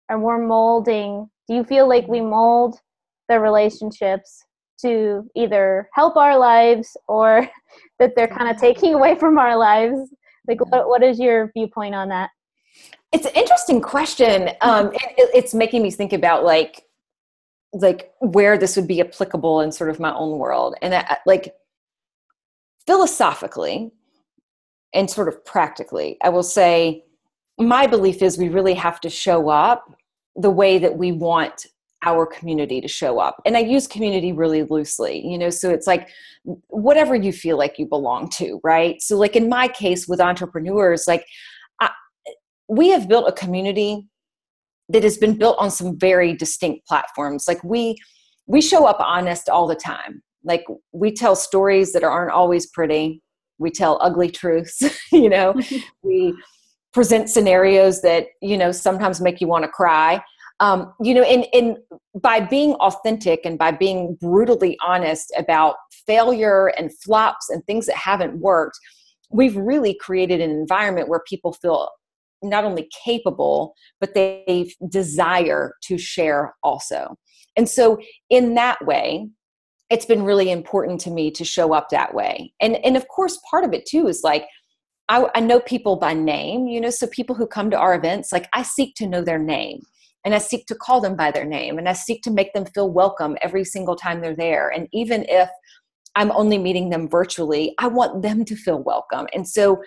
And 0.09 0.23
we're 0.23 0.45
molding 0.45 1.29
do 1.47 1.55
you 1.55 1.63
feel 1.63 1.87
like 1.87 2.07
we 2.07 2.21
mold 2.21 2.79
the 3.27 3.39
relationships 3.39 4.43
to 4.81 5.23
either 5.35 5.89
help 5.93 6.15
our 6.15 6.37
lives 6.37 6.95
or 7.07 7.47
that 7.99 8.13
they're 8.15 8.27
kind 8.27 8.49
of 8.49 8.57
taking 8.57 8.93
away 8.93 9.17
from 9.17 9.37
our 9.37 9.57
lives? 9.57 9.99
Like 10.47 10.59
what, 10.71 10.87
what 10.87 11.03
is 11.03 11.19
your 11.19 11.51
viewpoint 11.55 11.93
on 11.93 12.09
that 12.09 12.29
it's 13.11 13.25
an 13.25 13.33
interesting 13.35 13.81
question. 13.81 14.49
Um, 14.61 14.91
it, 14.93 15.29
it's 15.33 15.53
making 15.53 15.81
me 15.81 15.91
think 15.91 16.13
about 16.13 16.43
like 16.43 16.85
like 17.73 18.11
where 18.19 18.57
this 18.57 18.75
would 18.75 18.87
be 18.87 18.99
applicable 18.99 19.61
in 19.61 19.71
sort 19.71 19.89
of 19.89 19.99
my 19.99 20.13
own 20.13 20.37
world, 20.37 20.75
and 20.81 20.93
I, 20.93 21.17
like 21.25 21.53
philosophically 22.85 23.91
and 24.93 25.09
sort 25.09 25.27
of 25.27 25.45
practically, 25.45 26.17
I 26.23 26.29
will 26.29 26.43
say 26.43 27.05
my 27.57 27.87
belief 27.87 28.21
is 28.21 28.37
we 28.37 28.49
really 28.49 28.73
have 28.73 28.99
to 29.01 29.09
show 29.09 29.49
up 29.49 29.93
the 30.35 30.49
way 30.49 30.77
that 30.79 30.97
we 30.97 31.11
want 31.11 31.67
our 32.03 32.25
community 32.25 32.81
to 32.81 32.87
show 32.87 33.19
up. 33.19 33.41
And 33.45 33.55
i 33.55 33.59
use 33.59 33.85
community 33.87 34.31
really 34.31 34.63
loosely 34.63 35.25
you 35.25 35.37
know 35.37 35.49
so 35.49 35.69
it's 35.69 35.85
like 35.85 36.09
whatever 36.69 37.15
you 37.15 37.31
feel 37.31 37.57
like 37.57 37.77
you 37.77 37.85
belong 37.85 38.29
to 38.29 38.59
right? 38.63 39.01
So 39.01 39.17
like 39.17 39.35
in 39.35 39.49
my 39.49 39.67
case 39.67 40.07
with 40.07 40.19
entrepreneurs 40.19 41.07
like 41.07 41.25
we 42.71 42.87
have 42.87 43.09
built 43.09 43.27
a 43.27 43.33
community 43.33 44.07
that 44.87 45.03
has 45.03 45.17
been 45.17 45.37
built 45.37 45.57
on 45.59 45.69
some 45.69 45.99
very 45.99 46.33
distinct 46.33 46.87
platforms. 46.87 47.45
Like 47.47 47.61
we 47.65 47.97
we 48.47 48.61
show 48.61 48.85
up 48.85 48.97
honest 49.01 49.49
all 49.49 49.67
the 49.67 49.75
time. 49.75 50.23
Like 50.45 50.63
we 50.93 51.11
tell 51.11 51.35
stories 51.35 51.91
that 51.91 52.03
aren't 52.03 52.31
always 52.31 52.65
pretty. 52.67 53.21
We 53.59 53.71
tell 53.71 53.99
ugly 54.01 54.31
truths 54.31 54.81
you 55.11 55.29
know? 55.29 55.53
We 56.03 56.33
present 56.93 57.29
scenarios 57.29 58.01
that 58.03 58.27
you 58.41 58.57
know 58.57 58.71
sometimes 58.71 59.19
make 59.19 59.41
you 59.41 59.47
want 59.47 59.65
to 59.65 59.69
cry. 59.69 60.23
Um, 60.61 60.93
you 61.01 61.13
know 61.13 61.23
and, 61.23 61.45
and 61.53 61.77
by 62.21 62.39
being 62.39 62.75
authentic 62.75 63.41
and 63.45 63.57
by 63.57 63.71
being 63.71 64.15
brutally 64.21 64.77
honest 64.85 65.33
about 65.35 65.75
failure 66.05 66.67
and 66.77 66.89
flops 66.99 67.49
and 67.49 67.65
things 67.65 67.87
that 67.87 67.95
haven't 67.95 68.37
worked 68.37 68.77
we've 69.31 69.55
really 69.55 69.93
created 69.93 70.39
an 70.39 70.51
environment 70.51 71.07
where 71.07 71.21
people 71.27 71.53
feel 71.53 71.89
not 72.41 72.63
only 72.63 72.89
capable, 73.03 73.73
but 73.99 74.13
they 74.13 74.73
desire 74.89 75.73
to 75.83 75.97
share 75.97 76.55
also. 76.63 77.17
And 77.57 77.67
so, 77.67 77.99
in 78.29 78.55
that 78.55 78.83
way, 78.85 79.27
it's 79.89 80.05
been 80.05 80.23
really 80.23 80.51
important 80.51 81.01
to 81.01 81.11
me 81.11 81.31
to 81.31 81.43
show 81.43 81.73
up 81.73 81.89
that 81.89 82.13
way. 82.13 82.53
And, 82.61 82.77
and 82.85 82.95
of 82.95 83.07
course, 83.09 83.39
part 83.49 83.65
of 83.65 83.73
it 83.73 83.85
too 83.85 84.07
is 84.07 84.21
like, 84.23 84.45
I, 85.09 85.27
I 85.35 85.41
know 85.41 85.59
people 85.59 85.97
by 85.97 86.13
name, 86.13 86.67
you 86.67 86.79
know, 86.79 86.89
so 86.89 87.07
people 87.07 87.35
who 87.35 87.45
come 87.45 87.69
to 87.71 87.77
our 87.77 87.93
events, 87.93 88.31
like 88.31 88.47
I 88.53 88.63
seek 88.63 88.95
to 88.95 89.07
know 89.07 89.21
their 89.21 89.37
name 89.37 89.81
and 90.23 90.33
I 90.33 90.37
seek 90.37 90.65
to 90.67 90.75
call 90.75 91.01
them 91.01 91.17
by 91.17 91.31
their 91.31 91.43
name 91.43 91.77
and 91.77 91.89
I 91.89 91.93
seek 91.93 92.21
to 92.23 92.31
make 92.31 92.53
them 92.53 92.65
feel 92.65 92.89
welcome 92.89 93.35
every 93.41 93.65
single 93.65 93.97
time 93.97 94.21
they're 94.21 94.35
there. 94.35 94.69
And 94.69 94.87
even 94.93 95.25
if 95.27 95.49
I'm 96.15 96.31
only 96.31 96.57
meeting 96.57 96.89
them 96.89 97.09
virtually, 97.09 97.75
I 97.77 97.87
want 97.87 98.21
them 98.21 98.45
to 98.45 98.55
feel 98.55 98.81
welcome. 98.81 99.27
And 99.33 99.47
so 99.47 99.81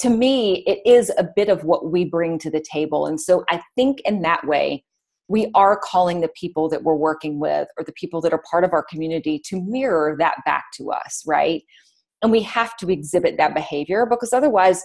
to 0.00 0.10
me, 0.10 0.62
it 0.66 0.80
is 0.86 1.10
a 1.18 1.28
bit 1.34 1.48
of 1.48 1.64
what 1.64 1.90
we 1.90 2.04
bring 2.04 2.38
to 2.38 2.50
the 2.50 2.64
table. 2.70 3.06
And 3.06 3.20
so 3.20 3.44
I 3.50 3.60
think 3.74 4.00
in 4.04 4.22
that 4.22 4.46
way, 4.46 4.84
we 5.28 5.50
are 5.54 5.78
calling 5.78 6.20
the 6.20 6.30
people 6.40 6.68
that 6.70 6.82
we're 6.82 6.94
working 6.94 7.38
with 7.38 7.68
or 7.76 7.84
the 7.84 7.92
people 7.92 8.20
that 8.22 8.32
are 8.32 8.42
part 8.50 8.64
of 8.64 8.72
our 8.72 8.82
community 8.82 9.40
to 9.46 9.60
mirror 9.60 10.16
that 10.18 10.36
back 10.46 10.64
to 10.76 10.90
us, 10.90 11.22
right? 11.26 11.62
And 12.22 12.32
we 12.32 12.42
have 12.42 12.76
to 12.78 12.90
exhibit 12.90 13.36
that 13.36 13.54
behavior 13.54 14.06
because 14.06 14.32
otherwise, 14.32 14.82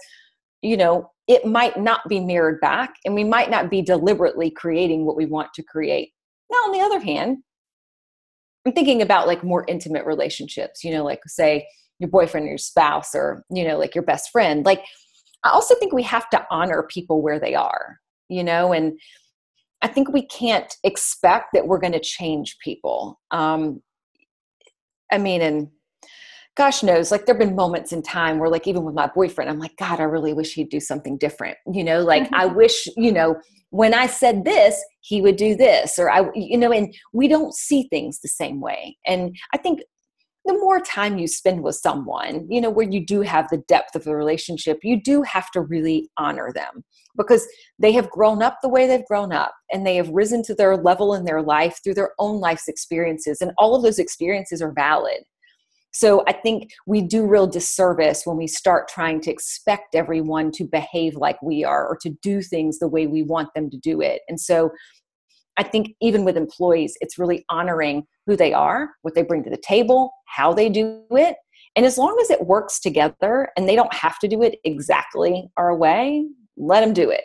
you 0.60 0.76
know, 0.76 1.10
it 1.28 1.46
might 1.46 1.78
not 1.78 2.00
be 2.08 2.20
mirrored 2.20 2.60
back 2.60 2.94
and 3.04 3.14
we 3.14 3.24
might 3.24 3.50
not 3.50 3.70
be 3.70 3.80
deliberately 3.80 4.50
creating 4.50 5.06
what 5.06 5.16
we 5.16 5.24
want 5.24 5.54
to 5.54 5.62
create. 5.62 6.10
Now, 6.50 6.58
on 6.58 6.72
the 6.72 6.80
other 6.80 7.00
hand, 7.00 7.38
I'm 8.66 8.72
thinking 8.72 9.00
about 9.00 9.26
like 9.26 9.42
more 9.42 9.64
intimate 9.68 10.04
relationships, 10.04 10.84
you 10.84 10.92
know, 10.92 11.04
like 11.04 11.20
say 11.26 11.66
your 11.98 12.10
boyfriend 12.10 12.46
or 12.46 12.50
your 12.50 12.58
spouse 12.58 13.14
or, 13.14 13.44
you 13.50 13.66
know, 13.66 13.78
like 13.78 13.94
your 13.94 14.04
best 14.04 14.30
friend. 14.30 14.64
Like, 14.64 14.84
I 15.44 15.50
also 15.50 15.74
think 15.76 15.92
we 15.92 16.02
have 16.04 16.28
to 16.30 16.46
honor 16.50 16.82
people 16.82 17.22
where 17.22 17.38
they 17.38 17.54
are, 17.54 18.00
you 18.28 18.42
know, 18.42 18.72
and 18.72 18.98
I 19.82 19.88
think 19.88 20.12
we 20.12 20.26
can't 20.26 20.74
expect 20.82 21.48
that 21.52 21.66
we're 21.66 21.78
going 21.78 21.92
to 21.92 22.00
change 22.00 22.56
people. 22.58 23.20
Um, 23.30 23.82
I 25.12 25.18
mean, 25.18 25.42
and 25.42 25.68
gosh 26.56 26.82
knows, 26.82 27.10
like 27.10 27.26
there 27.26 27.34
have 27.34 27.46
been 27.46 27.54
moments 27.54 27.92
in 27.92 28.02
time 28.02 28.38
where, 28.38 28.48
like, 28.48 28.66
even 28.66 28.84
with 28.84 28.94
my 28.94 29.10
boyfriend, 29.14 29.50
I'm 29.50 29.58
like, 29.58 29.76
God, 29.76 30.00
I 30.00 30.04
really 30.04 30.32
wish 30.32 30.54
he'd 30.54 30.70
do 30.70 30.80
something 30.80 31.18
different. 31.18 31.58
You 31.70 31.84
know, 31.84 32.02
like 32.02 32.28
I 32.32 32.46
wish, 32.62 32.88
you 32.96 33.12
know, 33.12 33.36
when 33.70 33.92
I 33.92 34.06
said 34.06 34.44
this, 34.44 34.82
he 35.00 35.20
would 35.20 35.36
do 35.36 35.54
this, 35.54 35.98
or 35.98 36.10
I, 36.10 36.30
you 36.34 36.56
know, 36.56 36.72
and 36.72 36.94
we 37.12 37.28
don't 37.28 37.54
see 37.54 37.86
things 37.90 38.20
the 38.20 38.28
same 38.28 38.60
way. 38.60 38.96
And 39.06 39.36
I 39.52 39.58
think 39.58 39.80
the 40.44 40.54
more 40.54 40.80
time 40.80 41.18
you 41.18 41.26
spend 41.26 41.62
with 41.62 41.76
someone, 41.76 42.46
you 42.50 42.60
know, 42.60 42.70
where 42.70 42.88
you 42.88 43.04
do 43.04 43.22
have 43.22 43.48
the 43.48 43.62
depth 43.68 43.94
of 43.94 44.04
the 44.04 44.14
relationship, 44.14 44.80
you 44.82 45.00
do 45.00 45.22
have 45.22 45.50
to 45.52 45.60
really 45.60 46.10
honor 46.18 46.52
them 46.52 46.84
because 47.16 47.46
they 47.78 47.92
have 47.92 48.10
grown 48.10 48.42
up 48.42 48.58
the 48.62 48.68
way 48.68 48.86
they've 48.86 49.06
grown 49.06 49.32
up 49.32 49.54
and 49.72 49.86
they 49.86 49.96
have 49.96 50.08
risen 50.10 50.42
to 50.42 50.54
their 50.54 50.76
level 50.76 51.14
in 51.14 51.24
their 51.24 51.42
life 51.42 51.80
through 51.82 51.94
their 51.94 52.12
own 52.18 52.40
life's 52.40 52.68
experiences. 52.68 53.40
And 53.40 53.52
all 53.56 53.74
of 53.74 53.82
those 53.82 53.98
experiences 53.98 54.60
are 54.60 54.72
valid. 54.72 55.20
So 55.92 56.24
I 56.26 56.32
think 56.32 56.72
we 56.86 57.02
do 57.02 57.24
real 57.24 57.46
disservice 57.46 58.22
when 58.24 58.36
we 58.36 58.48
start 58.48 58.88
trying 58.88 59.20
to 59.22 59.30
expect 59.30 59.94
everyone 59.94 60.50
to 60.52 60.64
behave 60.64 61.14
like 61.14 61.40
we 61.40 61.64
are 61.64 61.86
or 61.86 61.96
to 62.02 62.10
do 62.20 62.42
things 62.42 62.80
the 62.80 62.88
way 62.88 63.06
we 63.06 63.22
want 63.22 63.54
them 63.54 63.70
to 63.70 63.78
do 63.78 64.00
it. 64.00 64.22
And 64.28 64.40
so 64.40 64.72
I 65.56 65.62
think 65.62 65.94
even 66.00 66.24
with 66.24 66.36
employees, 66.36 66.96
it's 67.00 67.18
really 67.18 67.44
honoring 67.48 68.06
who 68.26 68.36
they 68.36 68.52
are, 68.52 68.90
what 69.02 69.14
they 69.14 69.22
bring 69.22 69.44
to 69.44 69.50
the 69.50 69.56
table, 69.56 70.10
how 70.26 70.52
they 70.52 70.68
do 70.68 71.02
it. 71.10 71.36
And 71.76 71.84
as 71.84 71.98
long 71.98 72.18
as 72.20 72.30
it 72.30 72.46
works 72.46 72.80
together 72.80 73.48
and 73.56 73.68
they 73.68 73.76
don't 73.76 73.92
have 73.92 74.18
to 74.20 74.28
do 74.28 74.42
it 74.42 74.58
exactly 74.64 75.48
our 75.56 75.76
way, 75.76 76.26
let 76.56 76.80
them 76.80 76.92
do 76.92 77.10
it. 77.10 77.22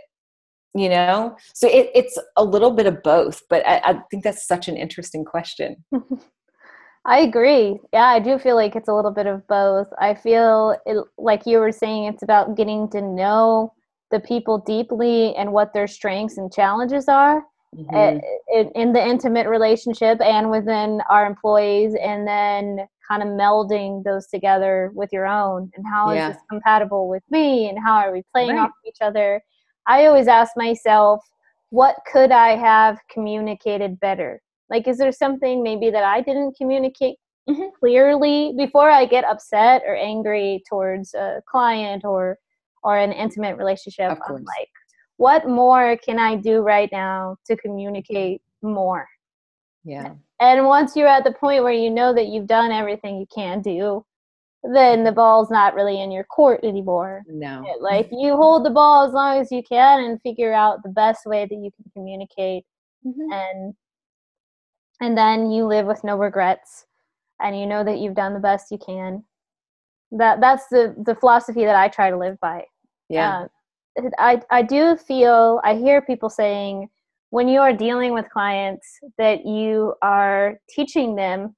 You 0.76 0.90
know? 0.90 1.36
So 1.54 1.68
it, 1.68 1.90
it's 1.96 2.18
a 2.36 2.44
little 2.44 2.72
bit 2.72 2.86
of 2.86 3.02
both, 3.04 3.42
but 3.50 3.68
I, 3.68 3.78
I 3.84 4.02
think 4.12 4.24
that's 4.24 4.48
such 4.48 4.68
an 4.68 4.78
interesting 4.78 5.26
question. 5.26 5.84
I 7.06 7.22
agree. 7.22 7.80
Yeah, 7.94 8.06
I 8.06 8.20
do 8.20 8.38
feel 8.38 8.56
like 8.56 8.76
it's 8.76 8.90
a 8.90 8.94
little 8.94 9.12
bit 9.12 9.26
of 9.26 9.48
both. 9.48 9.88
I 10.00 10.14
feel 10.14 10.76
it, 10.86 11.04
like 11.18 11.46
you 11.46 11.60
were 11.60 11.72
saying, 11.72 12.06
it's 12.06 12.24
about 12.24 12.56
getting 12.56 12.90
to 12.90 13.02
know 13.02 13.74
the 14.12 14.20
people 14.20 14.60
deeply 14.60 15.36
and 15.36 15.52
what 15.52 15.74
their 15.74 15.88
strengths 15.88 16.38
and 16.38 16.52
challenges 16.52 17.08
are 17.08 17.44
mm-hmm. 17.76 18.20
in, 18.54 18.72
in 18.76 18.94
the 18.94 19.06
intimate 19.06 19.48
relationship 19.48 20.20
and 20.22 20.50
within 20.50 21.02
our 21.10 21.26
employees, 21.26 21.96
and 22.02 22.28
then 22.28 22.88
kind 23.10 23.24
of 23.24 23.30
melding 23.30 24.04
those 24.04 24.28
together 24.28 24.92
with 24.94 25.10
your 25.12 25.26
own 25.26 25.72
and 25.76 25.86
how 25.88 26.12
yeah. 26.12 26.30
is 26.30 26.36
this 26.36 26.44
compatible 26.50 27.10
with 27.10 27.24
me 27.32 27.68
and 27.68 27.80
how 27.84 27.96
are 27.96 28.12
we 28.12 28.24
playing 28.32 28.52
right. 28.52 28.60
off 28.60 28.72
each 28.88 28.98
other. 29.02 29.42
I 29.88 30.06
always 30.06 30.28
ask 30.28 30.54
myself, 30.56 31.24
what 31.72 31.96
could 32.12 32.32
I 32.32 32.56
have 32.56 33.00
communicated 33.12 34.00
better? 34.00 34.42
Like, 34.70 34.88
is 34.88 34.98
there 34.98 35.12
something 35.12 35.64
maybe 35.64 35.90
that 35.90 36.04
I 36.04 36.22
didn't 36.22 36.56
communicate 36.56 37.18
mm-hmm. 37.50 37.70
clearly 37.80 38.54
before 38.56 38.92
I 38.92 39.06
get 39.06 39.24
upset 39.24 39.82
or 39.88 39.96
angry 39.96 40.64
towards 40.70 41.14
a 41.14 41.42
client 41.50 42.06
or 42.06 42.38
or 42.84 42.98
an 42.98 43.12
intimate 43.12 43.58
relationship? 43.58 44.12
I'm 44.12 44.34
like, 44.36 44.70
what 45.20 45.46
more 45.46 45.98
can 45.98 46.18
I 46.18 46.38
do 46.38 46.62
right 46.62 46.90
now 46.94 47.36
to 47.46 47.58
communicate 47.58 48.42
more? 48.62 49.06
Yeah. 49.84 50.14
And 50.40 50.66
once 50.66 50.96
you're 50.96 51.10
at 51.10 51.26
the 51.26 51.34
point 51.34 51.64
where 51.64 51.74
you 51.74 51.90
know 51.90 52.14
that 52.14 52.28
you've 52.28 52.48
done 52.48 52.72
everything 52.72 53.18
you 53.18 53.26
can 53.34 53.62
do, 53.62 54.06
then 54.64 55.04
the 55.04 55.12
ball's 55.12 55.52
not 55.52 55.76
really 55.76 56.02
in 56.02 56.10
your 56.10 56.24
court 56.24 56.62
anymore. 56.64 57.24
No. 57.28 57.66
Like 57.82 58.08
you 58.14 58.38
hold 58.38 58.66
the 58.66 58.70
ball 58.70 59.06
as 59.06 59.14
long 59.14 59.42
as 59.42 59.52
you 59.52 59.62
can 59.62 60.06
and 60.06 60.22
figure 60.22 60.54
out 60.54 60.84
the 60.84 60.90
best 60.90 61.26
way 61.26 61.46
that 61.46 61.56
you 61.56 61.70
can 61.76 61.92
communicate 61.94 62.64
mm-hmm. 63.06 63.32
and 63.34 63.74
and 65.02 65.18
then 65.18 65.52
you 65.52 65.66
live 65.66 65.86
with 65.86 66.02
no 66.06 66.18
regrets 66.18 66.86
and 67.42 67.60
you 67.60 67.66
know 67.66 67.84
that 67.84 68.00
you've 68.00 68.16
done 68.16 68.34
the 68.34 68.40
best 68.40 68.72
you 68.72 68.78
can 68.78 69.24
that 70.12 70.42
that's 70.42 70.68
the 70.68 70.96
the 71.06 71.16
philosophy 71.16 71.64
that 71.64 71.76
i 71.76 71.88
try 71.88 72.10
to 72.10 72.18
live 72.18 72.38
by 72.42 72.64
yeah 73.10 73.42
uh, 73.42 73.48
i 74.18 74.42
i 74.52 74.62
do 74.62 74.96
feel 74.96 75.60
i 75.64 75.76
hear 75.76 76.02
people 76.02 76.30
saying 76.30 76.88
when 77.32 77.48
you 77.48 77.60
are 77.60 77.74
dealing 77.74 78.14
with 78.14 78.30
clients 78.30 78.88
that 79.18 79.46
you 79.46 79.94
are 80.02 80.60
teaching 80.70 81.16
them 81.16 81.56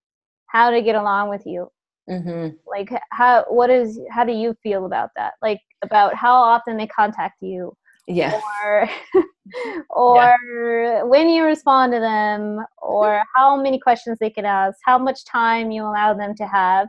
how 0.47 0.69
to 0.69 0.81
get 0.81 0.95
along 0.95 1.29
with 1.29 1.43
you. 1.45 1.67
Mm-hmm. 2.09 2.55
like 2.67 2.89
how 3.11 3.45
what 3.47 3.69
is 3.69 4.01
how 4.09 4.25
do 4.25 4.33
you 4.33 4.55
feel 4.63 4.85
about 4.85 5.11
that? 5.15 5.33
Like 5.41 5.59
about 5.83 6.15
how 6.15 6.33
often 6.33 6.77
they 6.77 6.87
contact 6.87 7.35
you? 7.41 7.73
Yeah 8.07 8.41
or 8.65 8.89
or 9.91 10.35
yeah. 10.43 11.03
when 11.03 11.29
you 11.29 11.45
respond 11.45 11.93
to 11.93 11.99
them? 11.99 12.65
Or 12.81 13.21
how 13.35 13.55
many 13.55 13.79
questions 13.79 14.17
they 14.19 14.31
can 14.31 14.45
ask? 14.45 14.77
How 14.83 14.97
much 14.97 15.23
time 15.23 15.69
you 15.71 15.83
allow 15.83 16.13
them 16.15 16.33
to 16.35 16.47
have 16.47 16.87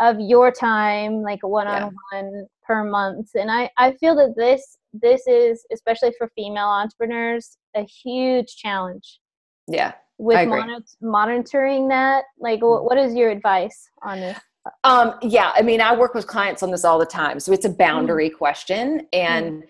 of 0.00 0.18
your 0.18 0.50
time 0.50 1.22
like 1.22 1.40
one-on-one 1.42 1.92
yeah. 2.12 2.42
per 2.66 2.84
month 2.84 3.30
and 3.34 3.50
i 3.50 3.68
i 3.78 3.92
feel 3.92 4.14
that 4.14 4.34
this 4.36 4.78
this 4.92 5.26
is 5.26 5.64
especially 5.72 6.12
for 6.18 6.30
female 6.34 6.66
entrepreneurs 6.66 7.58
a 7.76 7.82
huge 7.82 8.56
challenge 8.56 9.20
yeah 9.68 9.92
with 10.18 10.48
monitor- 10.48 10.84
monitoring 11.00 11.88
that 11.88 12.24
like 12.38 12.60
what, 12.62 12.84
what 12.84 12.98
is 12.98 13.14
your 13.14 13.30
advice 13.30 13.88
on 14.02 14.20
this 14.20 14.38
um 14.84 15.14
yeah 15.22 15.52
i 15.54 15.62
mean 15.62 15.80
i 15.80 15.94
work 15.94 16.14
with 16.14 16.26
clients 16.26 16.62
on 16.62 16.70
this 16.70 16.84
all 16.84 16.98
the 16.98 17.06
time 17.06 17.40
so 17.40 17.52
it's 17.52 17.64
a 17.64 17.70
boundary 17.70 18.28
mm. 18.28 18.36
question 18.36 19.06
and 19.12 19.62
mm 19.62 19.68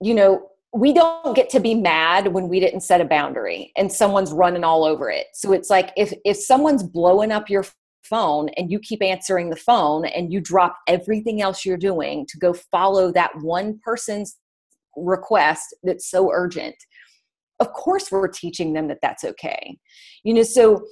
you 0.00 0.14
know, 0.14 0.48
we 0.72 0.92
don't 0.92 1.34
get 1.34 1.48
to 1.50 1.60
be 1.60 1.74
mad 1.74 2.28
when 2.28 2.48
we 2.48 2.60
didn't 2.60 2.80
set 2.80 3.00
a 3.00 3.04
boundary 3.04 3.72
and 3.76 3.90
someone's 3.90 4.32
running 4.32 4.64
all 4.64 4.84
over 4.84 5.10
it. 5.10 5.26
So 5.32 5.52
it's 5.52 5.70
like 5.70 5.90
if 5.96 6.12
if 6.24 6.36
someone's 6.36 6.82
blowing 6.82 7.32
up 7.32 7.48
your 7.48 7.64
phone 8.02 8.48
and 8.50 8.70
you 8.70 8.78
keep 8.78 9.02
answering 9.02 9.50
the 9.50 9.56
phone 9.56 10.06
and 10.06 10.32
you 10.32 10.40
drop 10.40 10.78
everything 10.86 11.42
else 11.42 11.64
you're 11.64 11.76
doing 11.76 12.26
to 12.26 12.38
go 12.38 12.52
follow 12.52 13.12
that 13.12 13.30
one 13.40 13.78
person's 13.84 14.36
request 14.96 15.74
that's 15.82 16.10
so 16.10 16.30
urgent. 16.32 16.76
Of 17.60 17.72
course 17.72 18.10
we're 18.10 18.28
teaching 18.28 18.72
them 18.72 18.88
that 18.88 18.98
that's 19.02 19.24
okay. 19.24 19.78
You 20.24 20.34
know, 20.34 20.42
so 20.42 20.84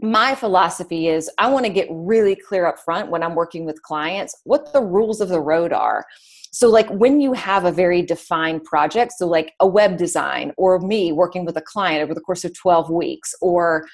my 0.00 0.34
philosophy 0.34 1.08
is 1.08 1.30
I 1.38 1.48
want 1.48 1.66
to 1.66 1.72
get 1.72 1.88
really 1.90 2.36
clear 2.36 2.66
up 2.66 2.78
front 2.78 3.10
when 3.10 3.22
I'm 3.22 3.34
working 3.34 3.64
with 3.64 3.82
clients 3.82 4.34
what 4.44 4.72
the 4.72 4.82
rules 4.82 5.20
of 5.20 5.28
the 5.28 5.40
road 5.40 5.72
are 5.72 6.04
so 6.52 6.68
like 6.68 6.88
when 6.90 7.20
you 7.20 7.32
have 7.32 7.64
a 7.64 7.72
very 7.72 8.02
defined 8.02 8.62
project 8.62 9.12
so 9.16 9.26
like 9.26 9.54
a 9.58 9.66
web 9.66 9.96
design 9.96 10.52
or 10.56 10.78
me 10.78 11.10
working 11.10 11.44
with 11.44 11.56
a 11.56 11.62
client 11.62 12.02
over 12.02 12.14
the 12.14 12.20
course 12.20 12.44
of 12.44 12.56
12 12.56 12.90
weeks 12.90 13.34
or 13.40 13.86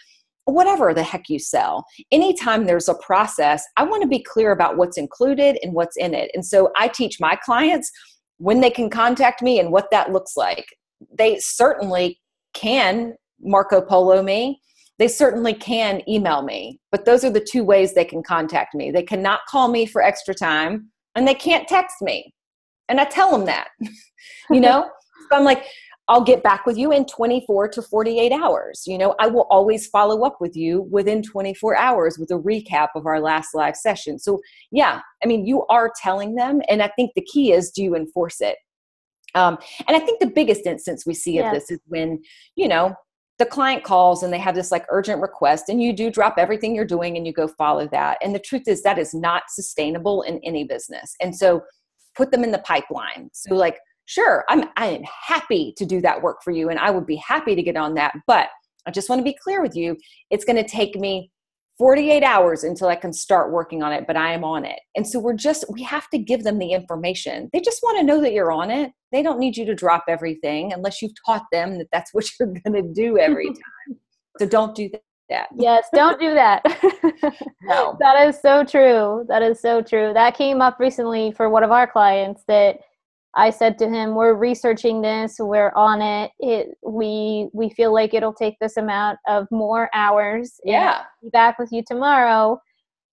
whatever 0.47 0.93
the 0.93 1.03
heck 1.03 1.29
you 1.29 1.39
sell. 1.39 1.85
Anytime 2.11 2.67
there's 2.67 2.89
a 2.89 2.95
process 2.95 3.65
i 3.77 3.83
want 3.83 4.03
to 4.03 4.09
be 4.09 4.23
clear 4.23 4.53
about 4.53 4.77
what's 4.77 4.99
included 4.99 5.59
and 5.63 5.73
what's 5.73 5.97
in 5.97 6.15
it. 6.15 6.31
And 6.35 6.45
so 6.45 6.71
i 6.77 6.89
teach 6.89 7.21
my 7.21 7.37
clients 7.37 7.91
when 8.39 8.61
they 8.61 8.71
can 8.71 8.91
contact 8.91 9.43
me 9.43 9.59
and 9.59 9.71
what 9.71 9.91
that 9.91 10.13
looks 10.13 10.37
like. 10.37 10.67
They 11.17 11.39
certainly 11.39 12.21
can 12.53 13.15
marco 13.41 13.81
polo 13.81 14.23
me. 14.23 14.61
They 14.99 15.09
certainly 15.09 15.55
can 15.55 16.09
email 16.09 16.43
me. 16.43 16.79
But 16.93 17.05
those 17.05 17.25
are 17.25 17.31
the 17.31 17.45
two 17.45 17.65
ways 17.65 17.95
they 17.95 18.05
can 18.05 18.23
contact 18.23 18.75
me. 18.75 18.91
They 18.91 19.03
cannot 19.03 19.41
call 19.49 19.69
me 19.69 19.87
for 19.87 20.03
extra 20.03 20.35
time 20.35 20.91
and 21.15 21.27
they 21.27 21.35
can't 21.35 21.69
text 21.69 21.97
me. 22.01 22.33
And 22.89 23.01
I 23.01 23.05
tell 23.05 23.31
them 23.31 23.47
that, 23.47 23.69
you 24.51 24.61
know? 24.61 24.91
so 25.31 25.37
I'm 25.37 25.45
like, 25.45 25.65
I'll 26.09 26.23
get 26.23 26.43
back 26.43 26.67
with 26.67 26.77
you 26.77 26.93
in 26.93 27.07
24 27.07 27.69
to 27.69 27.83
48 27.83 28.33
hours. 28.33 28.83
You 28.87 28.99
know, 28.99 29.15
I 29.19 29.27
will 29.27 29.47
always 29.51 29.87
follow 29.87 30.25
up 30.25 30.37
with 30.41 30.55
you 30.55 30.83
within 30.91 31.23
24 31.23 31.77
hours 31.77 32.19
with 32.19 32.31
a 32.31 32.39
recap 32.39 32.89
of 32.95 33.07
our 33.07 33.21
last 33.21 33.55
live 33.55 33.77
session. 33.77 34.19
So, 34.19 34.41
yeah, 34.71 35.01
I 35.23 35.27
mean, 35.27 35.47
you 35.47 35.65
are 35.67 35.91
telling 36.03 36.35
them. 36.35 36.61
And 36.69 36.83
I 36.83 36.89
think 36.89 37.13
the 37.15 37.23
key 37.25 37.53
is 37.53 37.71
do 37.71 37.83
you 37.83 37.97
enforce 37.97 38.41
it? 38.41 38.57
Um, 39.35 39.59
and 39.89 39.97
I 39.97 40.01
think 40.01 40.21
the 40.21 40.27
biggest 40.27 40.67
instance 40.67 41.05
we 41.07 41.15
see 41.15 41.39
of 41.39 41.53
this 41.53 41.71
is 41.71 41.81
when, 41.87 42.23
you 42.55 42.69
know, 42.69 42.95
the 43.39 43.47
client 43.47 43.83
calls 43.83 44.23
and 44.23 44.33
they 44.33 44.39
have 44.39 44.55
this 44.55 44.71
like 44.71 44.85
urgent 44.91 45.21
request 45.21 45.69
and 45.69 45.83
you 45.83 45.93
do 45.93 46.09
drop 46.09 46.37
everything 46.39 46.73
you're 46.73 46.85
doing 46.85 47.17
and 47.17 47.27
you 47.27 47.33
go 47.33 47.49
follow 47.49 47.89
that. 47.89 48.19
And 48.23 48.33
the 48.33 48.39
truth 48.39 48.69
is 48.69 48.83
that 48.83 48.99
is 48.99 49.13
not 49.13 49.45
sustainable 49.49 50.23
in 50.23 50.39
any 50.45 50.63
business. 50.65 51.17
And 51.21 51.35
so, 51.35 51.63
put 52.17 52.31
them 52.31 52.45
in 52.45 52.53
the 52.53 52.59
pipeline. 52.61 53.29
So 53.33 53.55
like, 53.55 53.79
sure, 54.07 54.45
I'm 54.49 54.65
I 54.77 54.87
am 54.87 55.03
happy 55.05 55.75
to 55.77 55.85
do 55.87 56.01
that 56.03 56.23
work 56.23 56.43
for 56.43 56.51
you 56.51 56.69
and 56.69 56.79
I 56.79 56.91
would 56.91 57.07
be 57.07 57.17
happy 57.17 57.55
to 57.55 57.63
get 57.63 57.77
on 57.77 57.95
that, 57.95 58.15
but 58.27 58.49
I 58.87 58.91
just 58.91 59.09
want 59.09 59.21
to 59.21 59.25
be 59.25 59.37
clear 59.43 59.63
with 59.63 59.75
you, 59.75 59.97
it's 60.31 60.45
going 60.45 60.63
to 60.63 60.69
take 60.69 60.97
me 60.97 61.31
48 61.79 62.23
hours 62.23 62.63
until 62.63 62.89
I 62.89 62.97
can 62.97 63.13
start 63.13 63.53
working 63.53 63.83
on 63.83 63.93
it, 63.93 64.07
but 64.07 64.17
I 64.17 64.33
am 64.33 64.45
on 64.45 64.65
it. 64.65 64.79
And 64.95 65.07
so 65.07 65.19
we're 65.19 65.35
just, 65.35 65.65
we 65.69 65.83
have 65.83 66.09
to 66.11 66.19
give 66.19 66.45
them 66.45 66.59
the 66.59 66.73
information. 66.73 67.51
They 67.53 67.61
just 67.61 67.83
want 67.83 67.99
to 67.99 68.05
know 68.05 68.21
that 68.21 68.33
you're 68.33 68.53
on 68.53 68.71
it. 68.71 68.93
They 69.11 69.23
don't 69.23 69.41
need 69.41 69.57
you 69.57 69.65
to 69.67 69.75
drop 69.75 70.05
everything 70.09 70.73
unless 70.73 71.03
you've 71.03 71.13
taught 71.27 71.45
them 71.51 71.79
that 71.79 71.89
that's 71.91 72.15
what 72.15 72.27
you're 72.39 72.49
going 72.65 72.75
to 72.75 72.93
do 72.93 73.19
every 73.19 73.47
time. 73.89 73.99
so 74.39 74.47
don't 74.47 74.77
do 74.77 74.89
that. 75.31 75.49
Yes, 75.57 75.87
don't 75.93 76.21
do 76.21 76.35
that. 76.35 76.63
no. 77.63 77.97
That 77.99 78.29
is 78.29 78.41
so 78.41 78.63
true. 78.63 79.25
That 79.29 79.43
is 79.43 79.61
so 79.61 79.83
true. 79.83 80.13
That 80.13 80.37
came 80.37 80.61
up 80.61 80.79
recently 80.79 81.33
for 81.33 81.49
one 81.49 81.65
of 81.65 81.73
our 81.73 81.89
clients 81.89 82.45
that 82.47 82.79
I 83.37 83.51
said 83.51 83.79
to 83.79 83.89
him, 83.89 84.15
"We're 84.15 84.35
researching 84.35 85.03
this. 85.03 85.37
We're 85.39 85.73
on 85.75 86.03
it. 86.03 86.31
It 86.39 86.77
we 86.83 87.49
we 87.53 87.71
feel 87.71 87.93
like 87.93 88.15
it'll 88.15 88.35
take 88.35 88.59
this 88.61 88.77
amount 88.77 89.19
of 89.29 89.47
more 89.51 89.91
hours. 89.95 90.61
Yeah, 90.65 91.03
be 91.23 91.31
back 91.31 91.59
with 91.59 91.71
you 91.73 91.83
tomorrow." 91.87 92.61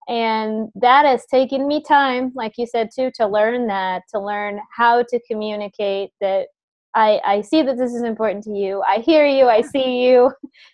And 0.07 0.69
that 0.76 1.05
has 1.05 1.26
taken 1.28 1.67
me 1.67 1.82
time, 1.82 2.32
like 2.36 2.53
you 2.57 2.65
said 2.65 2.89
too, 2.93 3.11
to 3.15 3.28
learn 3.28 3.67
that, 3.67 4.03
to 4.13 4.19
learn 4.19 4.59
how 4.76 5.03
to 5.03 5.19
communicate 5.30 6.09
that 6.19 6.47
I, 6.93 7.22
I 7.26 7.41
see 7.41 7.61
that 7.61 7.78
this 7.78 7.93
is 7.93 8.03
important 8.03 8.43
to 8.45 8.51
you. 8.51 8.84
I 8.88 8.97
hear 8.99 9.26
you. 9.26 9.47
I 9.47 9.61
see 9.61 10.01
you. 10.05 10.32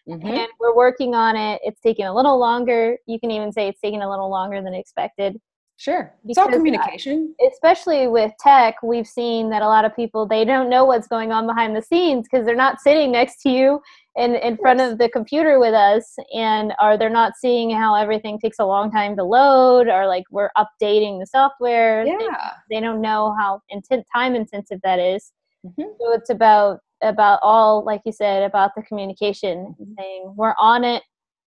Mm-hmm. 0.10 0.28
And 0.28 0.48
we're 0.60 0.76
working 0.76 1.14
on 1.14 1.36
it. 1.36 1.62
It's 1.64 1.82
taking 1.82 2.06
a 2.06 2.16
little 2.16 2.40
longer. 2.40 2.98
You 3.06 3.20
can 3.20 3.32
even 3.32 3.52
say 3.52 3.68
it's 3.68 3.82
taking 3.82 4.02
a 4.02 4.10
little 4.10 4.30
longer 4.30 4.62
than 4.62 4.74
expected. 4.74 5.40
Sure. 5.80 6.12
It's 6.26 6.40
all 6.40 6.50
communication. 6.50 7.36
especially 7.52 8.08
with 8.08 8.32
tech, 8.40 8.82
we've 8.82 9.08
seen 9.08 9.52
that 9.52 9.62
a 9.62 9.68
lot 9.68 9.86
of 9.86 9.96
people 9.96 10.26
they 10.26 10.44
don't 10.44 10.72
know 10.72 10.86
what's 10.86 11.08
going 11.08 11.32
on 11.32 11.46
behind 11.46 11.76
the 11.76 11.84
scenes 11.84 12.28
because 12.30 12.48
they're 12.48 12.56
not 12.56 12.82
sitting 12.82 13.12
next 13.12 13.42
to 13.44 13.50
you 13.50 13.80
in 14.16 14.34
in 14.36 14.58
front 14.58 14.82
of 14.82 14.98
the 14.98 15.08
computer 15.08 15.60
with 15.60 15.76
us 15.76 16.16
and 16.34 16.74
are 16.82 16.98
they're 16.98 17.12
not 17.12 17.34
seeing 17.40 17.70
how 17.70 17.94
everything 17.94 18.40
takes 18.40 18.58
a 18.58 18.66
long 18.66 18.90
time 18.92 19.16
to 19.16 19.24
load 19.24 19.88
or 19.88 20.08
like 20.08 20.24
we're 20.32 20.50
updating 20.58 21.20
the 21.20 21.28
software 21.28 22.04
yeah 22.08 22.52
they, 22.70 22.76
they 22.78 22.82
don't 22.82 23.00
know 23.00 23.36
how 23.40 23.62
intent 23.70 24.04
time 24.14 24.36
intensive 24.36 24.80
that 24.84 24.98
is. 24.98 25.32
Mm-hmm. 25.64 25.84
so 26.00 26.14
it's 26.14 26.32
about 26.32 26.80
about 27.04 27.40
all 27.44 27.86
like 27.86 28.02
you 28.04 28.12
said 28.12 28.42
about 28.42 28.72
the 28.76 28.82
communication 28.82 29.76
mm-hmm. 29.80 29.94
saying 30.00 30.34
we're 30.36 30.56
on 30.60 30.84
it 30.84 31.04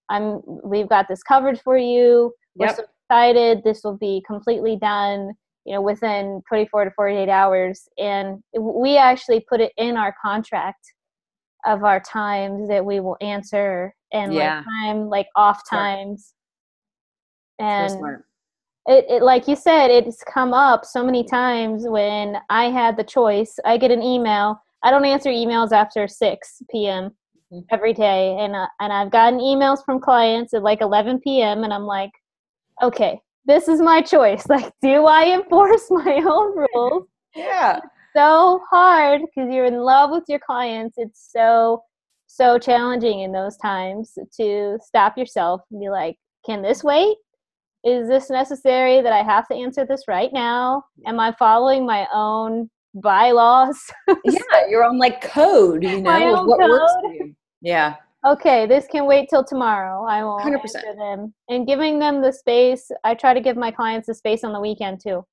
i'm 0.09 0.41
we've 0.45 0.89
got 0.89 1.09
this 1.09 1.25
covered 1.25 1.61
for 1.61 1.77
you 1.77 2.33
we're 2.55 2.67
yep. 2.67 2.89
So 3.11 3.61
this 3.65 3.81
will 3.85 3.97
be 3.97 4.23
completely 4.27 4.77
done 4.77 5.33
you 5.65 5.75
know 5.75 5.83
within 5.83 6.43
24 6.49 6.87
to 6.87 6.91
48 6.93 7.29
hours. 7.29 7.89
And 7.99 8.43
we 8.59 8.97
actually 8.97 9.45
put 9.49 9.61
it 9.61 9.73
in 9.77 9.97
our 9.97 10.15
contract 10.21 10.93
of 11.67 11.85
our 11.85 12.01
times 12.01 12.69
that 12.69 12.85
we 12.85 13.01
will 13.01 13.17
answer 13.21 13.95
and 14.13 14.33
yeah. 14.33 14.57
like 14.57 14.65
time 14.65 15.09
like 15.09 15.27
off 15.37 15.63
times. 15.69 16.35
And 17.59 17.93
it, 18.87 19.05
it 19.09 19.23
like 19.23 19.47
you 19.47 19.55
said 19.55 19.89
it's 19.91 20.25
come 20.25 20.55
up 20.55 20.87
so 20.87 21.05
many 21.05 21.23
times 21.23 21.85
when 21.87 22.39
i 22.49 22.65
had 22.65 22.97
the 22.97 23.05
choice. 23.05 23.59
I 23.65 23.77
get 23.77 23.91
an 23.91 24.03
email. 24.03 24.61
I 24.83 24.91
don't 24.91 25.05
answer 25.05 25.31
emails 25.31 25.73
after 25.73 26.09
6 26.09 26.63
p.m 26.71 27.11
mm-hmm. 27.53 27.61
every 27.71 27.93
day. 27.93 28.39
And 28.41 28.57
uh, 28.57 28.67
and 28.81 28.93
i've 28.93 29.11
gotten 29.11 29.39
emails 29.39 29.85
from 29.85 30.01
clients 30.01 30.55
at 30.55 30.63
like 30.63 30.81
11 30.81 31.21
p.m 31.21 31.63
and 31.65 31.73
i'm 31.75 31.85
like 31.85 32.11
okay 32.83 33.19
this 33.47 33.69
is 33.69 33.81
my 33.81 34.01
choice 34.01 34.47
like 34.49 34.73
do 34.83 35.07
i 35.07 35.35
enforce 35.35 35.87
my 35.91 36.23
own 36.25 36.67
rules 36.75 37.07
yeah 37.35 37.81
so 38.15 38.61
hard 38.71 39.23
because 39.23 39.53
you're 39.53 39.67
in 39.67 39.79
love 39.79 40.11
with 40.11 40.25
your 40.29 40.41
clients. 40.41 40.97
It's 40.99 41.31
so, 41.33 41.83
so 42.27 42.59
challenging 42.59 43.21
in 43.21 43.33
those 43.33 43.57
times 43.57 44.19
to 44.37 44.79
stop 44.83 45.17
yourself 45.17 45.63
and 45.71 45.81
be 45.81 45.89
like, 45.89 46.17
can 46.45 46.63
this 46.63 46.83
wait? 46.83 47.17
Is 47.85 48.09
this 48.09 48.29
necessary 48.29 49.01
that 49.01 49.13
I 49.13 49.23
have 49.23 49.49
to 49.49 49.55
answer 49.55 49.87
this 49.87 50.05
right 50.09 50.31
now? 50.33 50.83
Am 51.07 51.19
I 51.19 51.33
following 51.39 51.87
my 51.87 52.07
own 52.13 52.69
bylaws? 52.95 53.79
yeah, 54.25 54.69
your 54.69 54.85
own 54.85 54.99
like 54.99 55.23
code, 55.23 55.83
you 55.83 56.01
know, 56.03 56.45
what 56.45 56.61
code. 56.61 56.71
works 56.71 56.93
for 57.01 57.13
you. 57.13 57.35
Yeah. 57.63 57.97
Okay, 58.27 58.67
this 58.67 58.87
can 58.87 59.07
wait 59.07 59.29
till 59.31 59.45
tomorrow. 59.45 60.05
I 60.05 60.23
will 60.23 60.39
100%. 60.39 60.61
answer 60.61 60.95
them. 60.99 61.33
And 61.49 61.67
giving 61.67 61.99
them 61.99 62.21
the 62.21 62.33
space, 62.33 62.91
I 63.03 63.15
try 63.15 63.33
to 63.33 63.41
give 63.41 63.57
my 63.57 63.71
clients 63.71 64.09
the 64.09 64.15
space 64.15 64.45
on 64.45 64.53
the 64.53 64.61
weekend 64.61 65.01
too. 65.01 65.25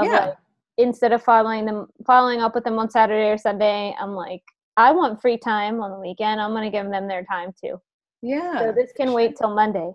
yeah. 0.00 0.26
Like, 0.26 0.34
instead 0.78 1.12
of 1.12 1.22
following 1.22 1.66
them 1.66 1.86
following 2.06 2.40
up 2.40 2.54
with 2.54 2.64
them 2.64 2.78
on 2.78 2.90
Saturday 2.90 3.30
or 3.30 3.38
Sunday, 3.38 3.94
I'm 4.00 4.12
like, 4.12 4.42
I 4.76 4.92
want 4.92 5.20
free 5.20 5.36
time 5.36 5.80
on 5.82 5.90
the 5.90 5.98
weekend. 5.98 6.40
I'm 6.40 6.52
gonna 6.52 6.70
give 6.70 6.88
them 6.90 7.08
their 7.08 7.24
time 7.24 7.52
too. 7.62 7.80
Yeah. 8.22 8.58
So 8.58 8.72
this 8.72 8.92
can 8.96 9.12
wait 9.12 9.36
till 9.36 9.54
Monday. 9.54 9.92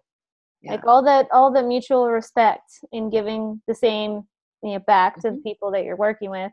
Yeah. 0.62 0.72
Like 0.72 0.86
all 0.86 1.04
that 1.04 1.28
all 1.32 1.52
the 1.52 1.64
mutual 1.64 2.10
respect 2.10 2.72
in 2.92 3.10
giving 3.10 3.62
the 3.68 3.76
same 3.76 4.28
you 4.64 4.74
know 4.74 4.80
back 4.80 5.14
mm-hmm. 5.14 5.22
to 5.22 5.28
the 5.30 5.38
mm-hmm. 5.38 5.44
people 5.44 5.72
that 5.72 5.84
you're 5.84 5.96
working 5.96 6.30
with. 6.30 6.52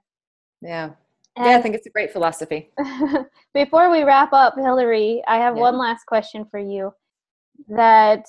Yeah. 0.62 0.90
And 1.36 1.46
yeah, 1.46 1.56
I 1.56 1.62
think 1.62 1.74
it's 1.74 1.86
a 1.86 1.90
great 1.90 2.12
philosophy. 2.12 2.70
before 3.54 3.90
we 3.90 4.04
wrap 4.04 4.32
up, 4.32 4.54
Hillary, 4.56 5.22
I 5.26 5.38
have 5.38 5.56
yeah. 5.56 5.62
one 5.62 5.78
last 5.78 6.06
question 6.06 6.46
for 6.50 6.60
you. 6.60 6.92
That 7.68 8.24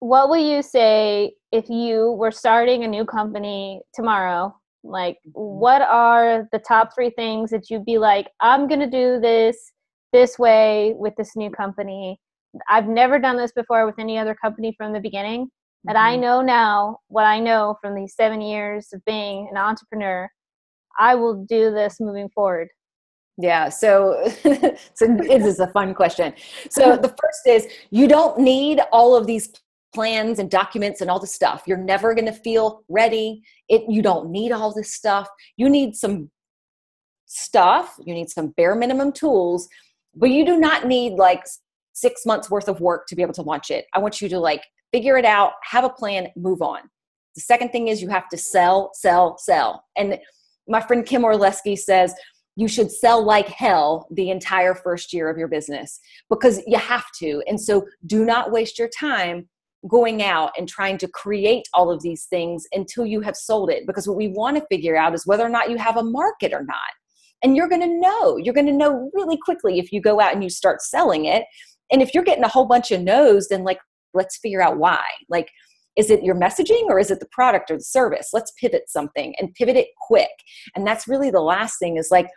what 0.00 0.28
will 0.28 0.36
you 0.36 0.62
say 0.62 1.34
if 1.52 1.68
you 1.68 2.12
were 2.12 2.30
starting 2.30 2.84
a 2.84 2.88
new 2.88 3.04
company 3.04 3.82
tomorrow 3.94 4.54
like, 4.84 5.16
mm-hmm. 5.16 5.30
what 5.32 5.82
are 5.82 6.48
the 6.52 6.58
top 6.58 6.94
three 6.94 7.10
things 7.10 7.50
that 7.50 7.70
you'd 7.70 7.84
be 7.84 7.98
like, 7.98 8.28
I'm 8.40 8.68
going 8.68 8.80
to 8.80 8.90
do 8.90 9.20
this 9.20 9.72
this 10.12 10.38
way 10.38 10.94
with 10.96 11.14
this 11.16 11.36
new 11.36 11.50
company? 11.50 12.20
I've 12.68 12.88
never 12.88 13.18
done 13.18 13.36
this 13.36 13.52
before 13.52 13.86
with 13.86 13.98
any 13.98 14.18
other 14.18 14.34
company 14.34 14.74
from 14.76 14.92
the 14.92 15.00
beginning. 15.00 15.46
Mm-hmm. 15.46 15.90
And 15.90 15.98
I 15.98 16.16
know 16.16 16.40
now 16.40 16.98
what 17.08 17.24
I 17.24 17.38
know 17.40 17.76
from 17.80 17.94
these 17.94 18.14
seven 18.14 18.40
years 18.40 18.88
of 18.92 19.04
being 19.04 19.48
an 19.50 19.56
entrepreneur. 19.56 20.28
I 20.98 21.14
will 21.14 21.44
do 21.44 21.72
this 21.72 21.98
moving 22.00 22.28
forward. 22.28 22.68
Yeah, 23.40 23.68
so, 23.68 24.20
so 24.42 25.06
this 25.06 25.46
is 25.46 25.60
a 25.60 25.68
fun 25.68 25.94
question. 25.94 26.34
So 26.70 26.96
the 27.02 27.08
first 27.08 27.46
is 27.46 27.68
you 27.90 28.08
don't 28.08 28.38
need 28.38 28.80
all 28.92 29.14
of 29.14 29.26
these 29.26 29.50
plans 29.94 30.38
and 30.38 30.50
documents 30.50 31.00
and 31.00 31.10
all 31.10 31.20
the 31.20 31.26
stuff. 31.26 31.62
You're 31.66 31.78
never 31.78 32.14
going 32.14 32.26
to 32.26 32.32
feel 32.32 32.82
ready. 32.88 33.42
It 33.68 33.82
you 33.88 34.02
don't 34.02 34.30
need 34.30 34.52
all 34.52 34.74
this 34.74 34.92
stuff. 34.92 35.28
You 35.56 35.68
need 35.68 35.94
some 35.94 36.30
stuff, 37.26 37.94
you 38.04 38.14
need 38.14 38.30
some 38.30 38.48
bare 38.48 38.74
minimum 38.74 39.12
tools, 39.12 39.68
but 40.14 40.30
you 40.30 40.44
do 40.44 40.58
not 40.58 40.86
need 40.86 41.12
like 41.14 41.44
6 41.92 42.26
months 42.26 42.50
worth 42.50 42.68
of 42.68 42.80
work 42.80 43.06
to 43.08 43.16
be 43.16 43.22
able 43.22 43.34
to 43.34 43.42
launch 43.42 43.70
it. 43.70 43.86
I 43.94 43.98
want 43.98 44.20
you 44.20 44.28
to 44.30 44.38
like 44.38 44.62
figure 44.92 45.16
it 45.16 45.24
out, 45.24 45.52
have 45.62 45.84
a 45.84 45.90
plan, 45.90 46.28
move 46.36 46.62
on. 46.62 46.80
The 47.34 47.42
second 47.42 47.70
thing 47.70 47.88
is 47.88 48.02
you 48.02 48.08
have 48.08 48.28
to 48.30 48.38
sell, 48.38 48.90
sell, 48.94 49.36
sell. 49.38 49.84
And 49.96 50.18
my 50.68 50.80
friend 50.80 51.04
Kim 51.04 51.22
Orlesky 51.22 51.78
says 51.78 52.14
you 52.56 52.68
should 52.68 52.90
sell 52.90 53.24
like 53.24 53.46
hell 53.48 54.08
the 54.10 54.30
entire 54.30 54.74
first 54.74 55.12
year 55.12 55.30
of 55.30 55.38
your 55.38 55.48
business 55.48 56.00
because 56.28 56.60
you 56.66 56.76
have 56.76 57.04
to. 57.20 57.42
And 57.46 57.60
so 57.60 57.86
do 58.06 58.24
not 58.24 58.50
waste 58.50 58.78
your 58.78 58.88
time 58.88 59.48
going 59.88 60.22
out 60.22 60.50
and 60.58 60.68
trying 60.68 60.98
to 60.98 61.08
create 61.08 61.68
all 61.72 61.90
of 61.90 62.02
these 62.02 62.24
things 62.24 62.66
until 62.72 63.06
you 63.06 63.20
have 63.20 63.36
sold 63.36 63.70
it. 63.70 63.86
Because 63.86 64.08
what 64.08 64.16
we 64.16 64.28
want 64.28 64.56
to 64.56 64.66
figure 64.68 64.96
out 64.96 65.14
is 65.14 65.24
whether 65.24 65.46
or 65.46 65.48
not 65.48 65.70
you 65.70 65.76
have 65.76 65.96
a 65.96 66.02
market 66.02 66.52
or 66.52 66.64
not. 66.64 66.76
And 67.44 67.56
you're 67.56 67.68
going 67.68 67.82
to 67.82 68.00
know. 68.00 68.36
You're 68.36 68.54
going 68.54 68.66
to 68.66 68.72
know 68.72 69.08
really 69.14 69.38
quickly 69.44 69.78
if 69.78 69.92
you 69.92 70.00
go 70.00 70.20
out 70.20 70.34
and 70.34 70.42
you 70.42 70.50
start 70.50 70.82
selling 70.82 71.26
it. 71.26 71.44
And 71.92 72.02
if 72.02 72.12
you're 72.12 72.24
getting 72.24 72.42
a 72.44 72.48
whole 72.48 72.66
bunch 72.66 72.90
of 72.90 73.02
no's, 73.02 73.48
then 73.48 73.62
like, 73.62 73.78
let's 74.14 74.38
figure 74.38 74.60
out 74.60 74.78
why. 74.78 75.04
Like, 75.28 75.48
is 75.98 76.10
it 76.10 76.22
your 76.22 76.36
messaging 76.36 76.84
or 76.88 76.98
is 76.98 77.10
it 77.10 77.18
the 77.18 77.26
product 77.26 77.70
or 77.70 77.76
the 77.76 77.82
service? 77.82 78.30
Let's 78.32 78.52
pivot 78.52 78.88
something 78.88 79.34
and 79.38 79.52
pivot 79.54 79.76
it 79.76 79.88
quick. 79.98 80.30
And 80.74 80.86
that's 80.86 81.08
really 81.08 81.30
the 81.30 81.40
last 81.40 81.78
thing 81.78 81.98
is 81.98 82.08
like, 82.10 82.28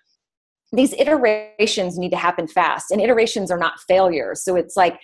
these 0.73 0.93
iterations 0.93 1.97
need 1.97 2.11
to 2.11 2.17
happen 2.17 2.47
fast 2.47 2.91
and 2.91 2.99
iterations 2.99 3.51
are 3.51 3.59
not 3.59 3.79
failures. 3.87 4.43
So 4.43 4.55
it's 4.55 4.75
like, 4.75 4.99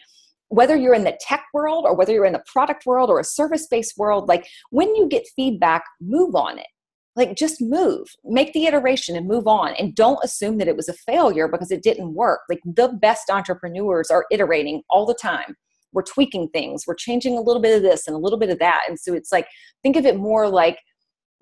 whether 0.50 0.76
you're 0.76 0.94
in 0.94 1.04
the 1.04 1.18
tech 1.20 1.44
world 1.54 1.86
or 1.86 1.94
whether 1.96 2.14
you're 2.14 2.26
in 2.26 2.34
the 2.34 2.44
product 2.52 2.86
world 2.86 3.10
or 3.10 3.20
a 3.20 3.24
service 3.24 3.68
based 3.68 3.98
world, 3.98 4.28
like 4.28 4.48
when 4.72 4.96
you 4.96 5.08
get 5.08 5.28
feedback, 5.36 5.84
move 6.02 6.36
on 6.36 6.58
it. 6.58 6.68
Like 7.16 7.36
just 7.36 7.62
move, 7.62 8.08
make 8.24 8.54
the 8.54 8.66
iteration 8.66 9.16
and 9.16 9.28
move 9.28 9.48
on. 9.48 9.74
And 9.74 9.94
don't 9.94 10.24
assume 10.24 10.58
that 10.60 10.68
it 10.68 10.76
was 10.76 10.88
a 10.88 10.94
failure 10.94 11.48
because 11.48 11.72
it 11.72 11.84
didn't 11.84 12.14
work. 12.14 12.42
Like 12.48 12.62
the 12.64 12.90
best 12.90 13.30
entrepreneurs 13.30 14.10
are 14.10 14.26
iterating 14.32 14.84
all 14.90 15.06
the 15.06 15.16
time. 15.16 15.56
We're 15.94 16.04
tweaking 16.04 16.50
things, 16.50 16.84
we're 16.88 16.96
changing 16.96 17.38
a 17.38 17.42
little 17.42 17.62
bit 17.62 17.76
of 17.76 17.84
this 17.84 18.08
and 18.08 18.16
a 18.16 18.20
little 18.20 18.40
bit 18.40 18.50
of 18.50 18.60
that. 18.60 18.82
And 18.88 19.00
so 19.00 19.14
it's 19.14 19.32
like, 19.32 19.48
think 19.84 19.96
of 19.96 20.06
it 20.06 20.18
more 20.18 20.50
like 20.50 20.80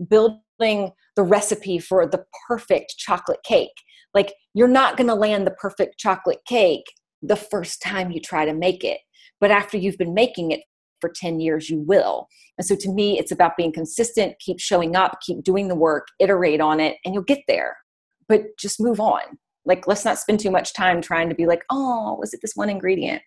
building 0.09 0.91
the 1.15 1.23
recipe 1.23 1.79
for 1.79 2.05
the 2.05 2.23
perfect 2.47 2.95
chocolate 2.97 3.43
cake. 3.43 3.71
Like 4.13 4.33
you're 4.53 4.67
not 4.67 4.97
going 4.97 5.07
to 5.07 5.15
land 5.15 5.45
the 5.45 5.51
perfect 5.51 5.99
chocolate 5.99 6.39
cake 6.47 6.85
the 7.21 7.35
first 7.35 7.81
time 7.81 8.11
you 8.11 8.19
try 8.19 8.45
to 8.45 8.53
make 8.53 8.83
it. 8.83 8.99
But 9.41 9.51
after 9.51 9.77
you've 9.77 9.97
been 9.97 10.13
making 10.13 10.51
it 10.51 10.61
for 11.01 11.09
10 11.13 11.39
years, 11.39 11.69
you 11.69 11.79
will. 11.79 12.27
And 12.57 12.65
so 12.65 12.75
to 12.75 12.89
me, 12.89 13.19
it's 13.19 13.31
about 13.31 13.57
being 13.57 13.73
consistent, 13.73 14.39
keep 14.39 14.59
showing 14.59 14.95
up, 14.95 15.19
keep 15.21 15.43
doing 15.43 15.67
the 15.67 15.75
work, 15.75 16.07
iterate 16.19 16.61
on 16.61 16.79
it, 16.79 16.97
and 17.03 17.13
you'll 17.13 17.23
get 17.23 17.41
there. 17.47 17.77
But 18.27 18.57
just 18.57 18.81
move 18.81 18.99
on. 18.99 19.21
Like, 19.65 19.87
let's 19.87 20.05
not 20.05 20.19
spend 20.19 20.39
too 20.39 20.51
much 20.51 20.73
time 20.73 21.01
trying 21.01 21.27
to 21.29 21.35
be 21.35 21.45
like, 21.45 21.63
oh, 21.69 22.15
was 22.19 22.33
it 22.33 22.39
this 22.41 22.55
one 22.55 22.69
ingredient? 22.69 23.21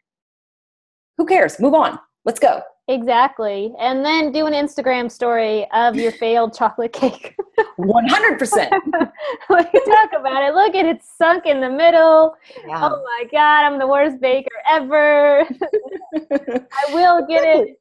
Who 1.19 1.27
cares? 1.27 1.61
Move 1.61 1.75
on. 1.75 1.99
Let's 2.25 2.41
go. 2.41 2.62
Exactly. 2.89 3.75
And 3.79 4.03
then 4.03 4.33
do 4.33 4.47
an 4.47 4.55
Instagram 4.55 5.11
story 5.11 5.66
of 5.75 5.95
your 5.97 6.12
failed 6.23 6.55
chocolate 6.57 6.93
cake. 6.93 7.37
100%. 7.79 8.71
like, 9.51 9.73
talk 9.73 10.11
about 10.19 10.43
it. 10.43 10.55
Look 10.55 10.75
at 10.75 10.87
it 10.87 11.03
sunk 11.05 11.45
in 11.45 11.61
the 11.61 11.69
middle. 11.69 12.35
Yeah. 12.66 12.89
Oh 12.89 13.03
my 13.05 13.25
God, 13.31 13.64
I'm 13.64 13.79
the 13.79 13.87
worst 13.87 14.21
baker 14.21 14.49
ever. 14.71 15.41
I 16.14 16.95
will 16.95 17.27
get 17.27 17.45
it. 17.45 17.77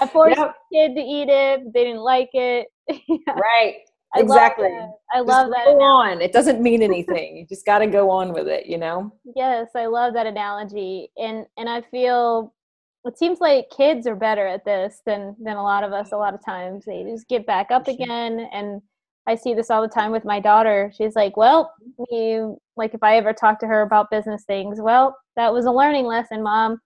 I 0.00 0.06
forced 0.06 0.36
yep. 0.36 0.54
the 0.70 0.76
kid 0.76 0.94
to 0.94 1.00
eat 1.00 1.28
it. 1.30 1.72
They 1.72 1.84
didn't 1.84 2.02
like 2.02 2.30
it. 2.34 2.66
right. 3.28 3.76
I 4.16 4.20
exactly. 4.20 4.70
Love 4.70 4.90
I 5.12 5.20
love 5.20 5.50
that. 5.50 5.64
Go 5.66 5.80
on. 5.80 6.20
It 6.20 6.32
doesn't 6.32 6.60
mean 6.60 6.82
anything. 6.82 7.36
you 7.36 7.46
just 7.46 7.64
got 7.64 7.78
to 7.78 7.86
go 7.86 8.10
on 8.10 8.32
with 8.32 8.48
it, 8.48 8.66
you 8.66 8.78
know? 8.78 9.12
Yes, 9.34 9.68
I 9.74 9.86
love 9.86 10.14
that 10.14 10.26
analogy. 10.26 11.10
And 11.16 11.46
and 11.56 11.68
I 11.68 11.82
feel 11.82 12.54
it 13.06 13.18
seems 13.18 13.40
like 13.40 13.70
kids 13.70 14.06
are 14.06 14.16
better 14.16 14.46
at 14.46 14.64
this 14.64 15.00
than 15.06 15.36
than 15.40 15.56
a 15.56 15.62
lot 15.62 15.84
of 15.84 15.92
us 15.92 16.12
a 16.12 16.16
lot 16.16 16.34
of 16.34 16.44
times 16.44 16.84
they 16.84 17.04
just 17.04 17.28
get 17.28 17.46
back 17.46 17.70
up 17.70 17.88
again 17.88 18.48
and 18.52 18.82
i 19.26 19.34
see 19.34 19.54
this 19.54 19.70
all 19.70 19.82
the 19.82 19.88
time 19.88 20.10
with 20.10 20.24
my 20.24 20.40
daughter 20.40 20.92
she's 20.96 21.14
like 21.14 21.36
well 21.36 21.72
you 22.10 22.58
like 22.76 22.94
if 22.94 23.02
i 23.02 23.16
ever 23.16 23.32
talk 23.32 23.58
to 23.60 23.66
her 23.66 23.82
about 23.82 24.10
business 24.10 24.44
things 24.44 24.80
well 24.80 25.16
that 25.36 25.52
was 25.52 25.66
a 25.66 25.70
learning 25.70 26.06
lesson 26.06 26.42
mom 26.42 26.80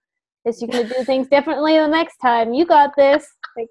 is 0.46 0.60
you 0.60 0.68
to 0.68 0.84
do 0.84 1.04
things 1.04 1.26
differently 1.28 1.76
the 1.78 1.86
next 1.86 2.16
time 2.18 2.52
you 2.52 2.66
got 2.66 2.90
this 2.96 3.26
like, 3.56 3.68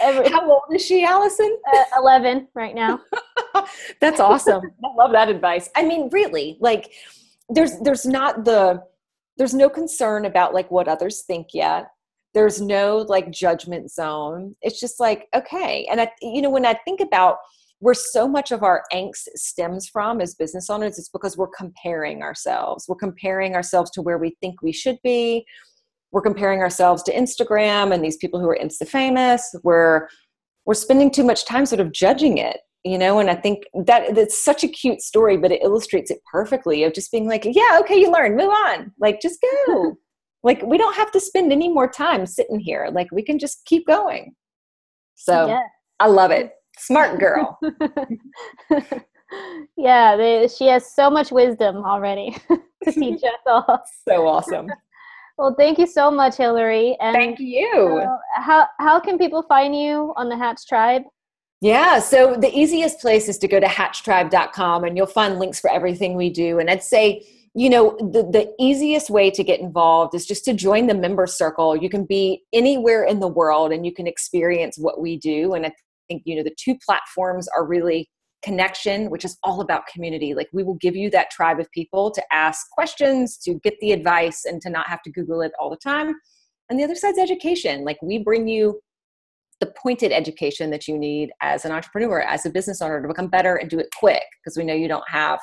every, 0.00 0.28
how 0.30 0.50
old 0.50 0.62
is 0.74 0.84
she 0.84 1.04
allison? 1.04 1.56
Uh, 1.74 2.00
11 2.00 2.48
right 2.54 2.74
now. 2.74 3.00
That's 4.00 4.20
awesome. 4.20 4.62
I 4.84 4.94
love 4.96 5.12
that 5.12 5.28
advice. 5.28 5.68
I 5.74 5.84
mean 5.84 6.08
really 6.12 6.56
like 6.60 6.92
there's 7.48 7.78
there's 7.80 8.06
not 8.06 8.44
the 8.44 8.82
there's 9.36 9.54
no 9.54 9.68
concern 9.68 10.24
about 10.24 10.54
like 10.54 10.70
what 10.70 10.88
others 10.88 11.22
think 11.22 11.48
yet. 11.52 11.88
There's 12.32 12.60
no 12.60 12.98
like 13.08 13.30
judgment 13.30 13.90
zone. 13.90 14.54
It's 14.62 14.78
just 14.78 15.00
like 15.00 15.26
okay. 15.34 15.86
And 15.90 16.00
i 16.00 16.10
you 16.22 16.42
know 16.42 16.50
when 16.50 16.66
i 16.66 16.74
think 16.84 17.00
about 17.00 17.38
where 17.80 17.94
so 17.94 18.28
much 18.28 18.52
of 18.52 18.62
our 18.62 18.84
angst 18.92 19.28
stems 19.34 19.88
from 19.88 20.20
as 20.20 20.34
business 20.34 20.70
owners 20.70 20.98
it's 20.98 21.08
because 21.08 21.36
we're 21.36 21.48
comparing 21.48 22.22
ourselves. 22.22 22.86
We're 22.88 22.96
comparing 22.96 23.54
ourselves 23.54 23.90
to 23.92 24.02
where 24.02 24.18
we 24.18 24.36
think 24.40 24.62
we 24.62 24.72
should 24.72 24.98
be 25.02 25.44
we're 26.14 26.22
comparing 26.22 26.60
ourselves 26.60 27.02
to 27.02 27.12
instagram 27.12 27.92
and 27.92 28.02
these 28.02 28.16
people 28.16 28.40
who 28.40 28.48
are 28.48 28.58
insta 28.62 28.86
famous. 28.88 29.54
We're 29.64 30.08
we're 30.64 30.74
spending 30.74 31.10
too 31.10 31.24
much 31.24 31.44
time 31.44 31.66
sort 31.66 31.80
of 31.80 31.92
judging 31.92 32.38
it 32.38 32.60
you 32.84 32.98
know? 32.98 33.18
And 33.18 33.28
i 33.28 33.34
think 33.34 33.64
that 33.86 34.16
it's 34.16 34.42
such 34.42 34.62
a 34.62 34.68
cute 34.68 35.02
story 35.02 35.36
but 35.36 35.50
it 35.50 35.62
illustrates 35.62 36.10
it 36.10 36.20
perfectly 36.30 36.84
of 36.84 36.94
just 36.94 37.10
being 37.10 37.28
like 37.28 37.44
yeah 37.44 37.78
okay 37.80 37.96
you 37.96 38.10
learn 38.10 38.36
move 38.36 38.50
on 38.50 38.92
like 38.98 39.20
just 39.20 39.44
go. 39.66 39.96
Like 40.44 40.60
we 40.60 40.76
don't 40.76 40.94
have 40.94 41.10
to 41.12 41.20
spend 41.20 41.52
any 41.52 41.70
more 41.70 41.88
time 41.88 42.26
sitting 42.26 42.60
here 42.60 42.90
like 42.92 43.10
we 43.10 43.22
can 43.22 43.38
just 43.38 43.64
keep 43.64 43.86
going. 43.86 44.34
So 45.14 45.58
i 46.00 46.06
love 46.06 46.30
it. 46.30 46.52
Smart 46.78 47.18
girl. 47.18 47.58
Yeah 49.76 50.16
they, 50.16 50.46
she 50.46 50.66
has 50.66 50.94
so 50.94 51.10
much 51.10 51.32
wisdom 51.32 51.76
already 51.78 52.36
to 52.84 52.92
teach 52.92 53.22
us 53.24 53.40
all. 53.46 53.82
So 54.06 54.28
awesome 54.28 54.68
well 55.38 55.54
thank 55.58 55.78
you 55.78 55.86
so 55.86 56.10
much 56.10 56.36
hillary 56.36 56.96
and 57.00 57.14
thank 57.14 57.38
you 57.38 58.02
uh, 58.02 58.16
how 58.40 58.66
how 58.78 59.00
can 59.00 59.18
people 59.18 59.42
find 59.42 59.74
you 59.76 60.12
on 60.16 60.28
the 60.28 60.36
hatch 60.36 60.66
tribe 60.68 61.02
yeah, 61.64 61.98
so 61.98 62.36
the 62.36 62.54
easiest 62.54 63.00
place 63.00 63.26
is 63.26 63.38
to 63.38 63.48
go 63.48 63.58
to 63.58 63.66
hatchtribe.com 63.66 64.84
and 64.84 64.98
you'll 64.98 65.06
find 65.06 65.38
links 65.38 65.58
for 65.58 65.70
everything 65.70 66.14
we 66.14 66.28
do. 66.28 66.58
And 66.58 66.68
I'd 66.68 66.82
say, 66.82 67.26
you 67.54 67.70
know, 67.70 67.96
the, 67.98 68.22
the 68.22 68.52
easiest 68.60 69.08
way 69.08 69.30
to 69.30 69.42
get 69.42 69.60
involved 69.60 70.14
is 70.14 70.26
just 70.26 70.44
to 70.44 70.52
join 70.52 70.88
the 70.88 70.94
member 70.94 71.26
circle. 71.26 71.74
You 71.74 71.88
can 71.88 72.04
be 72.04 72.42
anywhere 72.52 73.04
in 73.04 73.20
the 73.20 73.28
world 73.28 73.72
and 73.72 73.86
you 73.86 73.94
can 73.94 74.06
experience 74.06 74.76
what 74.76 75.00
we 75.00 75.16
do. 75.16 75.54
And 75.54 75.64
I 75.64 75.72
think, 76.08 76.24
you 76.26 76.36
know, 76.36 76.42
the 76.42 76.54
two 76.54 76.76
platforms 76.84 77.48
are 77.56 77.64
really 77.64 78.10
connection, 78.44 79.10
which 79.10 79.24
is 79.24 79.38
all 79.42 79.60
about 79.60 79.86
community. 79.86 80.34
Like 80.34 80.48
we 80.52 80.62
will 80.62 80.74
give 80.74 80.94
you 80.94 81.10
that 81.10 81.30
tribe 81.30 81.58
of 81.58 81.70
people 81.72 82.10
to 82.10 82.22
ask 82.32 82.70
questions, 82.70 83.38
to 83.38 83.54
get 83.64 83.74
the 83.80 83.92
advice, 83.92 84.44
and 84.44 84.60
to 84.62 84.70
not 84.70 84.88
have 84.88 85.02
to 85.02 85.10
Google 85.10 85.40
it 85.40 85.52
all 85.58 85.70
the 85.70 85.76
time. 85.76 86.14
And 86.68 86.78
the 86.78 86.84
other 86.84 86.94
side's 86.94 87.18
education. 87.18 87.84
Like 87.84 87.98
we 88.02 88.18
bring 88.18 88.46
you 88.46 88.80
the 89.60 89.72
pointed 89.80 90.12
education 90.12 90.70
that 90.70 90.86
you 90.86 90.98
need 90.98 91.30
as 91.40 91.64
an 91.64 91.72
entrepreneur, 91.72 92.20
as 92.20 92.44
a 92.44 92.50
business 92.50 92.82
owner 92.82 93.00
to 93.00 93.08
become 93.08 93.28
better 93.28 93.56
and 93.56 93.70
do 93.70 93.78
it 93.78 93.88
quick 93.98 94.24
because 94.42 94.56
we 94.56 94.64
know 94.64 94.74
you 94.74 94.88
don't 94.88 95.08
have 95.08 95.40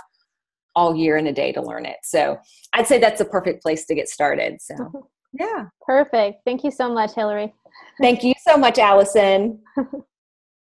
all 0.75 0.95
year 0.95 1.17
and 1.17 1.27
a 1.27 1.33
day 1.33 1.51
to 1.51 1.61
learn 1.61 1.85
it. 1.85 1.97
So 2.03 2.37
I'd 2.73 2.87
say 2.87 2.99
that's 2.99 3.21
a 3.21 3.25
perfect 3.25 3.61
place 3.61 3.85
to 3.85 3.95
get 3.95 4.09
started. 4.09 4.61
So, 4.61 5.09
yeah. 5.33 5.65
Perfect. 5.85 6.41
Thank 6.45 6.63
you 6.63 6.71
so 6.71 6.93
much, 6.93 7.13
Hillary. 7.13 7.53
Thank 7.99 8.23
you 8.23 8.33
so 8.45 8.57
much, 8.57 8.77
Allison. 8.77 9.59